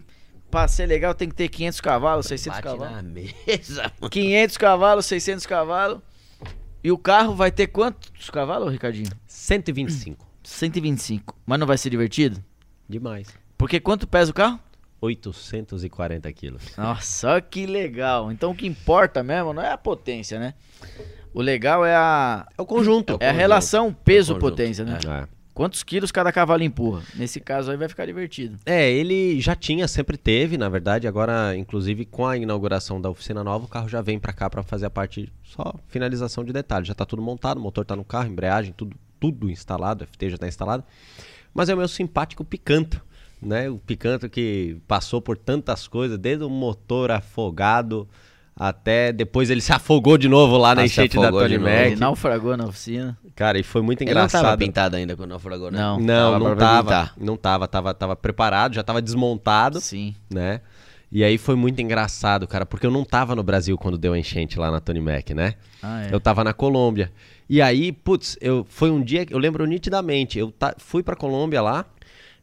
[0.49, 2.95] Pra ser legal tem que ter 500 cavalos, 600 Bate cavalos.
[2.95, 4.09] na mesa, mano.
[4.09, 5.99] 500 cavalos, 600 cavalos.
[6.83, 9.09] E o carro vai ter quantos cavalos, Ricardinho?
[9.27, 10.25] 125.
[10.43, 11.35] 125.
[11.45, 12.43] Mas não vai ser divertido?
[12.87, 13.27] Demais.
[13.57, 14.59] Porque quanto pesa o carro?
[15.01, 16.63] 840 quilos.
[16.77, 18.31] Nossa, olha que legal.
[18.31, 20.53] Então o que importa mesmo não é a potência, né?
[21.33, 23.17] O legal é a, É o conjunto.
[23.19, 24.97] é a relação peso-potência, né?
[25.07, 25.27] É.
[25.59, 27.03] Quantos quilos cada cavalo empurra?
[27.13, 28.57] Nesse caso aí vai ficar divertido.
[28.65, 33.43] É, ele já tinha, sempre teve, na verdade, agora, inclusive, com a inauguração da oficina
[33.43, 36.87] nova, o carro já vem pra cá pra fazer a parte só finalização de detalhes.
[36.87, 40.37] Já tá tudo montado, o motor tá no carro, embreagem, tudo, tudo instalado, FT já
[40.37, 40.81] tá instalado.
[41.53, 43.03] Mas é o meu simpático Picanto,
[43.41, 43.69] né?
[43.69, 48.07] O Picanto que passou por tantas coisas, desde o motor afogado
[48.59, 51.69] Até depois ele se afogou de novo lá na Ah, enchente da Tony novo.
[51.69, 51.97] Ele Mac.
[51.99, 53.17] naufragou na oficina.
[53.33, 54.41] Cara, e foi muito Ele não engraçado.
[54.43, 55.77] tava pintado ainda quando naufragou, né?
[55.79, 55.97] Não.
[55.97, 56.83] Não, Tava não tava.
[56.83, 57.13] pintar.
[57.17, 60.13] Não tava, tava, tava preparado, já tava desmontado, Sim.
[60.29, 60.59] né?
[61.11, 64.19] E aí foi muito engraçado, cara, porque eu não tava no Brasil quando deu a
[64.19, 65.53] enchente lá na Tony Mac, né?
[65.81, 66.13] Ah, é.
[66.13, 67.11] Eu tava na Colômbia.
[67.49, 70.37] E aí, putz, eu, foi um dia que eu lembro nitidamente.
[70.37, 71.85] Eu ta- fui pra Colômbia lá.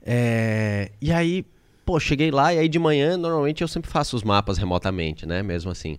[0.05, 1.45] é, e aí,
[1.87, 5.43] pô, cheguei lá e aí de manhã, normalmente eu sempre faço os mapas remotamente, né?
[5.43, 5.99] Mesmo assim.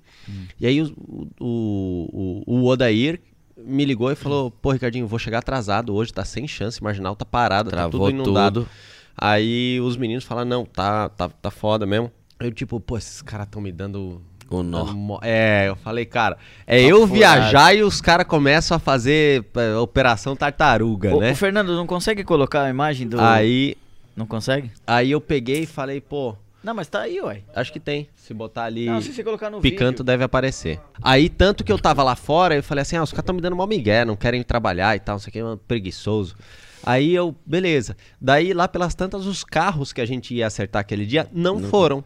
[0.59, 0.93] E aí o,
[1.39, 3.19] o, o, o Odair
[3.57, 7.25] me ligou e falou: pô, Ricardinho, vou chegar atrasado hoje, tá sem chance, marginal tá
[7.25, 8.61] parado, tá Travou tudo inundado.
[8.61, 8.71] tudo.
[9.17, 12.11] Aí os meninos falaram: não, tá, tá, tá foda mesmo.
[12.39, 14.21] Eu, tipo, pô, esses caras tão me dando.
[14.49, 15.19] O nó.
[15.23, 17.13] É, eu falei, cara, é Tá eu furado.
[17.15, 21.31] viajar e os caras começam a fazer é, operação tartaruga, Ô, né?
[21.31, 23.19] ô, Fernando, não consegue colocar a imagem do.
[23.19, 23.75] Aí,
[24.17, 24.71] Não consegue?
[24.85, 27.43] aí eu peguei e falei, pô, Não, mas tá aí, uai.
[27.55, 28.09] acho que tem.
[28.15, 28.87] Se botar ali.
[28.87, 30.03] Não, se você colocar no Picanto vídeo.
[30.03, 30.81] deve aparecer.
[31.01, 33.41] Aí, tanto que eu tava lá fora, eu falei assim: ah, os caras estão me
[33.41, 36.35] dando uma migué, não querem trabalhar e tal, não sei o que, mano, preguiçoso.
[36.83, 37.95] Aí eu, beleza.
[38.19, 42.03] Daí, lá pelas tantas, os carros que a gente ia acertar aquele dia não foram.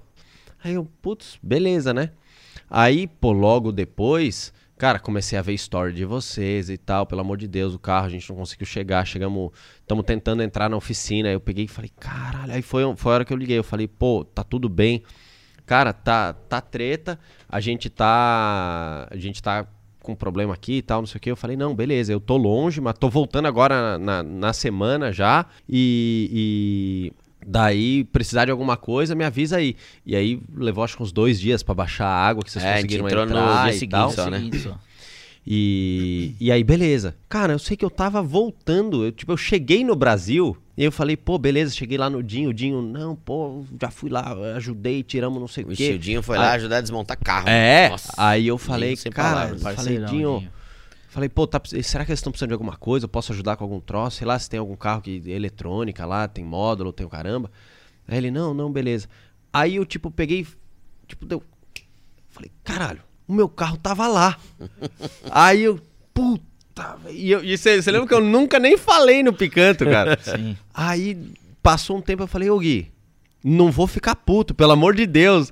[0.63, 2.11] Aí eu, putz, beleza, né?
[2.69, 7.37] Aí, pô, logo depois, cara, comecei a ver story de vocês e tal, pelo amor
[7.37, 11.29] de Deus, o carro a gente não conseguiu chegar, chegamos, estamos tentando entrar na oficina.
[11.29, 13.63] Aí eu peguei e falei, caralho, aí foi, foi a hora que eu liguei, eu
[13.63, 15.03] falei, pô, tá tudo bem.
[15.67, 19.07] Cara, tá, tá treta, a gente tá.
[19.11, 19.67] A gente tá
[20.01, 21.29] com problema aqui e tal, não sei o que.
[21.29, 25.45] Eu falei, não, beleza, eu tô longe, mas tô voltando agora na, na semana já.
[25.69, 27.13] E
[27.45, 29.75] daí, precisar de alguma coisa, me avisa aí.
[30.05, 32.67] E aí levou acho que uns dois dias pra baixar a água que vocês É,
[32.67, 34.11] a gente conseguiram entrou no entrar dia e seguinte tal.
[34.11, 34.49] só, né?
[34.61, 34.77] Só.
[35.45, 37.15] E, e aí, beleza.
[37.27, 39.05] Cara, eu sei que eu tava voltando.
[39.05, 42.51] Eu, tipo, eu cheguei no Brasil e eu falei, pô, beleza, cheguei lá no Dinho.
[42.51, 45.87] O Dinho, não, pô, já fui lá, ajudei, tiramos não sei o O quê.
[45.87, 47.49] Childinho foi lá ajudar a desmontar carro.
[47.49, 49.61] É, Nossa, aí eu falei, Dinho cara, palavras.
[49.75, 50.07] falei, Dinho,
[50.39, 50.49] Dinho.
[51.11, 53.05] Falei, pô, tá, será que eles estão precisando de alguma coisa?
[53.05, 54.17] Eu posso ajudar com algum troço?
[54.17, 57.51] Sei lá, se tem algum carro que eletrônica lá, tem módulo, tem o caramba.
[58.07, 59.07] Aí ele, não, não, beleza.
[59.51, 60.47] Aí eu, tipo, peguei,
[61.07, 61.43] tipo, deu,
[62.29, 64.37] falei, caralho, o meu carro tava lá.
[65.29, 65.79] aí eu,
[66.13, 70.17] puta, e você lembra que eu nunca nem falei no Picanto, cara?
[70.23, 70.55] Sim.
[70.73, 71.17] Aí
[71.61, 72.89] passou um tempo, eu falei, ô Gui,
[73.43, 75.51] não vou ficar puto, pelo amor de Deus.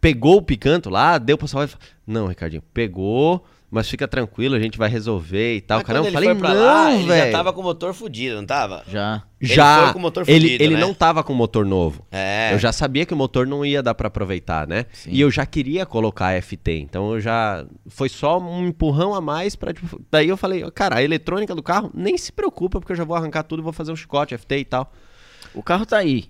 [0.00, 1.78] Pegou o picanto lá, deu pra salvar.
[2.06, 5.78] Não, Ricardinho, pegou, mas fica tranquilo, a gente vai resolver e tal.
[5.78, 7.94] Mas Caramba, eu ele falei, foi pra não, lá, ele já tava com o motor
[7.94, 8.82] fudido, não tava?
[8.88, 9.22] Já.
[9.40, 10.80] Ele Já, foi com o motor ele, fudido, ele né?
[10.80, 12.04] não tava com motor novo.
[12.10, 12.52] É.
[12.52, 14.86] Eu já sabia que o motor não ia dar pra aproveitar, né?
[14.92, 15.10] Sim.
[15.12, 19.54] E eu já queria colocar FT, então eu já foi só um empurrão a mais
[19.54, 19.72] para
[20.10, 23.16] daí eu falei, cara, a eletrônica do carro nem se preocupa porque eu já vou
[23.16, 24.92] arrancar tudo, e vou fazer um chicote FT e tal.
[25.54, 26.24] O carro tá aí.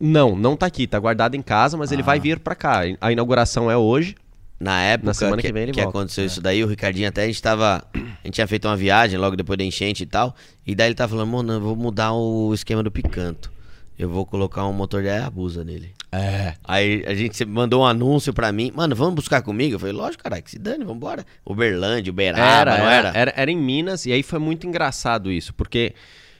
[0.00, 2.04] Não, não tá aqui, tá guardado em casa, mas ele Ah.
[2.04, 2.82] vai vir pra cá.
[3.00, 4.14] A inauguração é hoje.
[4.60, 7.40] Na época Na semana que, que que aconteceu isso daí, o Ricardinho até a gente
[7.40, 7.84] tava.
[7.94, 10.34] A gente tinha feito uma viagem logo depois da enchente e tal.
[10.66, 13.52] E daí ele tava falando, mano, eu vou mudar o esquema do picanto.
[13.96, 15.92] Eu vou colocar um motor de Hayabusa nele.
[16.10, 16.54] É.
[16.64, 19.74] Aí a gente mandou um anúncio pra mim, mano, vamos buscar comigo?
[19.74, 21.24] Eu falei, lógico, caralho, que se dane, vambora.
[21.44, 23.18] Uberlândia, Uberaba, Era, não era, era?
[23.18, 25.94] era, era em Minas, e aí foi muito engraçado isso, porque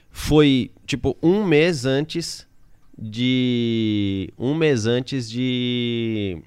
[0.09, 2.47] foi, tipo, um mês antes
[2.97, 4.33] de.
[4.37, 6.41] Um mês antes de.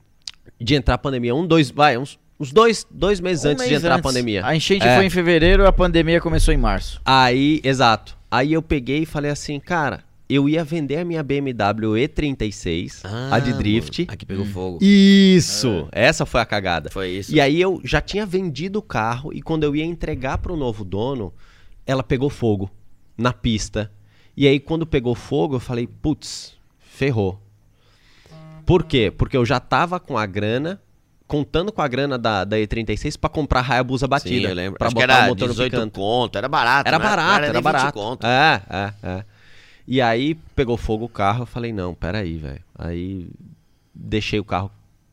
[0.63, 1.35] De entrar a pandemia.
[1.35, 1.71] Um, dois.
[1.71, 4.07] Vai, uns, uns dois, dois meses Um antes de mês entrar antes.
[4.07, 4.47] a pandemia.
[4.47, 4.97] A enchente É.
[4.97, 7.01] foi em fevereiro, a pandemia começou em março.
[7.05, 8.17] Aí, exato.
[8.31, 13.01] Aí eu peguei e falei assim, cara, eu ia vender a minha BMW E36,
[13.31, 14.01] a de Ah, drift.
[14.03, 14.79] mano, Aqui pegou fogo.
[14.81, 15.87] Isso!
[15.93, 16.91] Essa foi a cagada.
[16.91, 17.35] Foi isso.
[17.35, 20.85] E aí eu já tinha vendido o carro e quando eu ia entregar pro novo
[20.85, 21.33] dono,
[21.87, 22.71] ela pegou fogo
[23.19, 23.91] na pista.
[24.35, 27.39] E aí quando pegou fogo, eu falei, putz, ferrou.
[28.65, 29.11] Por quê?
[29.11, 30.81] Porque eu já tava com a grana,
[31.27, 34.35] contando com a grana da, da E36 pra comprar a Hayabusa batida.
[34.35, 34.79] Sim, eu lembro.
[34.79, 36.89] Pra Acho que botar era o motor 18 no conto, era barato.
[36.89, 37.93] Era não barato, era 20 barato.
[37.93, 38.27] conto.
[38.27, 39.25] É, é, é.
[39.87, 42.63] E aí pegou fogo o carro, eu falei, não, peraí, velho.
[42.79, 43.29] Aí
[43.95, 44.71] deixei o carro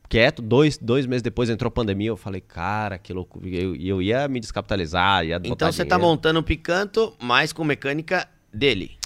[0.08, 3.48] quieto, dois, dois meses depois entrou pandemia, eu falei, cara, que loucura.
[3.48, 6.12] E eu, eu ia me descapitalizar, ia Então você tá dinheiro.
[6.12, 8.98] montando um picanto, mas com mecânica dele.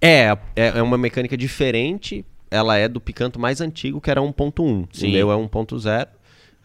[0.00, 4.88] É, é, é uma mecânica diferente, ela é do picanto mais antigo, que era 1.1.
[4.92, 5.08] Sim.
[5.08, 6.08] O meu é 1.0,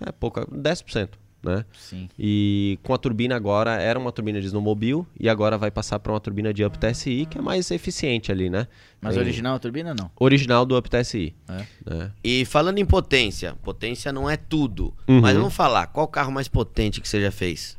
[0.06, 1.10] é pouca, 10%,
[1.44, 1.66] né?
[1.78, 2.08] Sim.
[2.18, 6.12] E com a turbina agora, era uma turbina de snowmobile e agora vai passar para
[6.12, 8.68] uma turbina de Up TSI, que é mais eficiente ali, né?
[9.02, 10.10] Mas Tem- original a turbina não.
[10.20, 11.34] Original do Up TSI.
[11.50, 11.94] É.
[11.94, 12.12] né?
[12.24, 14.94] E falando em potência, potência não é tudo.
[15.08, 15.22] Uhum.
[15.22, 17.78] Mas vamos falar, qual carro mais potente que você já fez?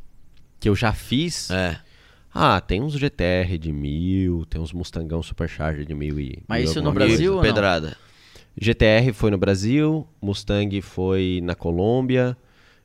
[0.59, 1.51] Que eu já fiz.
[1.51, 1.79] É.
[2.35, 6.43] Ah, tem uns GTR de mil, tem uns Mustangão Supercharger de mil e.
[6.49, 7.07] Mas mil isso no coisa.
[7.07, 7.43] Brasil ou não?
[7.43, 7.97] Pedrada.
[8.59, 12.37] GTR foi no Brasil, Mustang foi na Colômbia,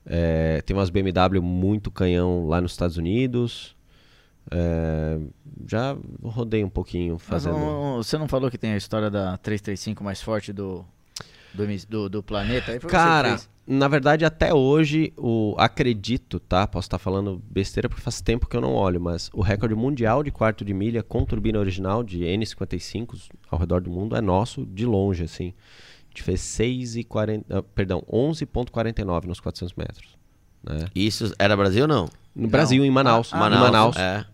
[0.05, 3.75] é, tem umas BMW muito canhão lá nos Estados Unidos.
[4.49, 5.19] É,
[5.67, 7.57] já rodei um pouquinho fazendo.
[7.57, 10.85] Não, você não falou que tem a história da 335 mais forte do,
[11.53, 12.71] do, do, do planeta?
[12.71, 16.65] Aí Cara, na verdade, até hoje, o acredito, tá?
[16.65, 20.23] Posso estar falando besteira porque faz tempo que eu não olho, mas o recorde mundial
[20.23, 24.65] de quarto de milha com turbina original de N55 ao redor do mundo é nosso
[24.65, 25.53] de longe, assim.
[26.05, 30.17] A gente fez 6,40, uh, perdão, 11,49 nos 400 metros.
[30.63, 30.85] Né?
[30.95, 32.05] Isso era Brasil ou não?
[32.33, 32.49] No não.
[32.49, 33.33] Brasil, em Manaus.
[33.33, 33.61] Ah, Manaus.
[33.63, 33.97] Manaus.
[33.97, 34.25] É.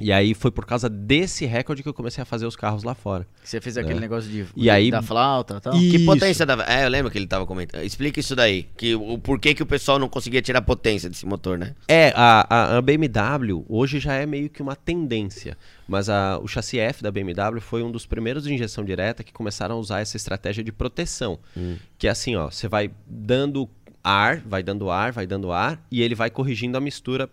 [0.00, 2.94] E aí foi por causa desse recorde que eu comecei a fazer os carros lá
[2.94, 3.26] fora.
[3.42, 4.00] Você fez aquele né?
[4.00, 5.74] negócio de e aí, da flauta e tal?
[5.76, 5.90] Isso.
[5.90, 6.64] Que potência da.
[6.66, 7.84] É, eu lembro que ele tava comentando.
[7.84, 8.66] Explica isso daí.
[8.76, 11.74] Que, o porquê que o pessoal não conseguia tirar a potência desse motor, né?
[11.86, 15.56] É, a, a, a BMW hoje já é meio que uma tendência.
[15.86, 19.32] Mas a, o chassi F da BMW foi um dos primeiros de injeção direta que
[19.32, 21.38] começaram a usar essa estratégia de proteção.
[21.56, 21.76] Hum.
[21.96, 23.68] Que é assim, ó, você vai dando
[24.02, 27.30] ar, vai dando ar, vai dando ar, e ele vai corrigindo a mistura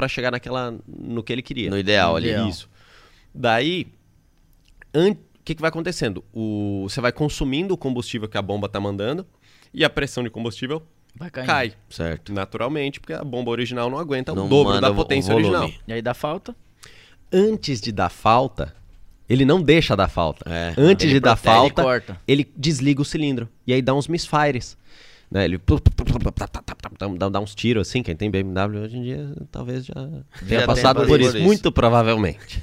[0.00, 1.68] para chegar naquela no que ele queria.
[1.68, 2.30] No ideal ali.
[2.48, 2.70] Isso.
[3.34, 3.86] Daí,
[4.94, 5.14] o
[5.44, 6.24] que, que vai acontecendo?
[6.32, 9.26] O, você vai consumindo o combustível que a bomba está mandando
[9.74, 10.82] e a pressão de combustível
[11.14, 11.74] vai cai.
[11.90, 12.32] Certo.
[12.32, 15.70] Naturalmente, porque a bomba original não aguenta não o dobro da potência original.
[15.86, 16.56] E aí dá falta?
[17.30, 18.74] Antes de dar falta,
[19.28, 20.50] ele não deixa dar falta.
[20.50, 21.82] É, Antes de dar falta,
[22.26, 23.50] ele, ele desliga o cilindro.
[23.66, 24.78] E aí dá uns misfires.
[25.30, 25.44] Né?
[25.44, 25.60] Ele
[27.30, 29.94] dá, uns tiros assim, quem tem BMW hoje em dia talvez já
[30.46, 32.60] tenha já passado por isso, isso, muito provavelmente.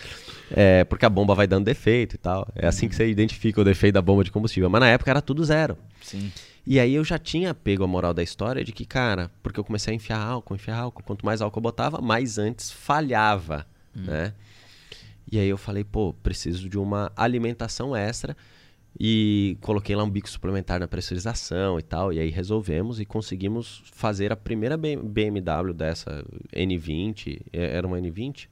[0.52, 2.46] é, porque a bomba vai dando defeito e tal.
[2.54, 4.68] É assim que você identifica o defeito da bomba de combustível.
[4.68, 5.78] Mas na época era tudo zero.
[6.02, 6.30] Sim.
[6.66, 9.64] E aí eu já tinha pego a moral da história de que, cara, porque eu
[9.64, 13.66] comecei a enfiar álcool, enfiar álcool, quanto mais álcool eu botava, mais antes falhava,
[13.96, 14.02] hum.
[14.02, 14.34] né?
[15.32, 18.36] E aí eu falei, pô, preciso de uma alimentação extra
[18.98, 22.12] e coloquei lá um bico suplementar na pressurização e tal.
[22.12, 27.40] E aí resolvemos e conseguimos fazer a primeira BMW dessa N20.
[27.52, 28.48] É, era uma N20?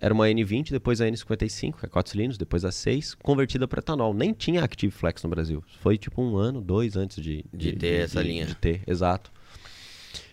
[0.00, 3.80] Era uma N20, depois a N55, que é 4 cilindros, depois a 6, convertida para
[3.80, 4.14] etanol.
[4.14, 5.62] Nem tinha Active Flex no Brasil.
[5.80, 8.46] Foi tipo um ano, dois antes de, de, de ter de, essa de, linha.
[8.46, 9.32] De ter, exato.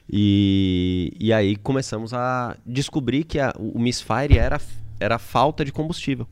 [0.07, 4.61] E, e aí começamos a descobrir que a, o misfire era,
[4.99, 6.27] era falta de combustível.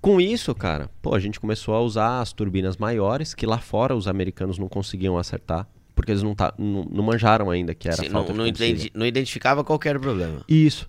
[0.00, 3.96] Com isso, cara, pô, a gente começou a usar as turbinas maiores, que lá fora
[3.96, 7.96] os americanos não conseguiam acertar, porque eles não, tá, não, não manjaram ainda que era
[7.96, 10.40] Sim, falta não, de não, não identificava qualquer problema.
[10.48, 10.88] Isso.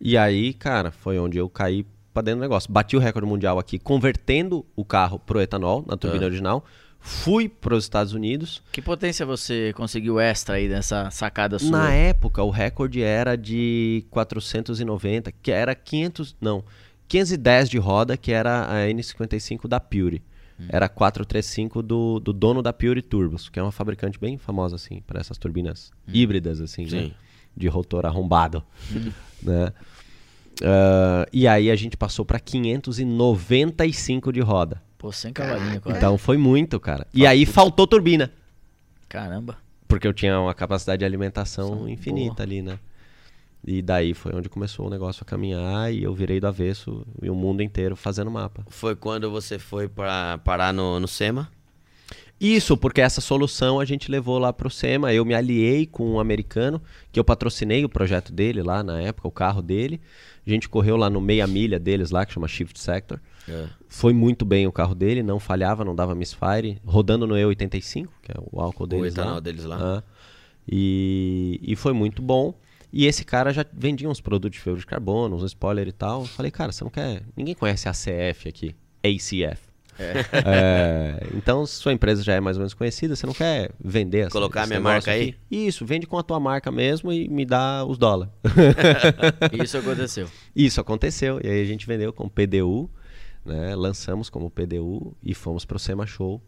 [0.00, 2.72] E aí, cara, foi onde eu caí pra dentro do negócio.
[2.72, 6.28] Bati o recorde mundial aqui, convertendo o carro pro etanol, na turbina ah.
[6.28, 6.64] original.
[6.98, 8.62] Fui para os Estados Unidos.
[8.72, 11.70] Que potência você conseguiu extra aí nessa sacada sua?
[11.70, 16.34] Na época, o recorde era de 490, que era 500...
[16.40, 16.64] Não,
[17.08, 20.22] 510 de roda, que era a N55 da Pure.
[20.58, 20.66] Hum.
[20.68, 25.02] Era 435 do, do dono da Pure Turbos, que é uma fabricante bem famosa, assim,
[25.06, 26.12] para essas turbinas hum.
[26.12, 27.12] híbridas, assim, né?
[27.56, 28.62] De rotor arrombado,
[28.94, 29.10] hum.
[29.42, 29.72] né?
[30.60, 34.82] Uh, e aí a gente passou para 595 de roda.
[34.96, 35.98] Pô, sem cavalinho, quase.
[35.98, 37.06] Então foi muito, cara.
[37.12, 38.32] E aí faltou turbina.
[39.08, 39.58] Caramba.
[39.86, 42.42] Porque eu tinha uma capacidade de alimentação Sim, infinita boa.
[42.42, 42.78] ali, né?
[43.66, 47.28] E daí foi onde começou o negócio a caminhar e eu virei do avesso e
[47.28, 48.64] o mundo inteiro fazendo mapa.
[48.68, 51.50] Foi quando você foi para parar no, no SEMA?
[52.40, 55.12] Isso, porque essa solução a gente levou lá para o SEMA.
[55.12, 56.80] Eu me aliei com um americano,
[57.10, 60.00] que eu patrocinei o projeto dele lá na época, o carro dele.
[60.46, 63.18] A gente correu lá no meia milha deles lá, que chama Shift Sector.
[63.48, 63.66] É.
[63.88, 66.78] Foi muito bem o carro dele, não falhava, não dava misfire.
[66.84, 69.40] Rodando no E85, que é o álcool deles o etanol lá.
[69.40, 69.78] deles lá.
[69.80, 70.02] Ah,
[70.70, 72.54] e, e foi muito bom.
[72.96, 76.22] E esse cara já vendia uns produtos de fibra de carbono, uns spoiler e tal.
[76.22, 77.22] Eu falei, cara, você não quer.
[77.36, 78.74] Ninguém conhece a ACF aqui.
[79.04, 79.60] ACF.
[79.98, 80.14] É.
[80.32, 84.30] É, então, sua empresa já é mais ou menos conhecida, você não quer vender essa,
[84.30, 85.36] Colocar a minha marca aqui?
[85.50, 85.66] aí?
[85.66, 88.32] Isso, vende com a tua marca mesmo e me dá os dólares.
[89.62, 90.28] Isso aconteceu.
[90.54, 91.38] Isso aconteceu.
[91.44, 92.88] E aí a gente vendeu com PDU,
[93.44, 93.74] né?
[93.76, 96.42] lançamos como PDU e fomos para o SEMA Show.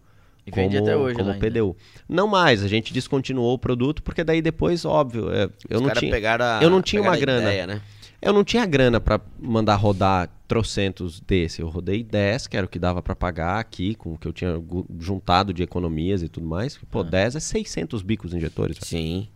[0.48, 1.48] E como, vende até hoje como lá PDU.
[1.48, 1.76] Ainda.
[2.08, 6.14] Não mais, a gente descontinuou o produto porque daí depois, óbvio, é, eu, não tinha,
[6.14, 7.42] a, eu não tinha uma grana.
[7.42, 7.82] Ideia, né?
[8.20, 11.62] Eu não tinha grana para mandar rodar trocentos desse.
[11.62, 14.32] Eu rodei 10, que era o que dava para pagar aqui, com o que eu
[14.32, 14.60] tinha
[14.98, 16.76] juntado de economias e tudo mais.
[16.90, 17.04] Pô, ah.
[17.04, 18.78] 10 é 600 bicos injetores.
[18.80, 19.28] Sim.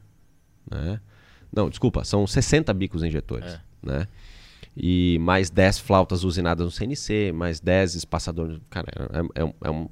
[0.69, 0.99] Né?
[1.53, 3.53] Não, desculpa, são 60 bicos injetores.
[3.53, 3.61] É.
[3.83, 4.09] Né?
[4.77, 8.59] E mais 10 flautas usinadas no CNC, mais 10 espaçadores.
[8.69, 9.89] Cara, é, é, é um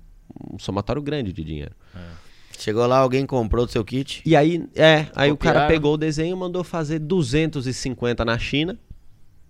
[0.52, 1.72] um somatório grande de dinheiro.
[1.94, 2.30] É.
[2.58, 4.22] Chegou lá, alguém comprou do seu kit?
[4.26, 8.78] E aí, é, aí o cara pegou o desenho e mandou fazer 250 na China,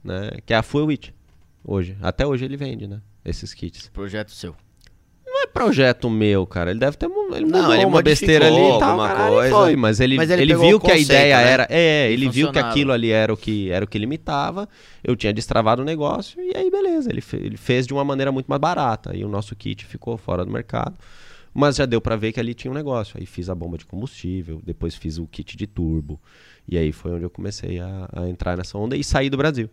[0.02, 0.31] né?
[0.47, 1.11] Que é a Full Witch.
[1.65, 1.97] Hoje.
[2.01, 3.01] Até hoje ele vende, né?
[3.24, 3.89] Esses kits.
[3.89, 4.55] Projeto seu.
[5.41, 6.71] Não é projeto meu, cara.
[6.71, 9.55] Ele deve ter ele não, ele uma besteira ali e tal, alguma coisa.
[9.55, 11.51] Foi, mas ele, mas ele, ele viu que conceito, a ideia né?
[11.51, 14.69] era, é, ele viu que aquilo ali era o que era o que limitava.
[15.03, 18.31] Eu tinha destravado o negócio e aí beleza, ele, fe- ele fez de uma maneira
[18.31, 20.95] muito mais barata e o nosso kit ficou fora do mercado.
[21.53, 23.17] Mas já deu pra ver que ali tinha um negócio.
[23.19, 26.21] Aí fiz a bomba de combustível, depois fiz o kit de turbo.
[26.69, 29.69] E aí foi onde eu comecei a, a entrar nessa onda e sair do Brasil.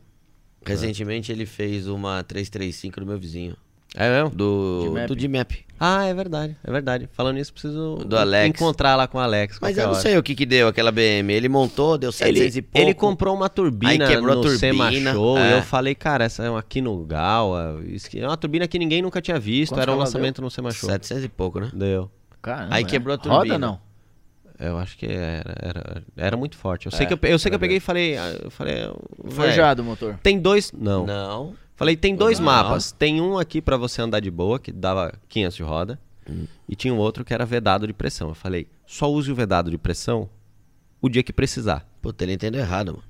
[0.66, 3.56] Recentemente ele fez uma 335 do meu vizinho.
[4.00, 4.30] É mesmo?
[4.36, 5.08] Do G-Map.
[5.08, 5.52] do G-Map.
[5.80, 7.10] Ah, é verdade, é verdade.
[7.12, 8.48] Falando isso, preciso Do Alex.
[8.50, 9.60] encontrar lá com o Alex.
[9.62, 10.02] Mas eu não hora.
[10.02, 11.32] sei o que que deu aquela BM.
[11.32, 12.78] Ele montou, deu 700 Ele, e pouco.
[12.88, 14.60] ele comprou uma turbina Aí quebrou a no turbina,
[14.92, 15.50] Sema Show é.
[15.50, 16.62] e eu falei, cara, essa é uma
[18.08, 20.72] que- É uma turbina que ninguém nunca tinha visto, Quanto era um lançamento no Sema
[20.72, 20.90] Show.
[20.90, 21.70] 700 e pouco, né?
[21.74, 22.10] Deu.
[22.42, 22.86] Caramba, Aí é.
[22.88, 23.40] quebrou a turbina.
[23.56, 23.80] Roda não?
[24.60, 26.88] Eu acho que era, era, era muito forte.
[26.88, 28.90] Eu sei É, que eu, eu sei que eu peguei e falei, ah, eu falei,
[29.30, 30.18] Forjado o motor.
[30.24, 31.06] tem dois, não.
[31.06, 31.54] Não.
[31.78, 32.48] Falei, tem dois Não.
[32.48, 32.92] mapas.
[32.92, 36.00] Tem um aqui pra você andar de boa, que dava 500 de roda,
[36.68, 38.30] e tinha um outro que era vedado de pressão.
[38.30, 40.28] Eu falei, só use o vedado de pressão
[41.00, 41.88] o dia que precisar.
[42.02, 43.04] Puta, ele entendeu errado, mano.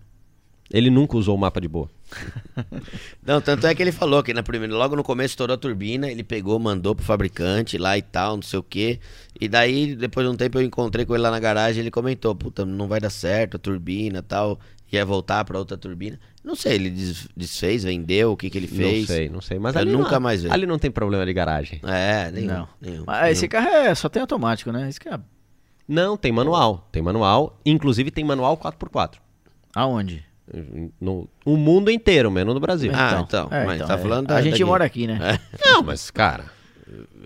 [0.69, 1.89] Ele nunca usou o mapa de boa.
[3.25, 6.11] Não, tanto é que ele falou que na primeira, logo no começo estourou a turbina,
[6.11, 8.99] ele pegou, mandou pro fabricante lá e tal, não sei o quê.
[9.39, 12.35] E daí, depois de um tempo, eu encontrei com ele lá na garagem, ele comentou,
[12.35, 14.59] puta, não vai dar certo a turbina e tal,
[14.91, 16.19] ia voltar pra outra turbina.
[16.47, 19.01] Não sei, ele des- desfez, vendeu, o que que ele fez.
[19.01, 19.59] Não sei, não sei.
[19.59, 20.49] Mas Eu ali nunca não, mais vi.
[20.49, 21.81] Ali não tem problema de garagem.
[21.83, 22.47] É, nenhum.
[22.47, 22.67] Não.
[22.81, 23.31] nenhum, Mas nenhum.
[23.33, 24.87] esse carro é, só tem automático, né?
[24.87, 25.19] Isso que é...
[25.85, 26.87] Não, tem manual.
[26.91, 27.59] Tem manual.
[27.65, 29.15] Inclusive tem manual 4x4.
[29.75, 30.23] Aonde?
[31.01, 32.91] No, o mundo inteiro, menos no Brasil.
[32.95, 33.97] Ah, então, É, mas tá é.
[33.97, 34.63] falando A da- gente daqui.
[34.63, 35.19] mora aqui, né?
[35.21, 35.39] É.
[35.69, 36.45] Não, mas, cara,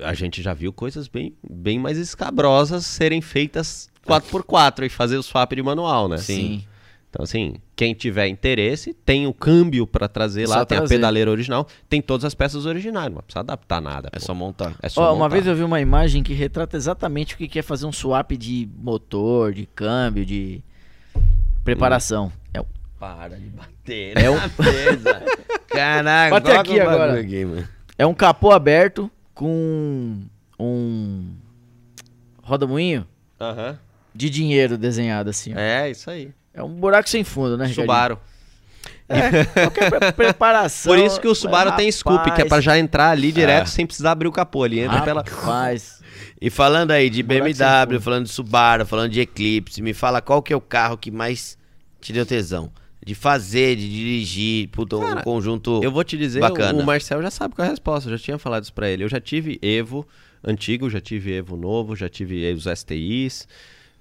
[0.04, 5.24] a gente já viu coisas bem, bem mais escabrosas serem feitas 4x4 e fazer o
[5.24, 6.18] swap de manual, né?
[6.18, 6.66] Sim.
[7.12, 10.94] Então, assim, quem tiver interesse, tem o câmbio pra trazer lá, Só tem trazer.
[10.96, 14.08] a pedaleira original, tem todas as peças originais, não precisa adaptar nada.
[14.14, 14.26] É pô.
[14.26, 14.74] só montar.
[14.82, 15.28] É só Ó, uma montar.
[15.36, 18.70] vez eu vi uma imagem que retrata exatamente o que é fazer um swap de
[18.78, 20.64] motor, de câmbio, de
[21.66, 22.32] preparação.
[22.54, 22.66] É o-
[22.98, 24.18] Para de bater.
[24.18, 25.22] É um- mesa.
[25.68, 27.20] Caraca, Bate aqui agora.
[27.20, 27.68] aqui, mano.
[27.98, 30.18] É um capô aberto com
[30.58, 31.28] um
[32.42, 33.06] roda-moinho
[33.40, 33.78] Aham.
[34.16, 35.54] de dinheiro desenhado assim.
[35.54, 35.60] ó.
[35.60, 36.32] É, isso aí.
[36.54, 37.84] É um buraco sem fundo, né, Ricardinho?
[37.86, 38.20] Subaru.
[39.08, 40.94] É, qualquer pre- preparação.
[40.94, 43.70] Por isso que o Subaru tem scoop, que é pra já entrar ali direto É.
[43.70, 44.66] sem precisar abrir o capô.
[44.66, 45.22] Ele entra pela...
[45.22, 46.02] Rapaz,
[46.42, 50.52] E falando aí de BMW, falando de Subaru, falando de Eclipse, me fala qual que
[50.54, 51.58] é o carro que mais
[52.00, 52.72] te deu tesão?
[53.06, 56.80] De fazer, de dirigir, puta, um Cara, conjunto Eu vou te dizer, bacana.
[56.82, 59.04] o Marcel já sabe qual é a resposta, eu já tinha falado isso pra ele.
[59.04, 60.08] Eu já tive Evo
[60.46, 63.48] antigo, já tive Evo novo, já tive os STIs,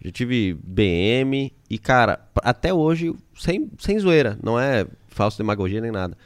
[0.02, 5.90] já tive BM e, cara, até hoje, sem, sem zoeira, não é falsa demagogia nem
[5.90, 6.16] nada.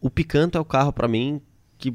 [0.00, 1.40] O Picanto é o carro pra mim
[1.76, 1.92] que,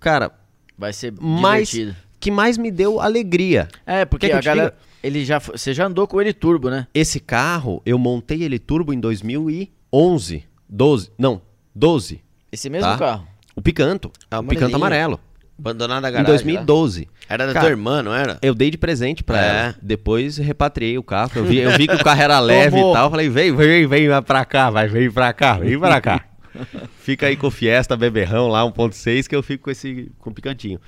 [0.00, 0.32] cara,
[0.76, 1.96] vai ser mais, divertido.
[2.18, 3.68] que mais me deu alegria.
[3.86, 4.70] É, porque Quer que eu a galera.
[4.70, 4.86] diga?
[5.02, 6.86] Ele já, você já andou com ele turbo, né?
[6.92, 11.40] Esse carro, eu montei ele turbo em 2011, 12, não,
[11.74, 12.20] 12.
[12.50, 12.98] Esse mesmo Tá.
[12.98, 13.28] carro.
[13.54, 15.20] O Picanto, Ah, o Picanto amarelo,
[15.58, 16.26] Abandonado a em garagem.
[16.32, 17.00] 2012.
[17.02, 17.06] lá.
[17.28, 18.38] Era da Cara, tua irmã, não era?
[18.42, 19.48] Eu dei de presente pra É.
[19.48, 19.74] ela.
[19.80, 21.30] Depois repatriei o carro.
[21.36, 23.10] Eu vi, eu vi que o carro era leve e tal.
[23.10, 26.24] Falei, vem, vem, vem pra cá, vai, vem pra cá, vem pra cá.
[27.00, 30.80] Fica aí com o Fiesta Beberrão lá, 1.6, que eu fico com esse com picantinho.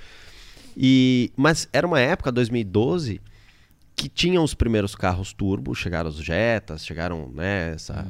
[0.76, 3.20] E, mas era uma época, 2012,
[3.98, 8.06] que tinham os primeiros carros turbo, chegaram os Jetas, chegaram, né, essa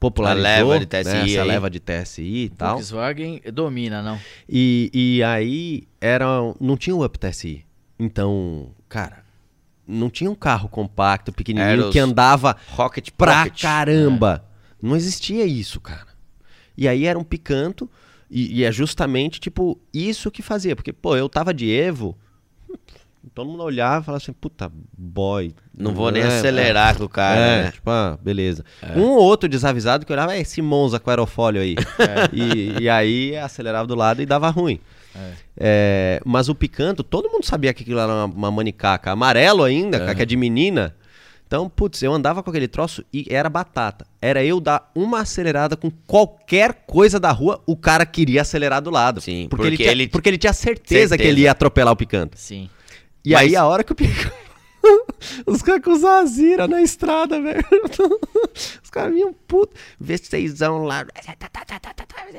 [0.00, 1.48] popularizou, A leva de né, TSI essa aí.
[1.48, 2.74] leva de TSI e tal.
[2.74, 4.18] Volkswagen domina, não.
[4.48, 6.26] E, e aí era,
[6.60, 7.64] não tinha o Up TSI.
[7.96, 9.24] Então, cara,
[9.86, 13.62] não tinha um carro compacto, pequenininho, que andava Rocket pra Pocket.
[13.62, 14.44] caramba.
[14.82, 16.08] Não existia isso, cara.
[16.76, 17.88] E aí era um picanto,
[18.28, 20.74] e, e é justamente, tipo, isso que fazia.
[20.74, 22.18] Porque, pô, eu tava de Evo,
[23.34, 25.54] todo mundo olhava e falava assim, puta, boy.
[25.76, 27.70] Não vou nem é, acelerar com o cara, é, né?
[27.72, 28.64] tipo, ah, beleza.
[28.96, 31.74] Um ou outro desavisado que olhava, é esse Monza com aerofólio aí.
[32.32, 34.80] E, e aí acelerava do lado e dava ruim.
[35.56, 39.10] É, mas o picanto, todo mundo sabia que aquilo era uma, uma manicaca.
[39.10, 40.94] Amarelo ainda, que é de menina.
[41.46, 44.06] Então, putz, eu andava com aquele troço e era batata.
[44.22, 48.88] Era eu dar uma acelerada com qualquer coisa da rua, o cara queria acelerar do
[48.88, 49.20] lado.
[49.20, 51.28] Sim, porque, ele, porque tinha, ele- porque ele tinha certeza, que Certeza.
[51.28, 52.38] ele ia atropelar o picanto.
[52.38, 52.70] Sim.
[53.24, 54.40] E Mas- aí, a hora que o picanto.
[55.46, 57.62] Os caras com Zazira na estrada, velho.
[58.82, 59.74] Os caras vinham puto.
[60.02, 61.04] V6zão lá.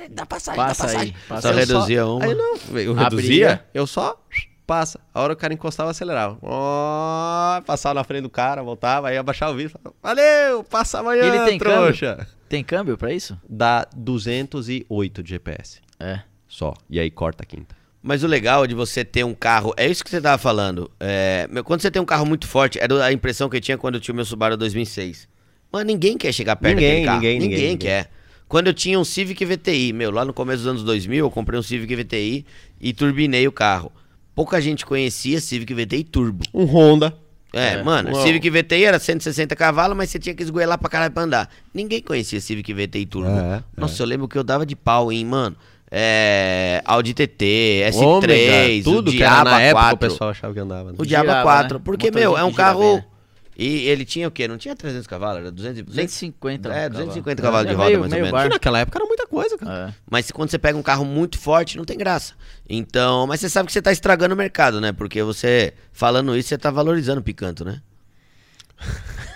[0.10, 1.00] Dá passagem, dá Passa passagem.
[1.16, 2.26] aí, passa Só reduzia uma.
[2.26, 3.04] Aí não, eu Abria.
[3.04, 4.20] reduzia, eu só
[4.66, 5.00] passa.
[5.14, 6.40] A hora que o cara encostava, acelerava.
[6.42, 9.78] Ó, passava na frente do cara, voltava, aí abaixava o vidro.
[9.80, 12.28] falava, Valeu, passa amanhã, Ele tem trouxa.
[12.50, 13.40] Tem câmbio pra isso?
[13.48, 16.22] Dá 208 de GPS, É.
[16.48, 16.74] só.
[16.90, 17.76] E aí corta a quinta.
[18.04, 20.90] Mas o legal de você ter um carro, é isso que você tava falando.
[21.00, 23.96] É, quando você tem um carro muito forte, era a impressão que eu tinha quando
[23.96, 25.28] eu tinha o meu Subaru 2006.
[25.72, 27.18] Mano, ninguém quer chegar perto Ninguém, daquele carro.
[27.22, 28.10] ninguém, ninguém, ninguém, quer.
[28.48, 31.58] Quando eu tinha um Civic VTI, meu, lá no começo dos anos 2000, eu comprei
[31.58, 32.46] um Civic VTI
[32.82, 33.92] e turbinei o carro.
[34.36, 36.44] Pouca gente conhecia Civic VTI Turbo.
[36.54, 37.16] Um Honda.
[37.54, 37.84] É, É.
[37.84, 38.16] mano.
[38.16, 41.50] Civic VTI era 160 cavalos, mas você tinha que esgoelar pra caralho pra andar.
[41.74, 43.30] Ninguém conhecia Civic VTI Turbo.
[43.30, 45.56] É, Nossa, eu lembro que eu dava de pau em, mano.
[45.92, 46.82] É.
[46.86, 49.96] Audi TT, S3, Ômega, tudo o que era Diaba na época 4.
[49.96, 50.92] o pessoal achava que andava.
[50.92, 50.96] né?
[50.98, 51.78] O Diaba Girava, 4.
[51.78, 51.82] né?
[51.84, 52.96] Porque, Motorzinho meu, é um carro.
[52.96, 53.12] bem.
[53.58, 54.48] E ele tinha o quê?
[54.48, 56.70] Não tinha 300 cavalos, era 200, 250.
[56.70, 56.90] É, cavalo.
[56.94, 58.40] 250 cavalos de É roda, meio- mais ou meio menos.
[58.42, 58.54] Que bar.
[58.56, 59.90] naquela época era muita coisa, cara.
[59.90, 59.94] É.
[60.10, 62.34] Mas quando você pega um carro muito forte, não tem graça.
[62.68, 64.92] Então, mas você sabe que você tá estragando o mercado, né?
[64.94, 67.82] Porque você, falando isso, você tá valorizando o picanto, né?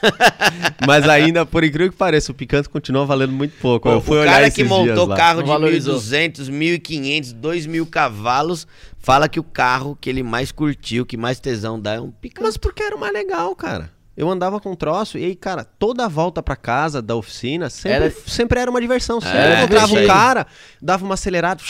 [0.86, 3.90] Mas ainda, por incrível que pareça, o Picanto continua valendo muito pouco.
[3.90, 5.96] Eu fui o olhar cara esses que montou carro de valorizou.
[6.00, 8.68] 1.200, 1.500, 2.000 cavalos,
[9.00, 12.44] fala que o carro que ele mais curtiu, que mais tesão dá é um picanto.
[12.46, 13.90] Mas porque era mais legal, cara.
[14.18, 17.92] Eu andava com troço e aí, cara, toda a volta pra casa da oficina sempre
[18.06, 19.20] Era- sempre era uma diversão.
[19.20, 20.48] Sempre É, eu encontrava um cara,
[20.82, 21.62] dava uma acelerada,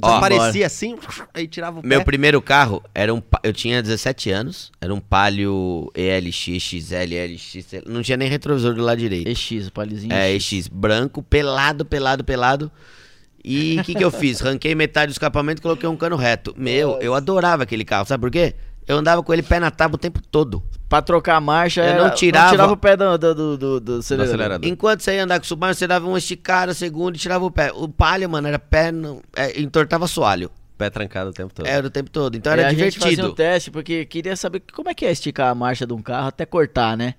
[0.00, 0.96] desaparecia assim,
[1.34, 1.88] aí tirava o pé.
[1.88, 3.22] Meu primeiro carro era um.
[3.42, 8.82] Eu tinha 17 anos, era um Palio ELX, XL, LX, não tinha nem retrovisor do
[8.82, 9.28] lado direito.
[9.28, 10.12] EX, o palizinho.
[10.12, 10.52] É, EX.
[10.52, 12.70] EX, branco, pelado, pelado, pelado.
[13.48, 14.40] E o que, que eu fiz?
[14.40, 16.52] Ranquei metade do escapamento e coloquei um cano reto.
[16.58, 18.54] Meu, eu adorava aquele carro, sabe por quê?
[18.88, 20.62] Eu andava com ele pé na tábua o tempo todo.
[20.88, 23.94] Pra trocar a marcha, Eu era- não tirava- o pé do, do, do, do, do
[23.98, 24.34] acelerador.
[24.34, 24.68] acelerador.
[24.70, 27.50] Enquanto você ia andar com o Subaru, você dava uma esticada, segunda e tirava o
[27.50, 27.72] pé.
[27.74, 30.50] O Palio, mano, era pé, no, é, entortava assoalho.
[30.78, 31.66] Pé trancado o tempo todo.
[31.66, 32.36] Era o tempo todo.
[32.36, 33.28] Então E era a gente fazia divertido.
[33.28, 36.28] um teste, porque queria saber como é que é esticar a marcha de um carro
[36.28, 37.14] até cortar, né?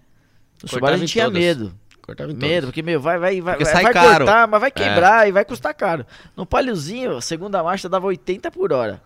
[0.63, 1.39] O Subaru a gente tinha todas.
[1.39, 1.73] medo.
[2.01, 2.65] Cortava em Medo, todos.
[2.67, 4.25] porque, meu, vai, vai, vai, Porque vai, sai vai caro.
[4.25, 6.05] cortar, mas vai quebrar e vai custar caro.
[6.37, 9.01] No paliozinho, a segunda marcha dava 80 por hora.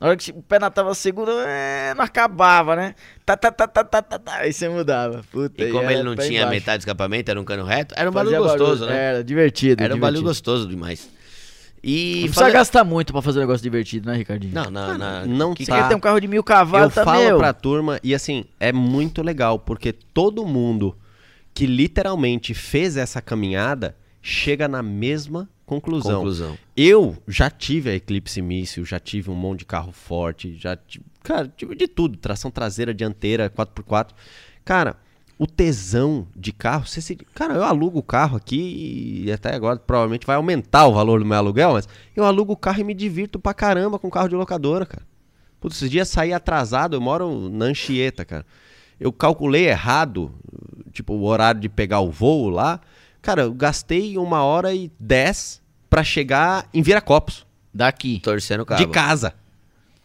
[0.00, 2.94] Na hora que o pé na tava segunda, é, não acabava, né?
[3.26, 5.24] Tá, tá, tá, tá, tá, tá, tá, aí você mudava.
[5.32, 6.50] Puta, E como ele não tinha embaixo.
[6.50, 8.96] metade do escapamento, era um cano reto, era um Fazia barulho gostoso, né?
[8.96, 9.82] Era divertido.
[9.82, 10.52] Era um barulho divertido.
[10.52, 11.08] gostoso demais.
[11.82, 14.52] E Não precisa fala- gastar muito pra fazer um negócio divertido, né, Ricardinho?
[14.54, 15.26] Não, não, não.
[15.26, 15.82] não que Você tá.
[15.82, 17.38] quer ter um carro de mil Eu cavalos, tá, falo meu?
[17.38, 20.96] pra turma, e assim, é muito legal, porque todo mundo
[21.54, 26.16] que literalmente fez essa caminhada chega na mesma conclusão.
[26.16, 26.58] Conclusão.
[26.76, 31.04] Eu já tive a Eclipse Míssil, já tive um monte de carro forte, já tive,
[31.22, 34.08] cara, tive de tudo, tração traseira, dianteira, 4x4.
[34.64, 34.96] Cara,
[35.38, 39.78] o tesão de carro, você se, cara, eu alugo o carro aqui e até agora
[39.78, 41.86] provavelmente vai aumentar o valor do meu aluguel, mas
[42.16, 45.06] eu alugo o carro e me divirto pra caramba com carro de locadora, cara.
[45.60, 48.46] Putz, esses dias saí atrasado, eu moro na Anchieta, cara.
[48.98, 50.32] Eu calculei errado,
[50.92, 52.80] tipo, o horário de pegar o voo lá.
[53.28, 55.60] Cara, eu gastei uma hora e dez
[55.90, 57.44] pra chegar em Viracopos,
[57.74, 58.20] Daqui.
[58.20, 58.80] Torcendo o cabo.
[58.80, 59.34] de casa.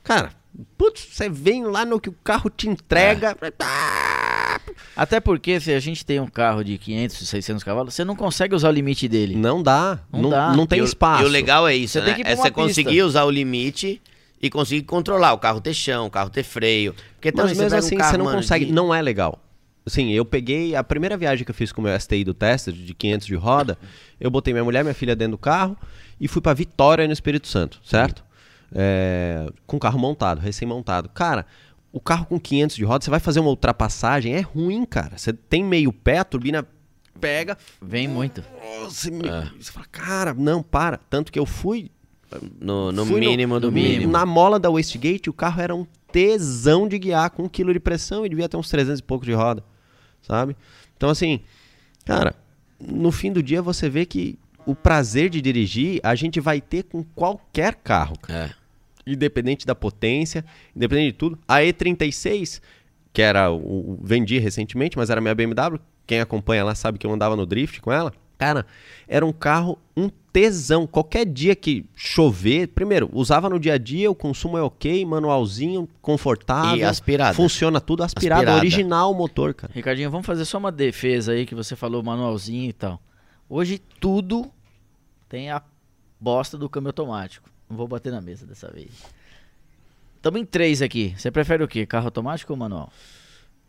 [0.03, 0.31] Cara,
[0.77, 3.33] putz, você vem lá no que o carro te entrega.
[3.61, 4.59] Ah,
[4.93, 8.53] Até porque se a gente tem um carro de 500, 600 cavalos, você não consegue
[8.55, 9.37] usar o limite dele.
[9.37, 10.53] Não dá, Não não, dá.
[10.53, 11.23] não tem e o- espaço.
[11.23, 12.05] E o legal é isso, Você né?
[12.07, 12.53] tem que ir pra é você pista.
[12.61, 14.01] conseguir usar o limite
[14.41, 16.93] e conseguir controlar o carro ter chão, o carro ter freio.
[17.15, 18.65] Porque também Mas mesmo pega um assim, carro, você não mano, consegue.
[18.65, 19.39] de- Não é legal.
[19.85, 20.75] Assim, eu peguei.
[20.75, 23.35] A primeira viagem que eu fiz com o meu STI do Tested, de 500 de
[23.35, 23.77] roda,
[24.19, 25.77] eu botei minha mulher e minha filha dentro do carro
[26.19, 28.23] e fui pra Vitória, no Espírito Santo, certo?
[28.73, 31.09] É, com o carro montado, recém-montado.
[31.09, 31.45] Cara,
[31.91, 35.17] o carro com 500 de roda, você vai fazer uma ultrapassagem, é ruim, cara.
[35.17, 36.65] Você tem meio pé, a turbina
[37.19, 37.57] pega.
[37.81, 38.43] Vem muito.
[38.85, 39.29] Você, me-
[39.59, 40.97] você fala, cara, não, para.
[40.97, 41.91] Tanto que eu fui
[42.59, 43.93] No, no Fui mínimo do no mínimo.
[43.93, 44.11] mínimo.
[44.11, 47.79] na mola da Westgate, o carro era um tesão de guiar, com um quilo de
[47.79, 49.63] pressão e devia ter uns 300 e pouco de roda,
[50.23, 50.55] sabe?
[50.97, 51.41] Então, assim,
[52.05, 52.33] cara,
[52.79, 56.83] no fim do dia você vê que o prazer de dirigir a gente vai ter
[56.83, 58.55] com qualquer carro, cara.
[59.05, 59.11] É.
[59.11, 60.43] independente da potência,
[60.75, 61.37] independente de tudo.
[61.47, 62.61] A E36,
[63.11, 65.77] que era o, o- vendi recentemente, mas era minha BMW,
[66.07, 68.13] quem acompanha lá sabe que eu andava no drift com ela.
[68.37, 68.65] Cara,
[69.07, 70.87] era um carro, um tesão.
[70.87, 75.87] Qualquer dia que chover, primeiro, usava no dia a dia, o consumo é ok, manualzinho,
[76.01, 76.77] confortável.
[76.77, 77.35] E aspirada.
[77.35, 78.59] Funciona tudo aspirado, Aspirada.
[78.59, 79.71] original o motor, cara.
[79.73, 82.99] Ricardinho, vamos fazer só uma defesa aí que você falou manualzinho e tal.
[83.47, 84.51] Hoje tudo
[85.29, 85.61] tem a
[86.19, 87.47] bosta do câmbio automático.
[87.69, 88.89] Não vou bater na mesa dessa vez.
[90.15, 91.13] Estamos em três aqui.
[91.17, 91.85] Você prefere o quê?
[91.85, 92.91] Carro automático ou manual?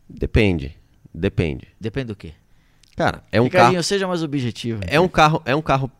[0.09, 0.75] Depende,
[1.13, 1.67] depende.
[1.79, 2.33] Depende do quê?
[2.95, 4.81] Cara, é um Ricardinho, carro, seja mais objetivo.
[4.87, 5.91] é um carro, é um carro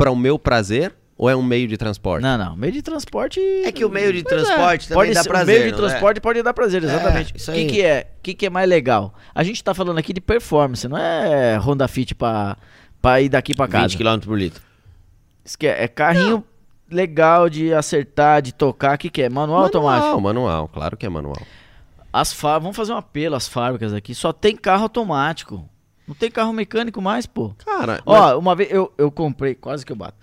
[0.00, 2.22] para o meu prazer ou é um meio de transporte?
[2.22, 2.56] Não, não.
[2.56, 3.38] Meio de transporte.
[3.64, 4.44] É que o meio de Pois é.
[4.44, 5.88] transporte também pode dá ser, prazer, O meio de não é?
[5.90, 7.34] transporte pode dar prazer, exatamente.
[7.36, 8.10] É, O que, que é?
[8.18, 9.12] O que, que é mais legal?
[9.34, 12.56] A gente tá falando aqui de performance, não é Honda Fit pra,
[13.02, 13.88] pra ir daqui pra casa.
[13.88, 14.62] 20 km por litro.
[15.44, 16.42] Isso que é, é carrinho
[16.90, 18.94] legal de acertar, de tocar.
[18.94, 19.28] O que, que é?
[19.28, 20.20] Manual, ou automático?
[20.20, 21.42] Manual, claro que é manual.
[22.10, 24.14] As fábricas, vamos fazer um apelo às fábricas aqui.
[24.14, 25.68] Só tem carro automático.
[26.10, 27.54] Não tem carro mecânico mais, pô.
[27.64, 28.36] Cara, Ó, mas...
[28.36, 30.16] uma vez eu, eu comprei, quase que eu bato.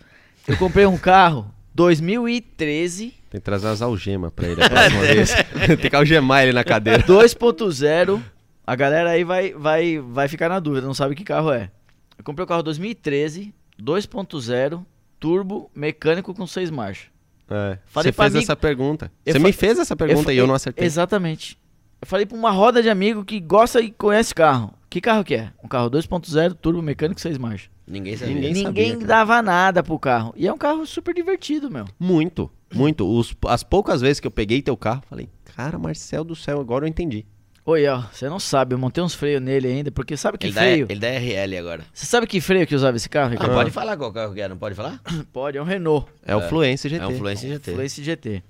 [0.46, 3.14] Eu comprei um carro 2013.
[3.30, 5.34] Tem que trazer as algemas pra ele a próxima vez.
[5.80, 7.02] tem que algemar ele na cadeira.
[7.04, 8.22] 2.0.
[8.66, 11.72] A galera aí vai, vai, vai ficar na dúvida, não sabe que carro é.
[12.18, 14.84] Eu comprei o carro 2013, 2.0,
[15.18, 17.08] turbo, mecânico com seis marchas.
[17.50, 17.78] É.
[17.94, 19.10] Você fez essa pergunta.
[19.26, 20.86] Você me fez essa pergunta eu e eu não acertei.
[20.86, 21.58] Exatamente.
[22.02, 24.77] Eu falei pra uma roda de amigo que gosta e conhece carro.
[24.90, 25.52] Que carro que é?
[25.64, 27.70] Um carro 2.0, turbo mecânico, seis marchas.
[27.86, 28.36] Ninguém sabia.
[28.36, 30.34] Ninguém, Ninguém sabia, dava nada pro carro.
[30.36, 31.86] E é um carro super divertido, meu.
[32.00, 33.08] Muito, muito.
[33.08, 36.86] Os, as poucas vezes que eu peguei teu carro, falei, cara, Marcel do céu, agora
[36.86, 37.26] eu entendi.
[37.66, 40.54] Oi, ó, você não sabe, eu montei uns freios nele ainda, porque sabe que ele
[40.54, 40.88] freio...
[40.88, 41.84] Dá, ele dá RL agora.
[41.94, 43.52] Você sabe que freio que usava esse carro, Ricardo?
[43.52, 45.02] Ah, pode falar qual carro que era, não pode falar?
[45.34, 46.08] pode, é um Renault.
[46.26, 47.04] É, o Fluence GT.
[47.04, 47.74] É um Fluence GT.
[47.74, 48.44] Fluence GT.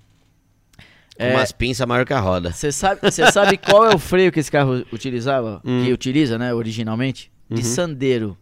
[1.17, 2.51] É, umas pinças maior que a roda.
[2.51, 5.61] Você sabe, sabe qual é o freio que esse carro utilizava?
[5.65, 5.83] Hum.
[5.85, 7.31] Que utiliza, né, originalmente?
[7.49, 7.67] De uhum.
[7.67, 8.37] Sandero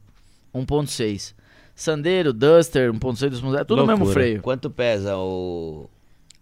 [0.53, 1.33] 1.6.
[1.73, 4.41] Sandero, Duster, 1.6, 2.0, tudo o mesmo freio.
[4.41, 5.89] Quanto pesa o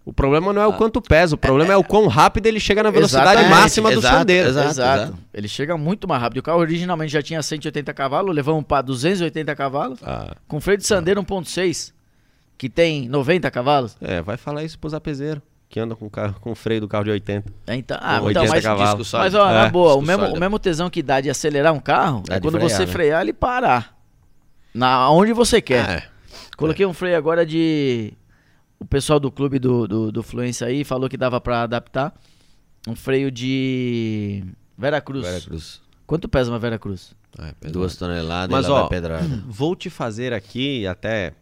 [0.06, 0.74] o problema não é o ah.
[0.74, 3.62] quanto pesa, o problema é, é, é o quão rápido ele chega na velocidade Exatamente,
[3.62, 4.50] máxima do exato, Sandero.
[4.50, 6.40] Exato, exato, exato, Ele chega muito mais rápido.
[6.40, 10.00] O carro originalmente já tinha 180 cavalos, levamos para 280 cavalos.
[10.04, 11.24] Ah, com freio de Sandero ah.
[11.24, 11.94] 1.6,
[12.58, 13.96] que tem 90 cavalos.
[14.02, 15.42] É, vai falar isso pro zapezeiro
[15.74, 17.52] que anda com, carro, com freio do carro de 80.
[17.66, 19.12] É, então, ah, então, mas, cavalos.
[19.12, 21.80] mas ó, é, na boa, o mesmo, o mesmo tesão que dá de acelerar um
[21.80, 22.92] carro é, é quando frear, você né?
[22.92, 23.98] frear ele parar.
[24.72, 25.90] Na, onde você quer.
[25.90, 26.04] É.
[26.58, 28.14] Coloquei um freio agora de
[28.80, 32.14] o pessoal do clube do, do, do Fluência aí falou que dava para adaptar
[32.88, 34.44] um freio de
[34.78, 35.26] Vera Cruz.
[35.26, 35.82] Vera Cruz.
[36.06, 37.16] Quanto pesa uma Vera Cruz?
[37.40, 38.88] É, Duas toneladas Mas, ó,
[39.48, 41.34] vou te fazer aqui até...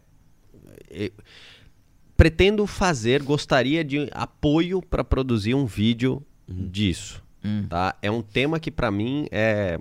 [2.16, 6.68] Pretendo fazer, gostaria de apoio para produzir um vídeo uhum.
[6.68, 7.22] disso.
[7.44, 7.66] Uhum.
[7.68, 7.96] Tá?
[8.00, 9.78] É um tema que para mim é...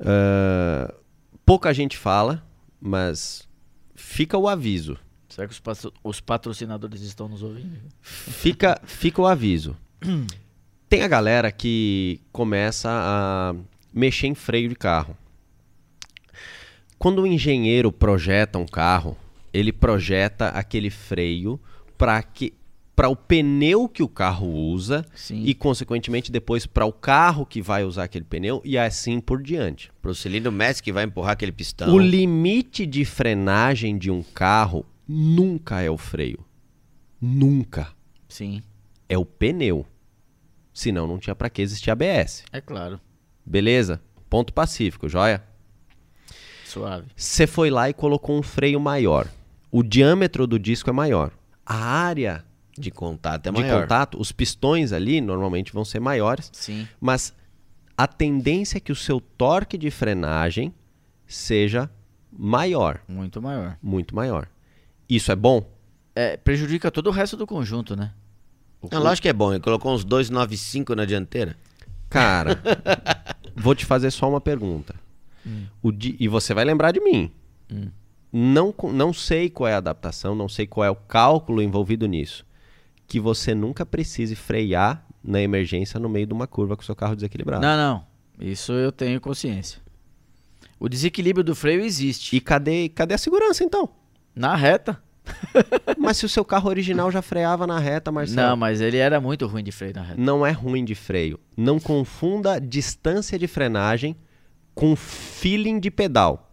[0.00, 0.94] Uh,
[1.44, 2.42] pouca gente fala,
[2.80, 3.48] mas
[3.94, 4.96] fica o aviso.
[5.28, 7.78] Será que os, os patrocinadores estão nos ouvindo?
[8.00, 9.76] Fica, fica o aviso.
[10.88, 13.54] Tem a galera que começa a
[13.92, 15.16] mexer em freio de carro.
[16.98, 19.16] Quando o engenheiro projeta um carro,
[19.52, 21.60] ele projeta aquele freio
[21.96, 22.54] para que
[22.94, 25.42] para o pneu que o carro usa Sim.
[25.46, 29.90] e consequentemente depois para o carro que vai usar aquele pneu e assim por diante.
[30.02, 31.94] Para o cilindro mestre que vai empurrar aquele pistão.
[31.94, 36.44] O limite de frenagem de um carro nunca é o freio.
[37.18, 37.88] Nunca.
[38.28, 38.62] Sim.
[39.08, 39.86] É o pneu.
[40.74, 42.44] Senão não tinha para que existir ABS.
[42.52, 43.00] É claro.
[43.46, 43.98] Beleza?
[44.28, 45.42] Ponto pacífico, joia?
[46.66, 47.06] Suave.
[47.16, 49.26] Você foi lá e colocou um freio maior.
[49.70, 51.32] O diâmetro do disco é maior.
[51.64, 52.44] A área
[52.76, 53.82] de contato é de maior.
[53.82, 56.50] contato, os pistões ali normalmente vão ser maiores.
[56.52, 56.88] Sim.
[57.00, 57.34] Mas
[57.96, 60.74] a tendência é que o seu torque de frenagem
[61.26, 61.90] seja
[62.32, 63.00] maior.
[63.06, 63.76] Muito maior.
[63.82, 64.48] Muito maior.
[65.08, 65.68] Isso é bom?
[66.14, 68.12] É, prejudica todo o resto do conjunto, né?
[68.80, 69.52] O Não, lógico que é bom.
[69.52, 71.56] Ele colocou uns 295 na dianteira.
[72.08, 72.58] Cara,
[73.54, 74.94] vou te fazer só uma pergunta.
[75.46, 75.66] Hum.
[75.82, 76.16] O di...
[76.18, 77.30] E você vai lembrar de mim.
[77.70, 77.88] Hum.
[78.32, 82.46] Não, não sei qual é a adaptação, não sei qual é o cálculo envolvido nisso.
[83.06, 86.94] Que você nunca precise frear na emergência no meio de uma curva com o seu
[86.94, 87.62] carro desequilibrado.
[87.62, 88.06] Não, não.
[88.40, 89.80] Isso eu tenho consciência.
[90.78, 92.34] O desequilíbrio do freio existe.
[92.34, 93.88] E cadê, cadê a segurança então?
[94.34, 95.02] Na reta.
[95.98, 98.48] mas se o seu carro original já freava na reta, Marcelo.
[98.48, 100.20] Não, mas ele era muito ruim de freio na reta.
[100.20, 101.38] Não é ruim de freio.
[101.56, 104.16] Não confunda distância de frenagem
[104.74, 106.49] com feeling de pedal.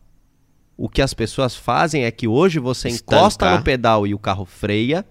[0.77, 3.19] O que as pessoas fazem é que hoje você Estancar.
[3.19, 5.03] encosta no pedal e o carro freia,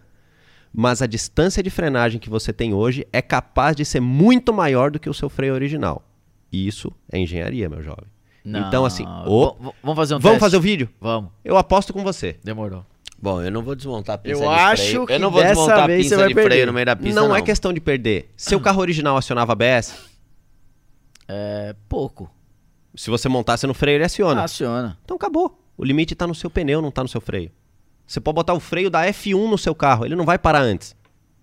[0.72, 4.90] mas a distância de frenagem que você tem hoje é capaz de ser muito maior
[4.90, 6.02] do que o seu freio original.
[6.52, 8.06] Isso é engenharia, meu jovem.
[8.44, 8.68] Não.
[8.68, 9.04] Então, assim.
[9.26, 9.56] O...
[9.82, 10.40] Vamos fazer um Vamos teste?
[10.40, 10.88] fazer o vídeo?
[11.00, 11.30] Vamos.
[11.44, 12.36] Eu aposto com você.
[12.44, 12.86] Demorou.
[13.20, 15.06] Bom, eu não vou desmontar a pinça eu de acho freio.
[15.06, 16.44] Que eu não vou desmontar a pinça de perder.
[16.44, 17.20] freio no meio da pista.
[17.20, 18.30] Não, não, é questão de perder.
[18.36, 19.94] Seu carro original acionava ABS?
[21.26, 21.74] É.
[21.88, 22.30] pouco.
[22.96, 24.42] Se você montasse no freio, ele aciona.
[24.42, 24.98] Aciona.
[25.04, 25.60] Então acabou.
[25.76, 27.50] O limite está no seu pneu, não está no seu freio.
[28.06, 30.96] Você pode botar o freio da F1 no seu carro, ele não vai parar antes.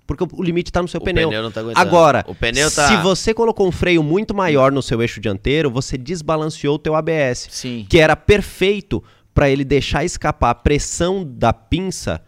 [0.06, 1.30] Porque o limite está no seu o pneu.
[1.30, 2.88] pneu não tá Agora, o pneu tá...
[2.88, 6.96] se você colocou um freio muito maior no seu eixo dianteiro, você desbalanceou o teu
[6.96, 7.48] ABS.
[7.50, 7.86] Sim.
[7.90, 9.02] Que era perfeito
[9.34, 12.22] para ele deixar escapar a pressão da pinça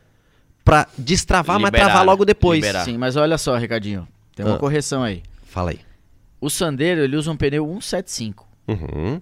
[0.63, 2.59] para destravar, liberar, mas travar logo depois.
[2.59, 2.85] Liberar.
[2.85, 4.07] Sim, mas olha só, Ricardinho.
[4.35, 4.59] Tem uma ah.
[4.59, 5.21] correção aí.
[5.43, 5.79] Fala aí.
[6.39, 8.47] O Sandero, ele usa um pneu 175.
[8.67, 9.21] Uhum.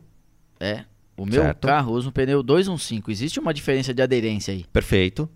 [0.59, 0.85] É.
[1.15, 1.67] O meu certo.
[1.67, 3.11] carro usa um pneu 215.
[3.11, 4.65] Existe uma diferença de aderência aí.
[4.71, 5.29] Perfeito.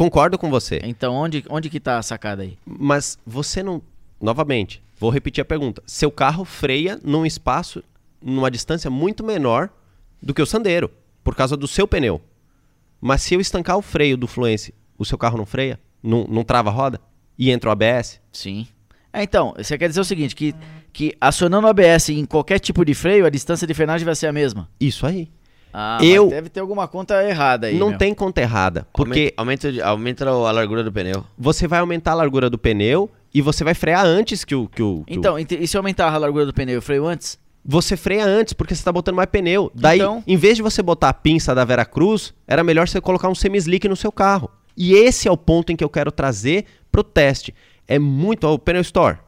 [0.00, 0.80] Concordo com você.
[0.82, 2.56] Então onde, onde que tá a sacada aí?
[2.64, 3.82] Mas você não.
[4.18, 5.82] Novamente, vou repetir a pergunta.
[5.86, 7.84] Seu carro freia num espaço,
[8.18, 9.68] numa distância muito menor
[10.22, 10.90] do que o Sandero,
[11.22, 12.18] por causa do seu pneu.
[12.98, 15.78] Mas se eu estancar o freio do Fluence, o seu carro não freia?
[16.02, 16.98] Não, não trava a roda?
[17.38, 18.22] E entra o ABS?
[18.32, 18.66] Sim.
[19.12, 20.54] É, então, você quer dizer o seguinte, que,
[20.92, 24.26] que acionando o ABS em qualquer tipo de freio, a distância de frenagem vai ser
[24.26, 24.68] a mesma?
[24.80, 25.28] Isso aí.
[25.72, 27.78] Ah, Eu- deve ter alguma conta errada aí.
[27.78, 27.98] não meu.
[27.98, 28.86] tem conta errada.
[28.92, 31.24] Porque Aumenta, aumenta, aumenta a largura do pneu.
[31.38, 34.66] você vai aumentar a largura do pneu e você vai frear antes que o.
[34.68, 37.38] Que o que Então, e se eu aumentar a largura do pneu, eu freio antes?
[37.64, 39.70] Você freia antes, porque você tá botando mais pneu.
[39.74, 43.00] Daí, Então- em vez de você botar a pinça da Vera Cruz, era melhor você
[43.00, 44.50] colocar um semi-slick no seu carro.
[44.76, 47.54] E esse é o ponto em que eu quero trazer pro teste.
[47.86, 48.44] É muito.
[48.44, 49.18] Ó, o Pneu Store.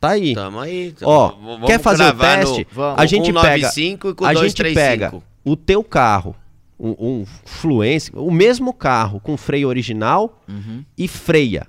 [0.00, 0.34] Tá aí.
[0.34, 0.92] Tamo aí.
[0.92, 2.66] tamo- Ó, quer fazer o cravar no- teste?
[2.72, 2.98] Vamos.
[3.00, 4.74] A gente com pega, 195 e com a gente 235.
[4.74, 6.34] pega o teu carro,
[6.78, 10.82] um, um Fluence, o mesmo carro com freio original Uhum.
[10.96, 11.66] e freia,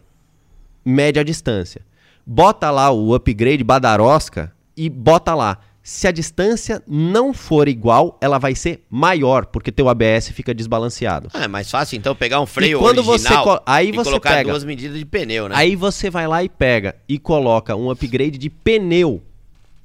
[0.86, 1.82] média distância.
[2.26, 5.58] Bota lá o upgrade Badarosca e bota lá.
[5.94, 11.28] Se a distância não for igual, ela vai ser maior, porque teu ABS fica desbalanceado.
[11.34, 14.10] Ah, é mais fácil então pegar um freio quando você original co- aí e você
[14.10, 14.52] colocar pega.
[14.52, 15.56] duas medidas de pneu, né?
[15.58, 19.22] Aí você vai lá e pega e coloca um upgrade de pneu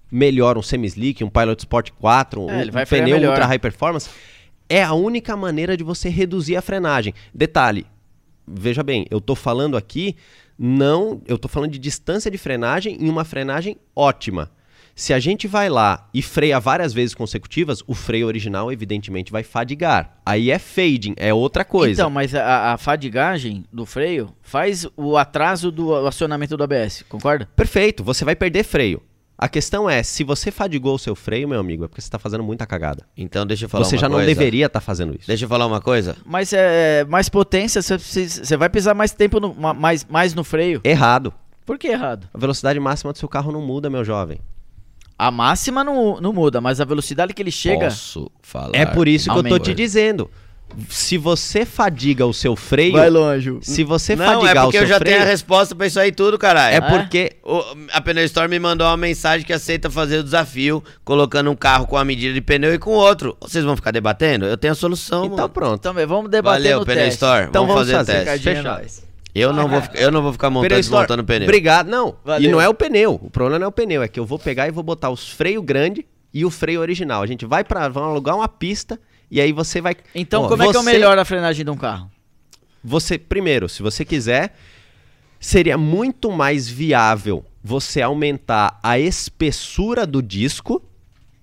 [0.08, 3.30] melhor, um semi-slick, um Pilot Sport 4, um, É, ele vai um frear pneu melhor.
[3.32, 4.08] ultra high performance.
[4.68, 7.12] É a única maneira de você reduzir a frenagem.
[7.34, 7.84] Detalhe,
[8.46, 10.14] veja bem, eu tô falando aqui
[10.56, 14.52] não, eu tô falando de distância de frenagem em uma frenagem ótima.
[14.98, 19.43] Se a gente vai lá e freia várias vezes consecutivas, o freio original evidentemente vai
[19.43, 20.16] fadigar.
[20.24, 22.01] Aí é fading, é outra coisa.
[22.01, 27.47] Então, mas a, a fadigagem do freio faz o atraso do acionamento do ABS, concorda?
[27.55, 29.02] Perfeito, você vai perder freio.
[29.36, 32.18] A questão é, se você fadigou o seu freio, meu amigo, é porque você está
[32.18, 33.05] fazendo muita cagada.
[33.14, 34.27] Então deixa eu falar Você uma já não coisa.
[34.35, 35.27] deveria estar fazendo isso.
[35.28, 36.16] Deixa eu falar uma coisa.
[36.24, 40.81] Mas é mais potência, você vai pisar mais tempo, no, ma- mais, mais no freio.
[40.82, 41.35] Errado.
[41.66, 42.27] Por que errado?
[42.32, 44.40] A velocidade máxima do seu carro não muda, meu jovem.
[45.18, 47.86] A máxima não, não muda, mas a velocidade que ele chega...
[47.86, 48.70] Posso falar.
[48.74, 50.30] É por isso que eu tô te dizendo.
[50.90, 53.56] Se você fadiga o seu freio, Vai longe.
[53.62, 55.86] se você Não, fadigar é o porque seu eu já freio, tenho a resposta pra
[55.86, 56.74] isso aí tudo, caralho.
[56.74, 57.62] é porque O-
[57.93, 61.86] a Pneu Store me mandou uma mensagem que aceita fazer o desafio, colocando um carro
[61.86, 63.36] com a medida de pneu e com outro.
[63.40, 64.44] Vocês vão ficar debatendo?
[64.44, 65.48] Eu tenho a solução, então mano.
[65.48, 65.78] pronto.
[65.78, 67.14] Então, vamos debater Valeu, no Pneu teste.
[67.14, 67.47] Store.
[67.48, 68.22] Então vamos, vamos fazer, fazer.
[68.22, 68.48] o teste.
[68.48, 69.05] É Fechado.
[69.38, 71.46] Eu não, vou, ficar- eu não vou ficar montando Pneu e Store, desmontando pneu.
[71.46, 71.88] Obrigado.
[71.88, 72.48] Não, Valeu.
[72.48, 73.14] e não é o pneu.
[73.22, 75.28] O problema não é o pneu, é que eu vou pegar e vou botar os
[75.30, 77.22] freios grandes e o freio original.
[77.22, 78.98] A gente vai para vamos alugar uma pista
[79.30, 81.70] e aí você vai Então, Ó, como é que eu você- melhoro a frenagem de
[81.70, 82.10] um carro?
[82.82, 84.54] Você, primeiro, se você quiser,
[85.40, 90.80] seria muito mais viável você aumentar a espessura do disco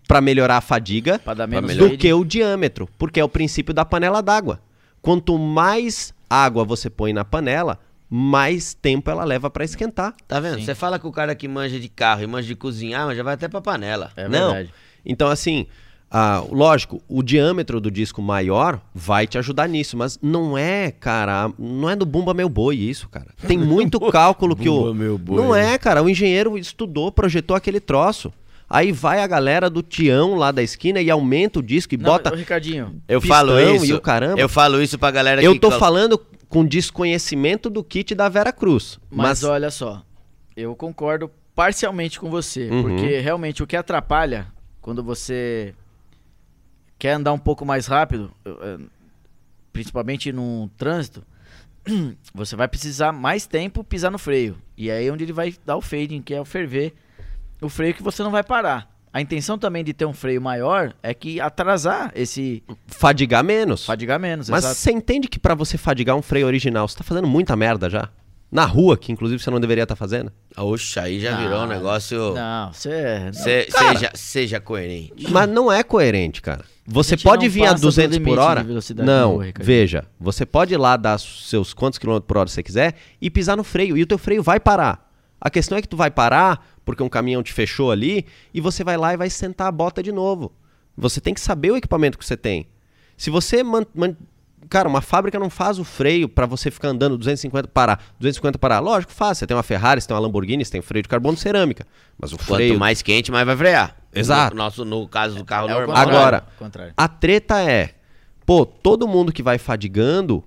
[0.07, 3.73] para melhorar a fadiga Pra dar menos do que o diâmetro, porque é o princípio
[3.73, 4.59] da panela d'água.
[5.01, 7.79] Quanto mais água você põe na panela,
[8.09, 10.13] mais tempo ela leva para esquentar.
[10.27, 10.55] Tá vendo?
[10.59, 10.65] Sim.
[10.65, 13.23] Você fala que o cara que manja de carro e manja de cozinhar, mas já
[13.23, 14.11] vai até pra panela.
[14.15, 14.51] É Não.
[14.53, 14.73] verdade.
[15.05, 15.65] Então, assim,
[16.15, 21.51] ah, lógico, o diâmetro do disco maior vai te ajudar nisso, mas não é, cara,
[21.57, 23.29] não é do bumba meu boi isso, cara.
[23.47, 24.79] Tem muito cálculo que o.
[24.79, 25.35] Bumba meu boi.
[25.35, 26.03] Não é, cara.
[26.03, 28.31] O engenheiro estudou, projetou aquele troço.
[28.75, 32.05] Aí vai a galera do Tião lá da esquina e aumenta o disco e Não,
[32.05, 32.35] bota.
[32.35, 33.85] Ricardinho, Eu falo isso.
[33.85, 34.39] e o caramba.
[34.41, 35.59] Eu falo isso pra galera Eu que.
[35.59, 36.17] tô col- falando
[36.49, 38.99] com desconhecimento do kit da Vera Cruz.
[39.11, 40.03] mas, Mas, olha só,
[40.57, 42.81] eu concordo parcialmente com você, Uhum.
[42.81, 44.47] porque realmente o que atrapalha
[44.81, 45.73] quando você
[46.97, 48.77] quer andar um pouco mais rápido, eu, eh,
[49.71, 51.23] principalmente num trânsito,
[52.33, 54.57] você vai precisar mais tempo pisar no freio.
[54.77, 56.93] E aí é onde ele vai dar o fading, que é o ferver,
[57.65, 58.91] o freio que você não vai parar.
[59.11, 63.85] A intenção também de ter um freio maior é que atrasar esse fadigar menos.
[63.85, 64.79] fadigar menos, Mas exato.
[64.79, 68.09] você entende que pra você fadigar um freio original, você tá fazendo muita merda já?
[68.51, 70.31] Na rua, que inclusive você não deveria estar fazendo.
[70.55, 72.33] Oxa, aí já Não, virou um negócio.
[72.35, 73.93] Não, você Cê- Cara.
[73.93, 75.27] seja, seja coerente.
[75.31, 76.63] Mas não é coerente, cara.
[76.85, 78.63] Você pode vir a passa do 200 por hora.
[79.03, 80.05] Não, rua, veja.
[80.19, 83.63] Você pode ir lá dar seus quantos quilômetros por hora você quiser e pisar no
[83.63, 83.97] freio.
[83.97, 85.02] E o teu freio vai parar.
[85.45, 88.81] A questão é que tu vai parar porque um caminhão te fechou ali e você
[88.83, 90.53] vai lá e vai sentar a bota de novo.
[90.95, 92.65] Você tem que saber o equipamento que você tem.
[93.17, 94.15] Se você man- man-
[94.69, 98.01] Cara, uma fábrica não faz o freio pra você ficar andando 250 parar.
[98.17, 98.79] 250 parar.
[98.79, 99.37] Lógico, faz.
[99.37, 101.85] Você tem uma Ferrari, você tem uma Lamborghini, você tem freio de carbono cerâmica.
[102.17, 102.79] Mas o Quanto freio.
[102.79, 103.97] mais quente, mais vai frear.
[104.13, 104.55] Exato.
[104.55, 105.97] No, nosso, no caso do carro É o normal.
[105.97, 106.45] Agora.
[106.95, 107.93] A treta é,
[108.45, 110.41] pô, todo mundo que vai fadigando,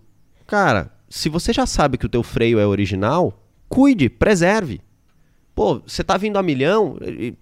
[0.47, 4.81] cara, se você já sabe que o teu freio é original, cuide, preserve.
[5.57, 6.99] Pô, você tá vindo a milhão,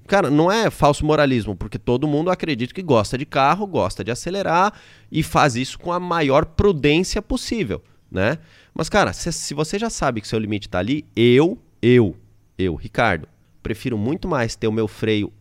[0.07, 4.13] cara, não é falso moralismo, porque todo mundo acredita que gosta de carro, gosta de
[4.13, 4.73] acelerar
[5.11, 7.83] e faz isso com a maior prudência possível.
[8.09, 8.39] né?
[8.73, 12.15] Mas, cara, se, se você já sabe que seu limite tá ali, eu, eu,
[12.57, 13.27] eu, Ricardo,
[13.61, 15.33] prefiro muito mais ter o meu freio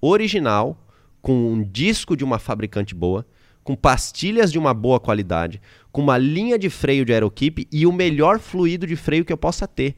[0.00, 0.78] original,
[1.20, 3.26] com um disco de uma fabricante boa,
[3.64, 7.92] com pastilhas de uma boa qualidade, com uma linha de freio de Aerokeep e o
[7.92, 9.96] melhor fluido de freio que eu possa ter,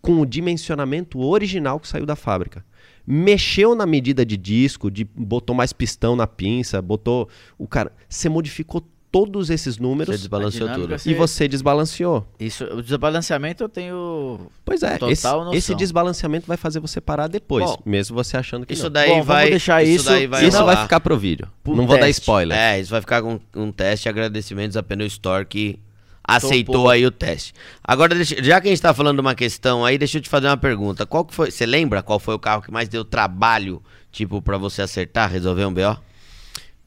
[0.00, 2.64] com o dimensionamento original que saiu da fábrica.
[3.06, 8.28] Mexeu na medida de disco, de, botou mais pistão na pinça, botou o cara, você
[8.28, 10.14] modificou todos esses números.
[10.14, 10.96] Você desbalanceou tudo.
[11.06, 12.26] E você desbalanceou.
[12.38, 14.50] Isso, o desbalanceamento eu tenho.
[14.64, 18.74] Pois é, esse, esse, desbalanceamento vai fazer você parar depois, Bom, mesmo você achando que
[18.74, 18.90] isso não.
[18.90, 20.02] daí Bom, vai deixar isso.
[20.02, 21.48] Isso, daí vai, isso vai ficar pro vídeo.
[21.62, 22.22] Pro não vou dar teste.
[22.22, 22.56] spoiler.
[22.56, 24.08] É, isso vai ficar com um teste.
[24.08, 25.78] Agradecimentos à Pneu Store que
[26.28, 26.90] aceitou Topou.
[26.90, 27.54] aí o teste.
[27.82, 30.28] Agora, deixa- já que a gente tá falando de uma questão aí, deixa eu te
[30.28, 31.06] fazer uma pergunta.
[31.06, 31.50] Qual que foi?
[31.50, 33.82] Você lembra qual foi o carro que mais deu trabalho,
[34.12, 35.96] tipo, pra você acertar, resolver um BO?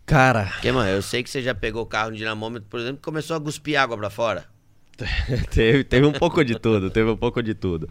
[0.06, 3.00] Cara, Porque, mano, eu sei que você já pegou o carro no dinamômetro, por exemplo,
[3.02, 4.46] e começou a cuspir água pra fora.
[5.52, 7.90] teve, teve um pouco de tudo, teve um pouco de tudo.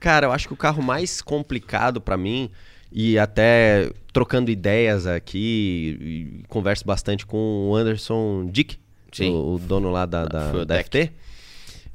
[0.00, 2.50] Cara, eu acho que o carro mais complicado pra mim,
[2.92, 8.78] e até trocando ideias aqui, converso bastante com o Anderson Dick.
[9.22, 10.88] O, o dono lá da, da, Fuel da Tech.
[10.88, 11.12] FT,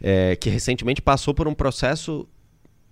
[0.01, 2.27] é, que recentemente passou por um processo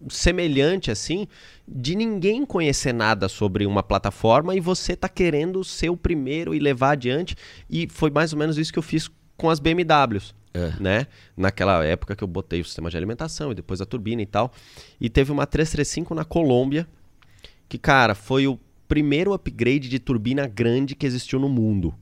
[0.10, 1.28] semelhante assim,
[1.68, 6.60] de ninguém conhecer nada sobre uma plataforma e você tá querendo ser o primeiro e
[6.60, 7.36] levar adiante.
[7.70, 10.36] E foi mais ou menos isso que eu fiz com as BMWs.
[10.54, 10.74] É.
[10.80, 11.08] Né?
[11.36, 14.52] Naquela época que eu botei o sistema de alimentação e depois a turbina e tal.
[15.00, 16.88] E teve uma 335 na Colômbia,
[17.70, 21.94] que, cara, foi o primeiro upgrade de turbina grande que existiu no mundo.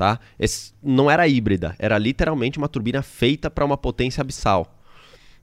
[0.00, 0.18] Tá?
[0.38, 4.80] Esse não era híbrida, era literalmente uma turbina feita para uma potência abissal.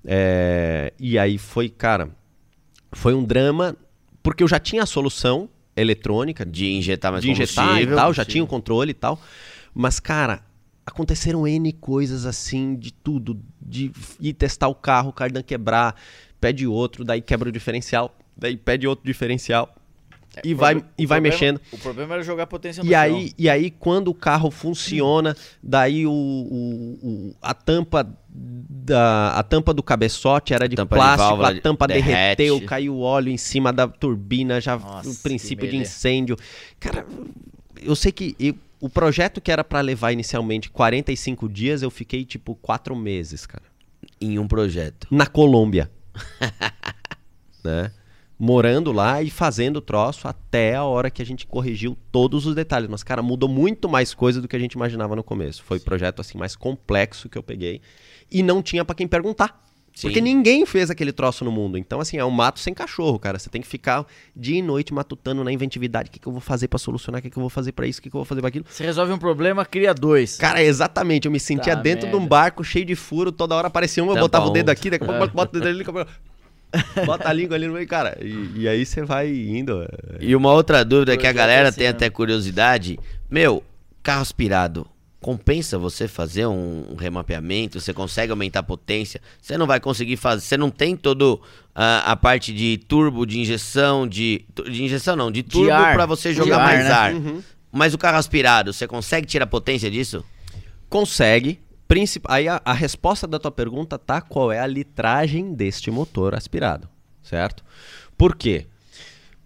[0.03, 2.09] É, e aí foi, cara,
[2.91, 3.77] foi um drama,
[4.23, 8.25] porque eu já tinha a solução eletrônica De injetar mais de injetar e tal, já
[8.25, 9.21] tinha o controle e tal.
[9.75, 10.41] Mas, cara,
[10.84, 13.39] aconteceram N coisas assim, de tudo.
[13.61, 15.95] De ir testar o carro, o cardan quebrar,
[16.41, 19.77] pede outro, daí quebra o diferencial, daí pede outro diferencial.
[20.43, 21.61] E vai, e vai problema- mexendo.
[21.72, 22.99] O problema era jogar potência no E chão.
[23.01, 29.43] aí, e aí, quando o carro funciona, daí o, o- o- a tampa da a
[29.43, 32.38] tampa do cabeçote era de Tampa de plástico, válvula a tampa derrete.
[32.38, 36.38] derreteu, caiu óleo em cima da turbina, já Nossa, o princípio de incêndio.
[36.80, 37.05] Cara,
[37.81, 42.23] eu sei que eu- o projeto que era pra levar inicialmente 45 dias, eu fiquei
[42.23, 43.64] tipo 4 meses, cara.
[44.22, 45.07] Em um projeto.
[45.09, 45.89] Na Colômbia.
[47.64, 47.91] né?
[48.39, 52.53] Morando lá e fazendo o troço até a hora que a gente corrigiu todos os
[52.53, 52.88] detalhes.
[52.88, 55.64] Mas, cara, mudou muito mais coisa do que a gente imaginava no começo.
[55.64, 57.81] Foi o projeto assim mais complexo que eu peguei.
[58.31, 59.59] E não tinha pra quem perguntar.
[59.91, 60.09] Sim.
[60.09, 61.76] Porque ninguém fez aquele troço no mundo.
[61.76, 63.39] Então, assim, é um mato sem cachorro, cara.
[63.39, 64.05] Você tem que ficar
[64.35, 66.09] dia e noite matutando na inventividade.
[66.09, 67.18] O que, que eu vou fazer pra solucionar?
[67.18, 67.99] O que, que eu vou fazer pra isso?
[67.99, 68.65] O que, que eu vou fazer pra aquilo?
[68.69, 70.38] Você resolve um problema, cria dois.
[70.38, 71.26] Cara, exatamente.
[71.26, 72.30] Eu me sentia Tá dentro de um merda.
[72.30, 73.31] barco cheio de furo.
[73.31, 74.53] Toda hora aparecia um, eu Tampa botava o um.
[74.53, 76.07] dedo aqui, daqui a pouco bota o dedo ali.
[77.06, 78.18] Bota a língua ali no meio, cara.
[78.22, 79.88] E, e aí você vai indo.
[80.19, 81.91] E uma outra dúvida que a galera assim, tem né?
[81.91, 82.99] até curiosidade.
[83.30, 83.64] Meu,
[84.03, 84.88] carro aspirado.
[85.19, 87.81] Compensa você fazer um remapeamento?
[87.81, 89.19] Você consegue aumentar a potência?
[89.41, 90.41] Você não vai conseguir fazer.
[90.41, 91.41] Você não tem todo
[91.73, 94.45] ah, a parte de turbo, de injeção, de.
[94.69, 95.95] De injeção não, de turbo ar.
[95.95, 96.91] pra você jogar ar, mais né?
[96.91, 97.14] ar.
[97.72, 100.23] Mas o carro aspirado, você consegue tirar a potência disso?
[100.88, 101.60] Consegue.
[101.88, 102.26] Princip...
[102.27, 106.89] Aí a, a resposta da tua pergunta tá qual é a litragem deste motor aspirado,
[107.23, 107.64] certo?
[108.18, 108.65] Por quê?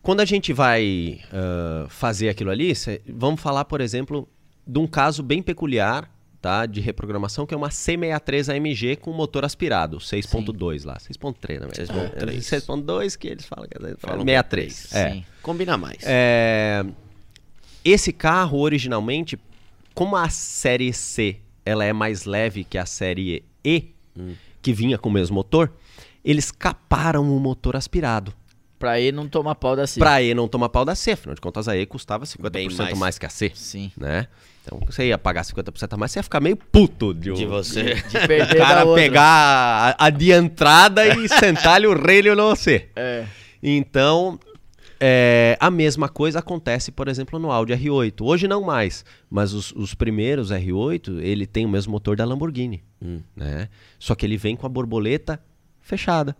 [0.01, 4.27] Quando a gente vai ah, fazer aquilo ali, cê- vamos falar, por exemplo,
[4.65, 6.09] de um caso bem peculiar
[6.41, 11.67] tá, de reprogramação, que é uma C63 AMG com motor aspirado, 6.2 lá, 6.3 na
[11.67, 11.93] verdade.
[11.93, 12.53] 6.3.
[12.53, 14.95] É, 6.2 que eles falam que é Falam 63.
[14.95, 15.11] É.
[15.11, 15.25] Sim.
[15.43, 15.99] Combina mais.
[16.03, 16.83] É,
[17.85, 19.39] esse carro originalmente,
[19.93, 23.93] como a série C ela é mais leve que a série E,
[24.61, 25.71] que vinha com o mesmo motor,
[26.23, 28.33] eles caparam o motor aspirado.
[28.79, 29.99] Pra ele não tomar pau da C.
[29.99, 32.69] Pra E não tomar pau da C, afinal de contas a E custava 50% Bem
[32.75, 32.97] mais.
[32.97, 33.19] mais.
[33.19, 33.91] que a C, Sim.
[33.95, 34.27] né?
[34.63, 37.49] Então você ia pagar 50% a mais, você ia ficar meio puto de, De o-
[37.49, 37.95] você.
[37.95, 39.03] De o perder cara da outra.
[39.03, 42.89] pegar a, a de entrada e sentar-lhe o relho no você.
[42.95, 43.25] É.
[43.61, 44.39] Então,
[45.03, 48.21] é, a mesma coisa acontece, por exemplo, no Audi R8.
[48.21, 52.83] Hoje não mais, mas os, os primeiros R8, ele tem o mesmo motor da Lamborghini,
[53.03, 53.19] Hum.
[53.35, 53.67] né?
[53.97, 55.41] Só que ele vem com a borboleta
[55.81, 56.37] fechada.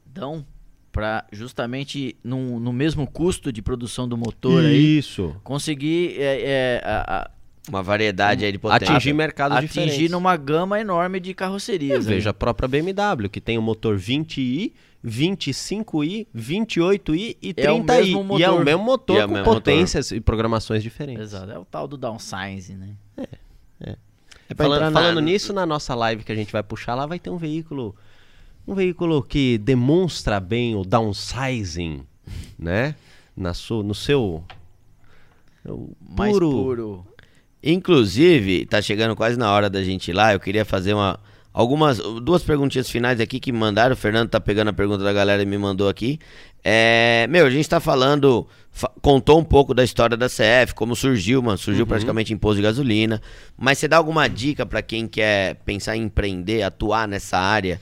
[0.06, 0.46] dão
[0.92, 5.34] para justamente no, no mesmo custo de produção do motor aí Isso.
[5.42, 7.32] conseguir é, é, a- a-
[7.70, 8.94] Uma variedade aí de potência.
[8.94, 10.12] Atingir mercados atingir diferentes.
[10.12, 12.06] numa gama enorme de carrocerias.
[12.08, 12.16] aí.
[12.16, 14.74] Veja a própria BMW, que tem o motor 20i,
[15.06, 17.86] 25i, 28i e É o 30i.
[17.88, 18.66] mesmo E é o motor.
[18.66, 21.24] mesmo motor E é com mesmo potências e programações diferentes.
[21.24, 22.90] Exato, é o tal do downsize, né?
[23.80, 26.94] É pra Falando, entrar na- falando nisso, na nossa live que a gente vai puxar
[26.94, 27.96] lá, vai ter um veículo.
[28.68, 32.04] Um veículo que demonstra bem o downsizing,
[32.60, 32.96] né?
[33.36, 34.44] Na sua, no seu.
[35.66, 37.06] o Mais puro.
[37.64, 40.34] Inclusive, tá chegando quase na hora da gente ir lá.
[40.34, 41.18] Eu queria fazer uma
[41.54, 43.94] algumas duas perguntinhas finais aqui que mandaram.
[43.94, 46.20] O Fernando tá pegando a pergunta da galera e me mandou aqui.
[46.64, 50.96] É, meu, a gente tá falando, fa- contou um pouco da história da CF, como
[50.96, 53.20] surgiu, mano, surgiu praticamente imposto de gasolina.
[53.58, 57.82] Mas você dá alguma dica pra quem quer pensar em empreender, atuar nessa área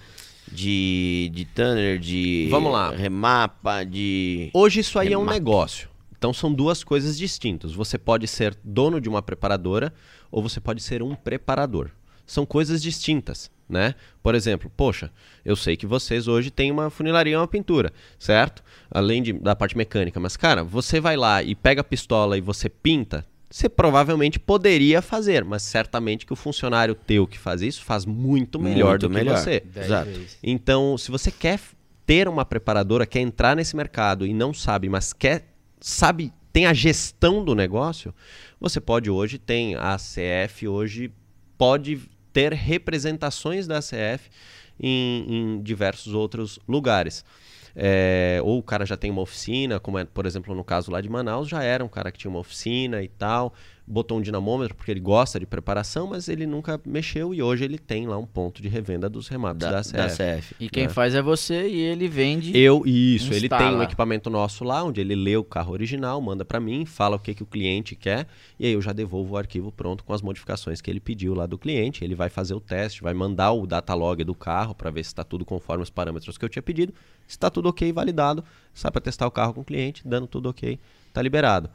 [0.51, 2.91] de de Tanner, de Vamos lá.
[2.91, 5.89] remapa, de Hoje isso aí é um negócio.
[6.17, 7.71] Então são duas coisas distintas.
[7.73, 9.93] Você pode ser dono de uma preparadora
[10.31, 11.89] ou você pode ser um preparador.
[12.25, 13.93] São coisas distintas, né?
[14.23, 15.11] Por exemplo, poxa,
[15.45, 18.63] eu sei que vocês hoje têm uma funilaria e uma pintura, certo?
[18.89, 20.19] Além de, da parte mecânica.
[20.19, 25.01] Mas, cara, você vai lá e pega a pistola e você pinta, você provavelmente poderia
[25.01, 29.09] fazer, mas certamente que o funcionário teu que faz isso faz muito melhor Muito do
[29.09, 29.37] que melhor.
[29.37, 29.59] você.
[29.59, 30.11] Dez Exato.
[30.43, 31.59] Então, se você quer
[32.05, 35.45] ter uma preparadora, quer entrar nesse mercado e não sabe, mas quer
[35.79, 38.13] sabe, tem a gestão do negócio,
[38.59, 41.11] você pode hoje tem a CF hoje
[41.57, 42.01] pode
[42.31, 44.29] ter representações da CF
[44.79, 47.23] em, em diversos outros lugares.
[47.75, 51.01] É, ou o cara já tem uma oficina, como é, por exemplo, no caso lá
[51.01, 53.53] de Manaus, já era um cara que tinha uma oficina e tal,
[53.85, 57.77] botou um dinamômetro porque ele gosta de preparação, mas ele nunca mexeu e hoje ele
[57.79, 59.93] tem lá um ponto de revenda dos remaps da, da, CF.
[59.93, 60.55] da CF.
[60.59, 60.89] E quem É.
[60.89, 62.55] faz é você e ele vende.
[62.55, 63.63] Eu, isso, ele Instala.
[63.69, 67.15] tem um equipamento nosso lá, onde ele lê o carro original, manda pra mim, fala
[67.15, 68.27] o que, que o cliente quer,
[68.59, 71.47] e aí eu já devolvo o arquivo pronto com as modificações que ele pediu lá
[71.47, 72.03] do cliente.
[72.03, 75.23] Ele vai fazer o teste, vai mandar o datalog do carro para ver se está
[75.23, 76.93] tudo conforme os parâmetros que eu tinha pedido.
[77.29, 78.43] Está tudo ok, validado,
[78.73, 80.79] sai para testar o carro com o cliente, dando tudo ok,
[81.13, 81.69] tá liberado.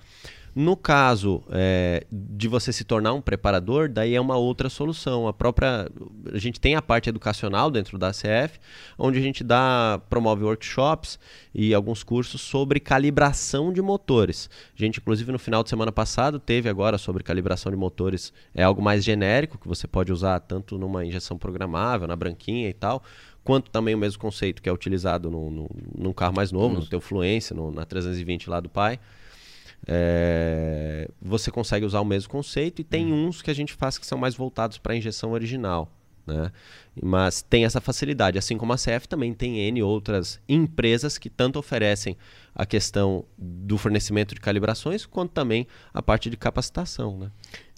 [0.55, 5.27] No caso é, de você se tornar um preparador, daí é uma outra solução.
[5.27, 5.91] A própria,
[6.33, 8.61] a gente tem a parte educacional dentro da CF,
[8.97, 11.19] onde a gente dá promove workshops
[11.53, 14.49] e alguns cursos sobre calibração de motores.
[14.79, 18.33] A gente, inclusive, no final de semana passado teve agora sobre calibração de motores.
[18.55, 22.75] É algo mais genérico que você pode usar tanto numa injeção programável, na branquinha e
[22.75, 23.03] tal,
[23.45, 26.87] quanto também o mesmo conceito que é utilizado no, no, num carro mais novo, no
[26.87, 28.99] teu Fluência, no, na 320 lá do pai.
[29.87, 34.07] É, você consegue usar o mesmo conceito e tem uns que a gente faz que
[34.07, 35.91] são mais voltados para a injeção original.
[36.27, 36.51] Né?
[37.03, 41.59] Mas tem essa facilidade, assim como a CF também tem N outras empresas que tanto
[41.59, 42.17] oferecem
[42.55, 47.19] a questão do fornecimento de calibrações, quanto também a parte de capacitação.
[47.19, 47.31] Né?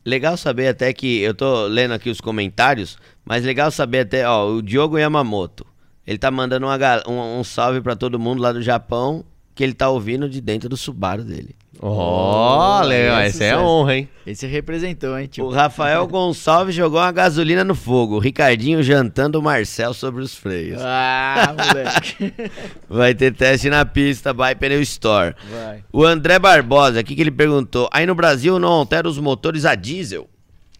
[0.04, 2.96] Legal saber até que eu tô lendo aqui os comentários,
[3.26, 5.66] mas legal saber até, ó, o Diogo Yamamoto.
[6.06, 6.78] Ele tá mandando uma
[7.08, 10.68] um, um salve pra todo mundo lá do Japão, que ele tá ouvindo de dentro
[10.68, 11.56] do Subaru dele.
[11.80, 14.08] Olha, é essa é honra, hein?
[14.26, 15.48] Esse representou, hein, O tio?
[15.50, 18.16] Rafael Gonçalves jogou uma gasolina no fogo.
[18.16, 20.80] O Ricardinho jantando o Marcel sobre os freios.
[20.80, 22.32] Ah, moleque.
[22.88, 25.34] Vai ter teste na pista, by Pneu Store.
[25.50, 25.84] Vai.
[25.92, 29.74] O André Barbosa, aqui que ele perguntou: aí no Brasil não altera os motores a
[29.74, 30.28] diesel?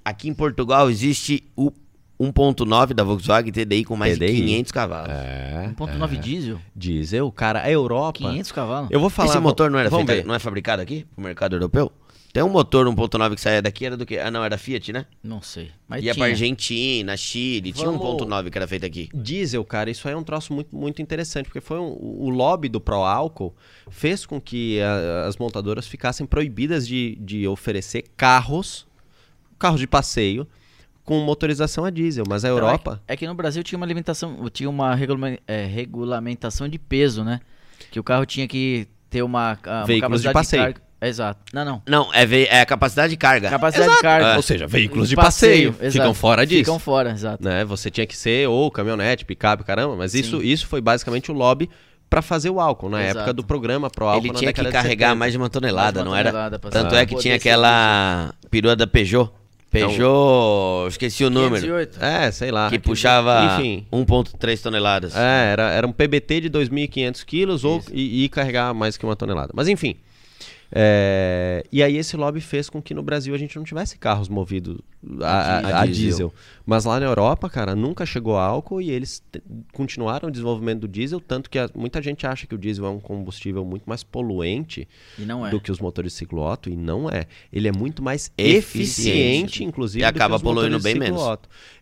[0.05, 1.71] Aqui em Portugal existe o
[2.19, 4.27] 1.9 da Volkswagen TDI com mais TDI.
[4.37, 5.11] de 500 cavalos.
[5.11, 5.71] É.
[5.77, 6.59] 1.9 diesel?
[6.75, 8.19] Diesel, cara, a Europa.
[8.19, 8.91] 500 cavalos?
[8.91, 9.31] Eu vou falar.
[9.31, 10.27] Esse motor não era vamos feito- ver.
[10.29, 11.93] não é fabricado aqui pro mercado europeu?
[12.33, 14.19] Tem um motor 1.9 que saía daqui, era do que?
[14.19, 15.07] Ah, não, era Fiat, né?
[15.25, 15.71] Não sei.
[15.89, 16.23] Mas Ia tinha.
[16.23, 19.09] pra Argentina, Chile, tinha um Vamos- 1.9 que era feito aqui.
[19.15, 22.69] Diesel, cara, isso aí é um troço muito, muito interessante, porque foi um- o lobby
[22.69, 23.55] do Pro Álcool
[23.89, 28.87] fez com que a- as montadoras ficassem proibidas de, de oferecer carros,
[29.59, 30.47] carros de passeio,
[31.07, 32.25] com motorização a diesel.
[32.29, 33.01] Mas a Então, Europa.
[33.07, 36.79] É que, é que no Brasil tinha uma limitação, tinha uma regula- é, regulamentação de
[36.79, 37.41] peso, né?
[37.91, 40.63] Que o carro tinha que ter uma, uma Veículos de passeio.
[40.65, 41.41] carga- Exato.
[41.53, 41.83] Não, não.
[41.87, 43.51] Não, é, ve- é a capacidade de carga.
[43.51, 44.37] Capacidade de carga.
[44.37, 45.93] Ou seja, veículos de Passeio, passeio, exato.
[46.05, 46.61] ficam fora disso.
[46.65, 47.45] Ficam fora, exato.
[47.45, 47.65] né?
[47.67, 51.69] Você tinha que ser ou caminhonete, picape, caramba, mas isso, isso foi basicamente o lobby
[52.09, 53.19] para fazer o álcool na Exato.
[53.19, 55.15] época do programa pro álcool Ele tinha que de carregar 70.
[55.17, 56.31] mais de uma tonelada, Mais de uma não era?
[56.31, 59.31] tonelada pra Tanto é que tinha aquela perua da Peugeot.
[59.81, 61.63] Peugeot, esqueci o número.
[61.63, 62.03] 508.
[62.03, 62.69] É, sei lá.
[62.71, 63.87] Que puxava Enfim.
[63.93, 65.15] 1.3 toneladas.
[65.17, 69.17] É, era, era um PBT de 2.500 quilos ou, e, e carregar mais que uma
[69.17, 69.53] tonelada.
[69.55, 69.97] Mas enfim.
[70.73, 74.29] é, e aí esse lobby fez com que no Brasil a gente não tivesse carros
[74.29, 74.79] movidos
[75.21, 76.05] a, a- A diesel.
[76.09, 76.35] diesel.
[76.65, 79.23] Mas lá na Europa, cara, nunca chegou álcool e eles
[79.73, 82.91] continuaram o desenvolvimento do diesel, tanto que a- muita gente acha que o diesel é
[82.91, 84.89] um combustível muito mais poluente
[85.19, 85.51] é.
[85.51, 87.27] do que os motores de ciclo Otto, e não é.
[87.53, 88.79] Ele é muito mais Eficiente.
[88.79, 91.23] eficiente, inclusive, E do que acaba poluindo bem menos.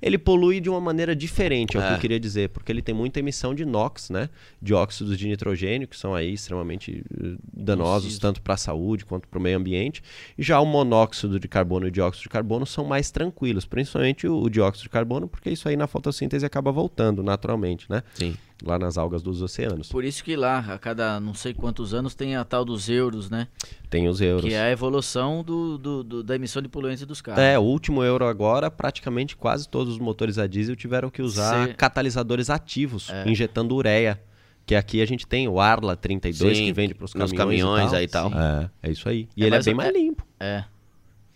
[0.02, 1.94] Ele polui de uma maneira diferente, é, o que É.
[1.94, 4.28] eu queria dizer, porque ele tem muita emissão de NOx, né?
[4.60, 9.38] Dióxidos de nitrogênio, que são aí extremamente eh, danosos, tanto para a saúde quanto para
[9.38, 10.02] o meio ambiente.
[10.36, 14.26] E já o monóxido de carbono e o dióxido de carbono são mais tranquilos, principalmente
[14.26, 18.02] o, o dióxido de carbono, porque isso aí na fotossíntese acaba voltando naturalmente, né?
[18.14, 18.36] Sim.
[18.62, 19.88] Lá nas algas dos oceanos.
[19.88, 23.30] Por isso que lá, a cada não sei quantos anos, tem a tal dos euros,
[23.30, 23.46] né?
[23.88, 24.44] Tem os euros.
[24.44, 27.42] Que é a evolução do, do- do- da emissão de poluentes dos carros.
[27.42, 31.74] É, o último euro agora, praticamente quase todos os motores a diesel tiveram que usar
[31.74, 34.20] catalisadores ativos, injetando ureia.
[34.66, 37.86] Que aqui a gente tem o Arla 32 Sim, que vende para os caminhões, caminhões
[37.88, 37.98] e tal.
[37.98, 38.32] aí e tal.
[38.32, 39.28] É, é isso aí.
[39.36, 40.26] E É, ele é bem é- mais limpo.
[40.40, 40.64] É.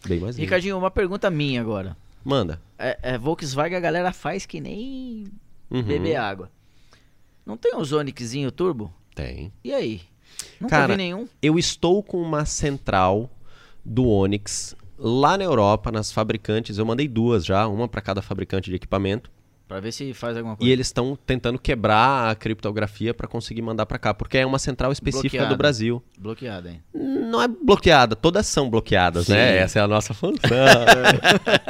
[0.07, 0.37] Bem mais.
[0.37, 1.97] Ricardinho, uma pergunta minha agora.
[2.25, 2.61] Manda.
[2.79, 5.27] É, é, Volkswagen a galera faz que nem
[5.71, 5.83] Uhum.
[5.83, 6.51] beber água.
[7.45, 8.93] Não tem um Zoniczinho turbo?
[9.15, 9.53] Tem.
[9.65, 10.03] E aí?
[10.61, 11.27] Nunca Cara, vi nenhum.
[11.43, 13.31] Eu estou com uma central
[13.85, 16.79] do Onix lá na Europa, nas fabricantes.
[16.79, 19.31] Eu mandei duas já, uma para cada fabricante de equipamento.
[19.69, 20.73] Pra ver se faz alguma E coisa.
[20.73, 24.91] eles estão tentando quebrar a criptografia para conseguir mandar para cá, porque é uma central
[24.91, 25.55] específica Bloqueada.
[25.55, 26.03] do Brasil.
[26.19, 26.83] Bloqueada, hein?
[26.95, 29.35] Não é bloqueada, todas são bloqueadas, Sim.
[29.35, 29.59] né?
[29.59, 30.41] Essa é a nossa função.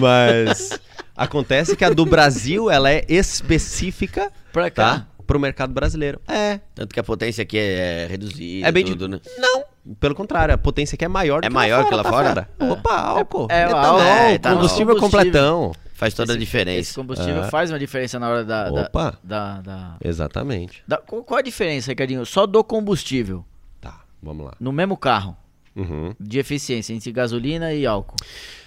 [0.00, 0.78] Mas
[1.16, 4.98] acontece que a do Brasil, ela é específica Pra cá.
[5.00, 5.06] tá?
[5.26, 6.20] pro mercado brasileiro.
[6.28, 6.60] É.
[6.74, 8.68] Tanto que a potência aqui é reduzida.
[8.68, 9.14] É bem tudo, de...
[9.14, 9.20] né?
[9.38, 9.64] Não,
[9.98, 12.48] pelo contrário, a potência aqui é maior do É que maior que lá tá fora?
[12.60, 13.48] Opa, álcool.
[13.50, 14.58] É, o etanol, álcool, é, etanol.
[14.58, 15.30] combustível Combustível.
[15.30, 15.72] completão.
[15.94, 16.94] Faz toda a Esse diferença.
[16.94, 17.50] combustível É.
[17.50, 18.68] faz uma diferença na hora da.
[18.70, 19.18] da- Opa.
[19.22, 20.82] Da, da, Exatamente.
[20.86, 22.26] da- qual, qual a diferença, Ricardinho?
[22.26, 23.44] Só do combustível
[23.80, 24.52] Tá, vamos lá.
[24.58, 25.36] no mesmo carro
[25.76, 26.12] Uhum.
[26.20, 28.16] de eficiência entre gasolina e álcool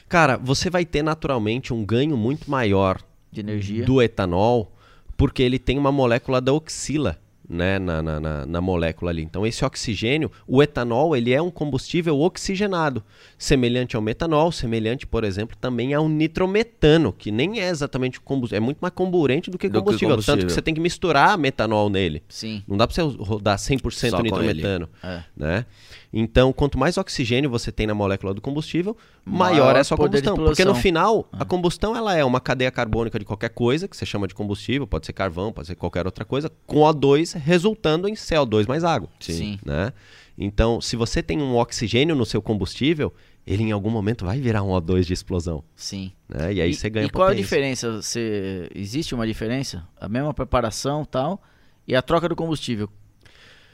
[0.09, 3.83] Cara, você vai ter naturalmente um ganho muito maior de energia.
[3.85, 4.71] do etanol,
[5.17, 7.17] porque ele tem uma molécula da oxila,
[7.49, 9.21] né, na, na, na- na molécula ali.
[9.21, 13.03] Então esse oxigênio, o etanol, ele é um combustível oxigenado,
[13.38, 18.59] semelhante ao metanol, semelhante, por exemplo, também ao nitrometano, que nem é exatamente combustível, é
[18.59, 20.47] muito mais comburente do que Do que combustível, tanto combustível.
[20.47, 22.23] que você tem que misturar metanol nele.
[22.27, 22.64] Sim.
[22.68, 25.23] Não dá pra você rodar 100% Só nitrometano, É.
[25.35, 25.65] né?
[26.11, 28.95] Então, quanto mais oxigênio você tem na molécula do combustível,
[29.26, 30.35] Maior maior, é a sua combustão.
[30.35, 34.05] Porque no final, a combustão ela é uma cadeia carbônica de qualquer coisa, que você
[34.05, 38.14] chama de combustível, pode ser carvão, pode ser qualquer outra coisa, com O2 resultando em
[38.14, 39.09] CO2 mais água.
[39.19, 39.59] Sim.
[39.65, 39.91] Né?
[40.38, 43.11] Então, se você tem um oxigênio no seu combustível,
[43.45, 45.64] ele em algum momento vai virar um O2 de explosão.
[45.76, 46.11] Sim.
[46.30, 46.53] Né?
[46.53, 48.01] E aí e, você ganha E qual a diferença?
[48.01, 49.88] Você, existe uma diferença?
[49.99, 51.41] A mesma preparação tal
[51.88, 52.89] e a troca do combustível.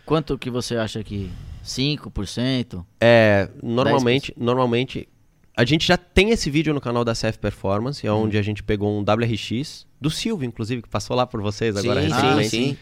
[0.06, 1.30] Quanto que você acha que
[1.66, 2.86] 5%?
[3.02, 5.10] É, normalmente, normalmente
[5.56, 8.24] a gente já tem esse vídeo no canal da CF Performance, é Hum.
[8.24, 12.02] onde a gente pegou um WRX do Silvio, inclusive, que passou lá por vocês agora
[12.02, 12.50] sim, recentemente.
[12.50, 12.78] sim, sim.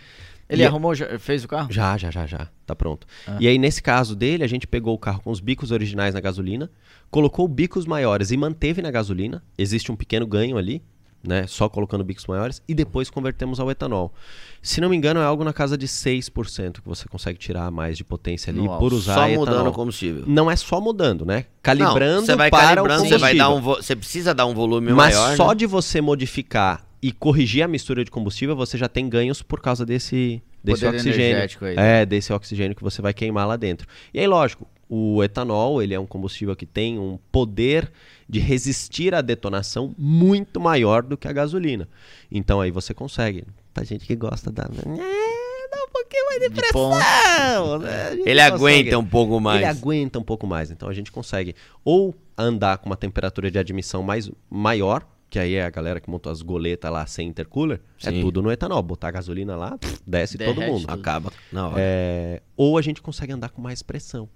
[0.52, 1.72] Ele E- arrumou, já- fez o carro?
[1.72, 2.48] Já, já, já, já.
[2.66, 3.08] Tá pronto.
[3.26, 3.38] Ah.
[3.40, 6.20] E aí, nesse caso dele, a gente pegou o carro com os bicos originais na
[6.20, 6.70] gasolina,
[7.10, 9.42] colocou bicos maiores e manteve na gasolina.
[9.58, 10.84] Existe um pequeno ganho ali,
[11.24, 11.46] né?
[11.48, 12.62] Só colocando bicos maiores.
[12.68, 14.14] E depois convertemos ao etanol.
[14.62, 17.98] Se não me engano, é algo na casa de 6% que você consegue tirar mais
[17.98, 19.46] de potência ali No por usar Só etanol.
[19.46, 20.24] mudando o combustível.
[20.28, 21.46] Não é só mudando, né?
[21.64, 23.76] Calibrando Não, você vai para calibrando, o você vai dar um combustível.
[23.78, 25.56] vo- você precisa dar um volume Mas maior, só né?
[25.56, 29.86] de você modificar e corrigir a mistura de combustível, você já tem ganhos por causa
[29.86, 31.50] desse, desse Poder oxigênio.
[31.62, 32.02] aí, né?
[32.02, 33.88] É, desse oxigênio que você vai queimar lá dentro.
[34.14, 37.92] E aí, lógico, o etanol, ele é um combustível que tem um poder
[38.30, 41.88] de resistir à detonação muito maior do que a gasolina.
[42.32, 43.46] Então aí você consegue.
[43.74, 44.64] Pra gente que gosta da...
[44.64, 47.80] É, dá um pouquinho mais de De pressão.
[47.80, 48.12] né?
[48.12, 48.42] Ele consegue.
[48.42, 49.58] aguenta um pouco mais.
[49.62, 50.70] Ele aguenta um pouco mais.
[50.72, 55.54] Então a gente consegue ou andar com uma temperatura de admissão mais maior, que aí
[55.56, 58.20] é a galera que montou as goletas lá sem intercooler, é Sim.
[58.20, 58.84] tudo no etanol.
[58.84, 60.82] Botar gasolina lá, pff, desce todo Derrete mundo.
[60.82, 60.94] tudo.
[60.94, 61.78] Acaba na hora.
[61.80, 64.28] É, ou a gente consegue andar com mais pressão.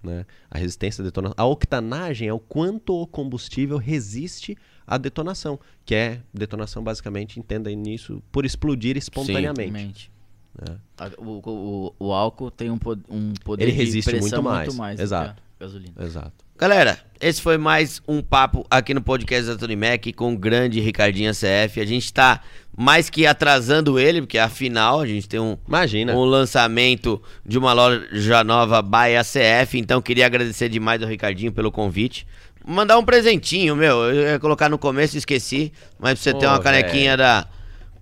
[0.00, 0.24] Né?
[0.48, 1.34] A resistência à detonação.
[1.36, 4.56] A octanagem é o quanto o combustível resiste
[4.86, 9.72] à detonação, que é detonação basicamente, entenda nisso, por explodir espontaneamente.
[9.72, 10.12] Mente.
[10.56, 11.20] É.
[11.20, 12.78] O, o, o, álcool tem um,
[13.10, 14.68] um poder Ele resiste muito mais.
[14.68, 15.00] muito mais.
[15.00, 15.42] Exato.
[15.58, 15.94] Gasolina.
[16.00, 16.32] Exato.
[16.56, 20.80] Galera, esse foi mais um papo aqui no podcast da Tony Mac com o grande
[20.80, 21.80] Ricardinho CF.
[21.80, 22.40] A gente tá
[22.76, 26.14] mais que atrasando ele, porque afinal a gente tem um, Imagina.
[26.14, 29.78] um lançamento de uma loja nova by ACF.
[29.78, 32.26] Então queria agradecer demais ao Ricardinho pelo convite.
[32.64, 34.04] Mandar um presentinho, meu.
[34.04, 35.72] Eu ia colocar no começo e esqueci.
[35.98, 37.18] Mas pra você oh, ter uma canequinha véio.
[37.18, 37.48] da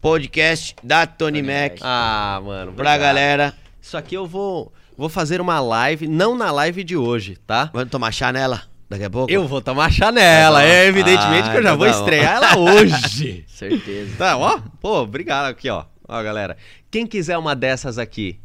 [0.00, 1.72] podcast da Tony, Tony Mac.
[1.72, 1.80] Mac.
[1.82, 2.72] Ah, mano.
[2.72, 3.00] Pra obrigado.
[3.00, 3.54] galera.
[3.80, 7.70] Isso aqui eu vou, vou fazer uma live, não na live de hoje, tá?
[7.72, 8.62] Vamos tomar chá nela?
[8.88, 9.32] Daqui a pouco?
[9.32, 12.58] Eu vou tomar chanela, é evidentemente ah, que eu já então vou tá estrear ela
[12.58, 13.44] hoje.
[13.48, 14.16] Certeza.
[14.16, 14.60] Tá, ó.
[14.80, 15.84] Pô, obrigado aqui, ó.
[16.06, 16.56] Ó, galera.
[16.88, 18.38] Quem quiser uma dessas aqui,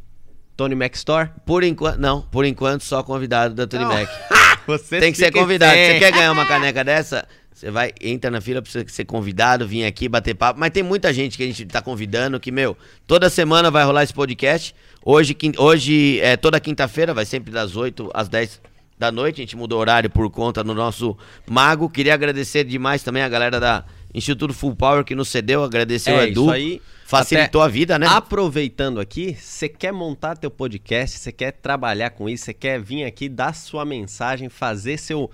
[0.56, 1.30] Tony Mac Store?
[1.46, 2.22] Por enquanto, não.
[2.22, 3.92] Por enquanto, só convidado da Tony não.
[3.92, 4.08] Mac.
[4.66, 5.72] Você Tem que ser convidado.
[5.72, 7.26] Você quer ganhar uma caneca dessa?
[7.62, 10.58] Você vai, entra na fila pra você ser convidado, vir aqui bater papo.
[10.58, 12.76] Mas tem muita gente que a gente tá convidando que, meu,
[13.06, 14.74] toda semana vai rolar esse podcast.
[15.04, 18.60] Hoje, hoje é toda quinta-feira, vai sempre das 8 às 10
[18.98, 19.36] da noite.
[19.40, 21.16] A gente mudou o horário por conta do nosso
[21.48, 21.88] mago.
[21.88, 25.62] Queria agradecer demais também a galera da Instituto Full Power que nos cedeu.
[25.62, 26.42] Agradecer é, o Edu.
[26.42, 28.08] Isso aí facilitou a vida, né?
[28.08, 33.04] Aproveitando aqui, você quer montar teu podcast, você quer trabalhar com isso, você quer vir
[33.04, 35.30] aqui dar sua mensagem, fazer seu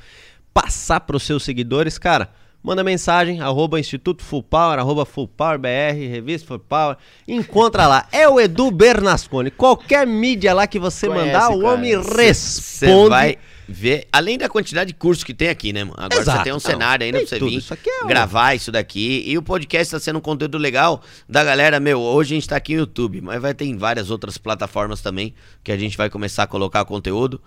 [0.60, 2.30] passar para os seus seguidores, cara,
[2.60, 6.97] manda mensagem, arroba Instituto Full Power, arroba Full Power BR, Revista Full Power,
[7.28, 11.97] encontra lá, é o Edu Bernasconi, qualquer mídia lá que você Conhece, mandar, o homem
[11.97, 12.35] responde.
[12.35, 15.97] Você vai ver, além da quantidade de cursos que tem aqui, né, mano?
[15.98, 17.51] Agora Exato, você tem um cenário ainda pra você tudo.
[17.51, 19.22] vir isso é gravar isso daqui.
[19.26, 22.01] E o podcast tá sendo um conteúdo legal da galera, meu.
[22.01, 25.35] Hoje a gente tá aqui no YouTube, mas vai ter em várias outras plataformas também
[25.62, 27.40] que a gente vai começar a colocar conteúdo.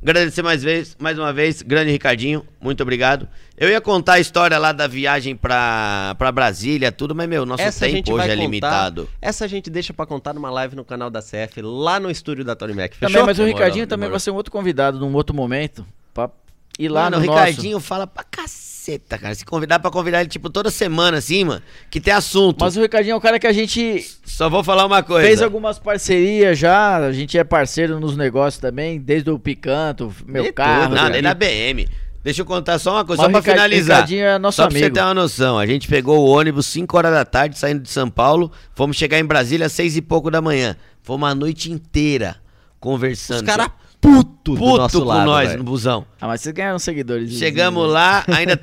[0.00, 3.28] Agradecer mais, vez, mais uma vez, grande Ricardinho, muito obrigado.
[3.56, 7.62] Eu ia contar a história lá da viagem pra, pra Brasília, tudo, mas, meu, nosso
[7.62, 9.08] essa tempo hoje é contar, limitado.
[9.20, 12.44] Essa a gente deixa pra contar numa live no canal da CF, lá no estúdio
[12.44, 12.94] da Tony Mac.
[12.94, 13.08] Fechou?
[13.08, 14.10] Também, mas o Ricardinho demorou, também demorou.
[14.12, 15.84] vai ser um outro convidado num outro momento.
[16.14, 16.30] Pra
[16.78, 17.86] ir lá Mano, no o Ricardinho nosso...
[17.86, 19.34] fala pra caceta, cara.
[19.34, 22.58] Se convidar pra convidar ele, tipo, toda semana, assim, mano, que tem assunto.
[22.60, 24.06] Mas o Ricardinho é o cara que a gente.
[24.24, 25.26] Só vou falar uma coisa.
[25.26, 26.98] Fez algumas parcerias já.
[26.98, 30.90] A gente é parceiro nos negócios também, desde o Picanto, meu e carro.
[30.90, 30.94] Tudo.
[30.94, 31.88] Não, nem da BM.
[32.22, 33.96] Deixa eu contar só uma coisa, Mas só pra Ricard, finalizar.
[33.96, 34.78] Ricardinho é nosso só amigo.
[34.78, 37.80] pra você ter uma noção, a gente pegou o ônibus 5 horas da tarde, saindo
[37.80, 40.76] de São Paulo, fomos chegar em Brasília às 6 e pouco da manhã.
[41.02, 42.36] Fomos a noite inteira
[42.80, 43.38] conversando.
[43.38, 43.68] Os caras
[44.00, 45.58] puto, puto do nosso com lado, nós véio.
[45.58, 46.06] no busão.
[46.20, 47.32] Ah, mas vocês ganharam seguidores.
[47.32, 48.58] Chegamos lá, ainda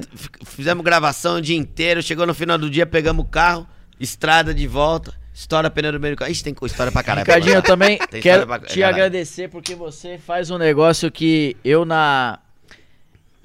[0.46, 3.68] fizemos gravação o dia inteiro, chegou no final do dia, pegamos o carro,
[4.00, 5.14] estrada de volta.
[5.34, 6.32] História pneu do meio do carro.
[6.32, 7.26] Ixi, tem história pra caralho.
[7.26, 8.60] Ricardinho, eu também quero pra...
[8.60, 8.96] te caralho.
[8.96, 12.40] agradecer porque você faz um negócio que eu na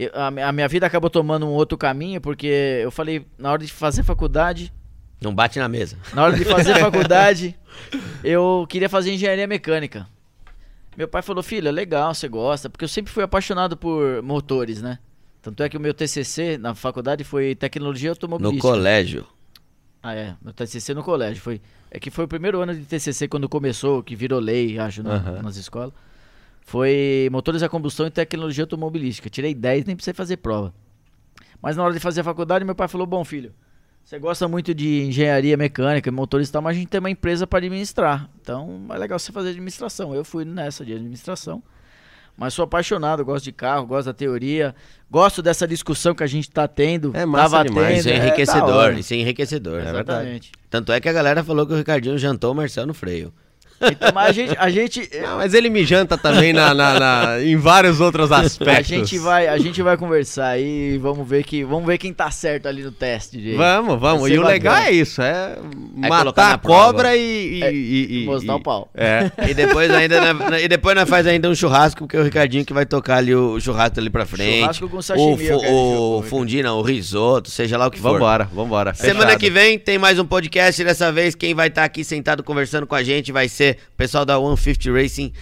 [0.01, 3.63] eu, a, a, minha vida acabou tomando um outro caminho, porque eu falei, na hora
[3.63, 4.73] de fazer faculdade.
[5.21, 5.99] Não bate na mesa.
[6.15, 7.55] Na hora de fazer faculdade,
[8.25, 10.09] eu queria fazer engenharia mecânica.
[10.97, 14.83] Meu pai falou, filho, é legal, você gosta, porque eu sempre fui apaixonado por motores,
[14.83, 14.99] né?
[15.41, 18.67] Tanto é que o meu TCC na faculdade foi tecnologia automobilística.
[18.67, 19.27] No colégio.
[20.03, 20.37] Ah, é.
[20.43, 21.43] Meu TCC no colégio.
[21.43, 21.61] Foi,
[21.91, 25.17] é que foi o primeiro ano de TCC quando começou, que virou lei, acho, na,
[25.17, 25.43] uhum.
[25.43, 25.95] nas escolas.
[26.61, 29.31] Foi motores a combustão e tecnologia automobilística.
[29.31, 30.75] Tirei 10, nem precisei fazer prova.
[31.61, 33.53] Mas na hora de fazer a faculdade, meu pai falou: Bom, filho,
[34.05, 37.47] você gosta muito de engenharia mecânica, motores e tal, mas a gente tem uma empresa
[37.47, 38.29] para administrar.
[38.41, 40.15] Então é legal você fazer administração.
[40.15, 41.63] Eu fui nessa de administração.
[42.37, 44.75] Mas sou apaixonado, gosto de carro, gosto da teoria,
[45.11, 47.15] gosto dessa discussão que a gente está tendo.
[47.15, 47.89] É massa demais.
[47.89, 50.11] Tendo, isso é enriquecedor, é, isso é enriquecedor, Exatamente.
[50.11, 50.53] é verdade.
[50.71, 53.33] Tanto é que a galera falou que o Ricardinho jantou o Marcelo no freio.
[53.81, 54.57] Então, mas a gente.
[54.59, 58.93] A gente não, mas ele me janta também na, na, na, em vários outros aspectos.
[58.93, 62.13] A gente vai, a gente vai conversar aí e vamos ver, que, vamos ver quem
[62.13, 63.41] tá certo ali no teste.
[63.41, 63.57] Gente.
[63.57, 64.29] Vamos, vamos.
[64.29, 65.57] E o legal é isso: é,
[66.03, 68.91] é matar a cobra e, é, e, e, mostrar o pau.
[68.95, 69.31] É.
[69.51, 70.17] E depois ainda
[70.63, 73.35] e depois nós faz ainda um churrasco, porque é o Ricardinho que vai tocar ali
[73.35, 74.61] o churrasco ali pra frente.
[74.61, 75.51] Churrasco com sashimi.
[75.51, 78.13] O, o fundina, o risoto, seja lá o que for.
[78.13, 78.95] Vambora, vambora.
[78.95, 80.85] Semana que vem tem mais um podcast.
[80.85, 83.97] Dessa vez, quem vai estar tá aqui sentado conversando com a gente vai ser o
[83.97, 85.33] pessoal da 150 Racing,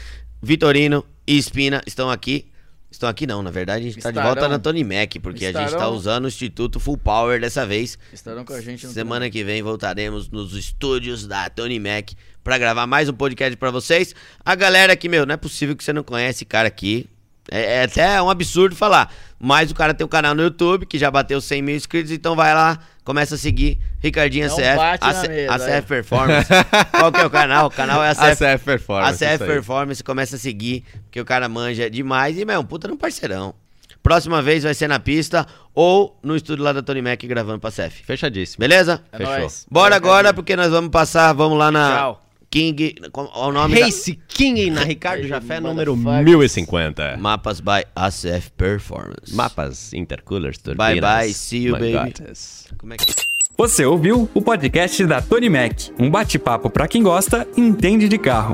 [0.42, 2.46] Vitorino e Espina estão aqui.
[2.90, 5.60] Estão aqui não, na verdade a gente está de volta na Tony Mac, porque estarão,
[5.60, 7.98] a gente está usando o Instituto Full Power dessa vez.
[8.10, 12.56] Estarão com a gente no Semana que vem voltaremos nos estúdios da Tony Mac para
[12.56, 14.14] gravar mais um podcast para vocês.
[14.42, 17.06] A galera aqui, meu, não é possível que você não conhece esse cara aqui.
[17.50, 19.12] É, é, até um absurdo falar.
[19.38, 22.34] Mas o cara tem um canal no YouTube que já bateu 100 mil inscritos, então
[22.34, 25.80] vai lá, começa a seguir Ricardinho ACF, a, ACF é.
[25.80, 26.46] Performance.
[26.92, 27.68] Qual que é o canal?
[27.68, 29.24] O canal é ACF, ACF Performance.
[29.24, 33.54] ACF Performance, começa a seguir, porque o cara manja demais e, meu, puta no parceirão.
[34.02, 37.70] Próxima vez vai ser na pista ou no estúdio lá da Tony Mac gravando pra
[37.70, 38.04] CF.
[38.04, 38.60] Fechadíssimo.
[38.60, 39.02] Beleza?
[39.10, 39.38] É Fechou.
[39.38, 39.66] Nóis.
[39.70, 41.96] Bora agora, porque nós vamos passar, vamos lá na.
[41.96, 42.94] Tchau King.
[43.12, 47.16] qual o nome Race King na Ricardo Jafé, número 1050.
[47.18, 49.34] Mapas by ACF Performance.
[49.34, 50.92] Mapas, intercoolers, turbinas.
[50.92, 51.92] Bye bye, see you, baby.
[51.92, 52.66] mangotas.
[52.78, 53.28] Como é que...
[53.56, 58.16] Você ouviu o podcast da Tony Mac, um bate-papo para quem gosta e entende de
[58.16, 58.52] carro.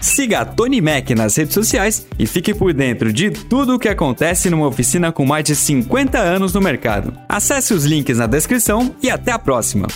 [0.00, 3.88] Siga a Tony Mac nas redes sociais e fique por dentro de tudo o que
[3.88, 7.12] acontece numa oficina com mais de 50 anos no mercado.
[7.28, 9.88] Acesse os links na descrição e até a próxima.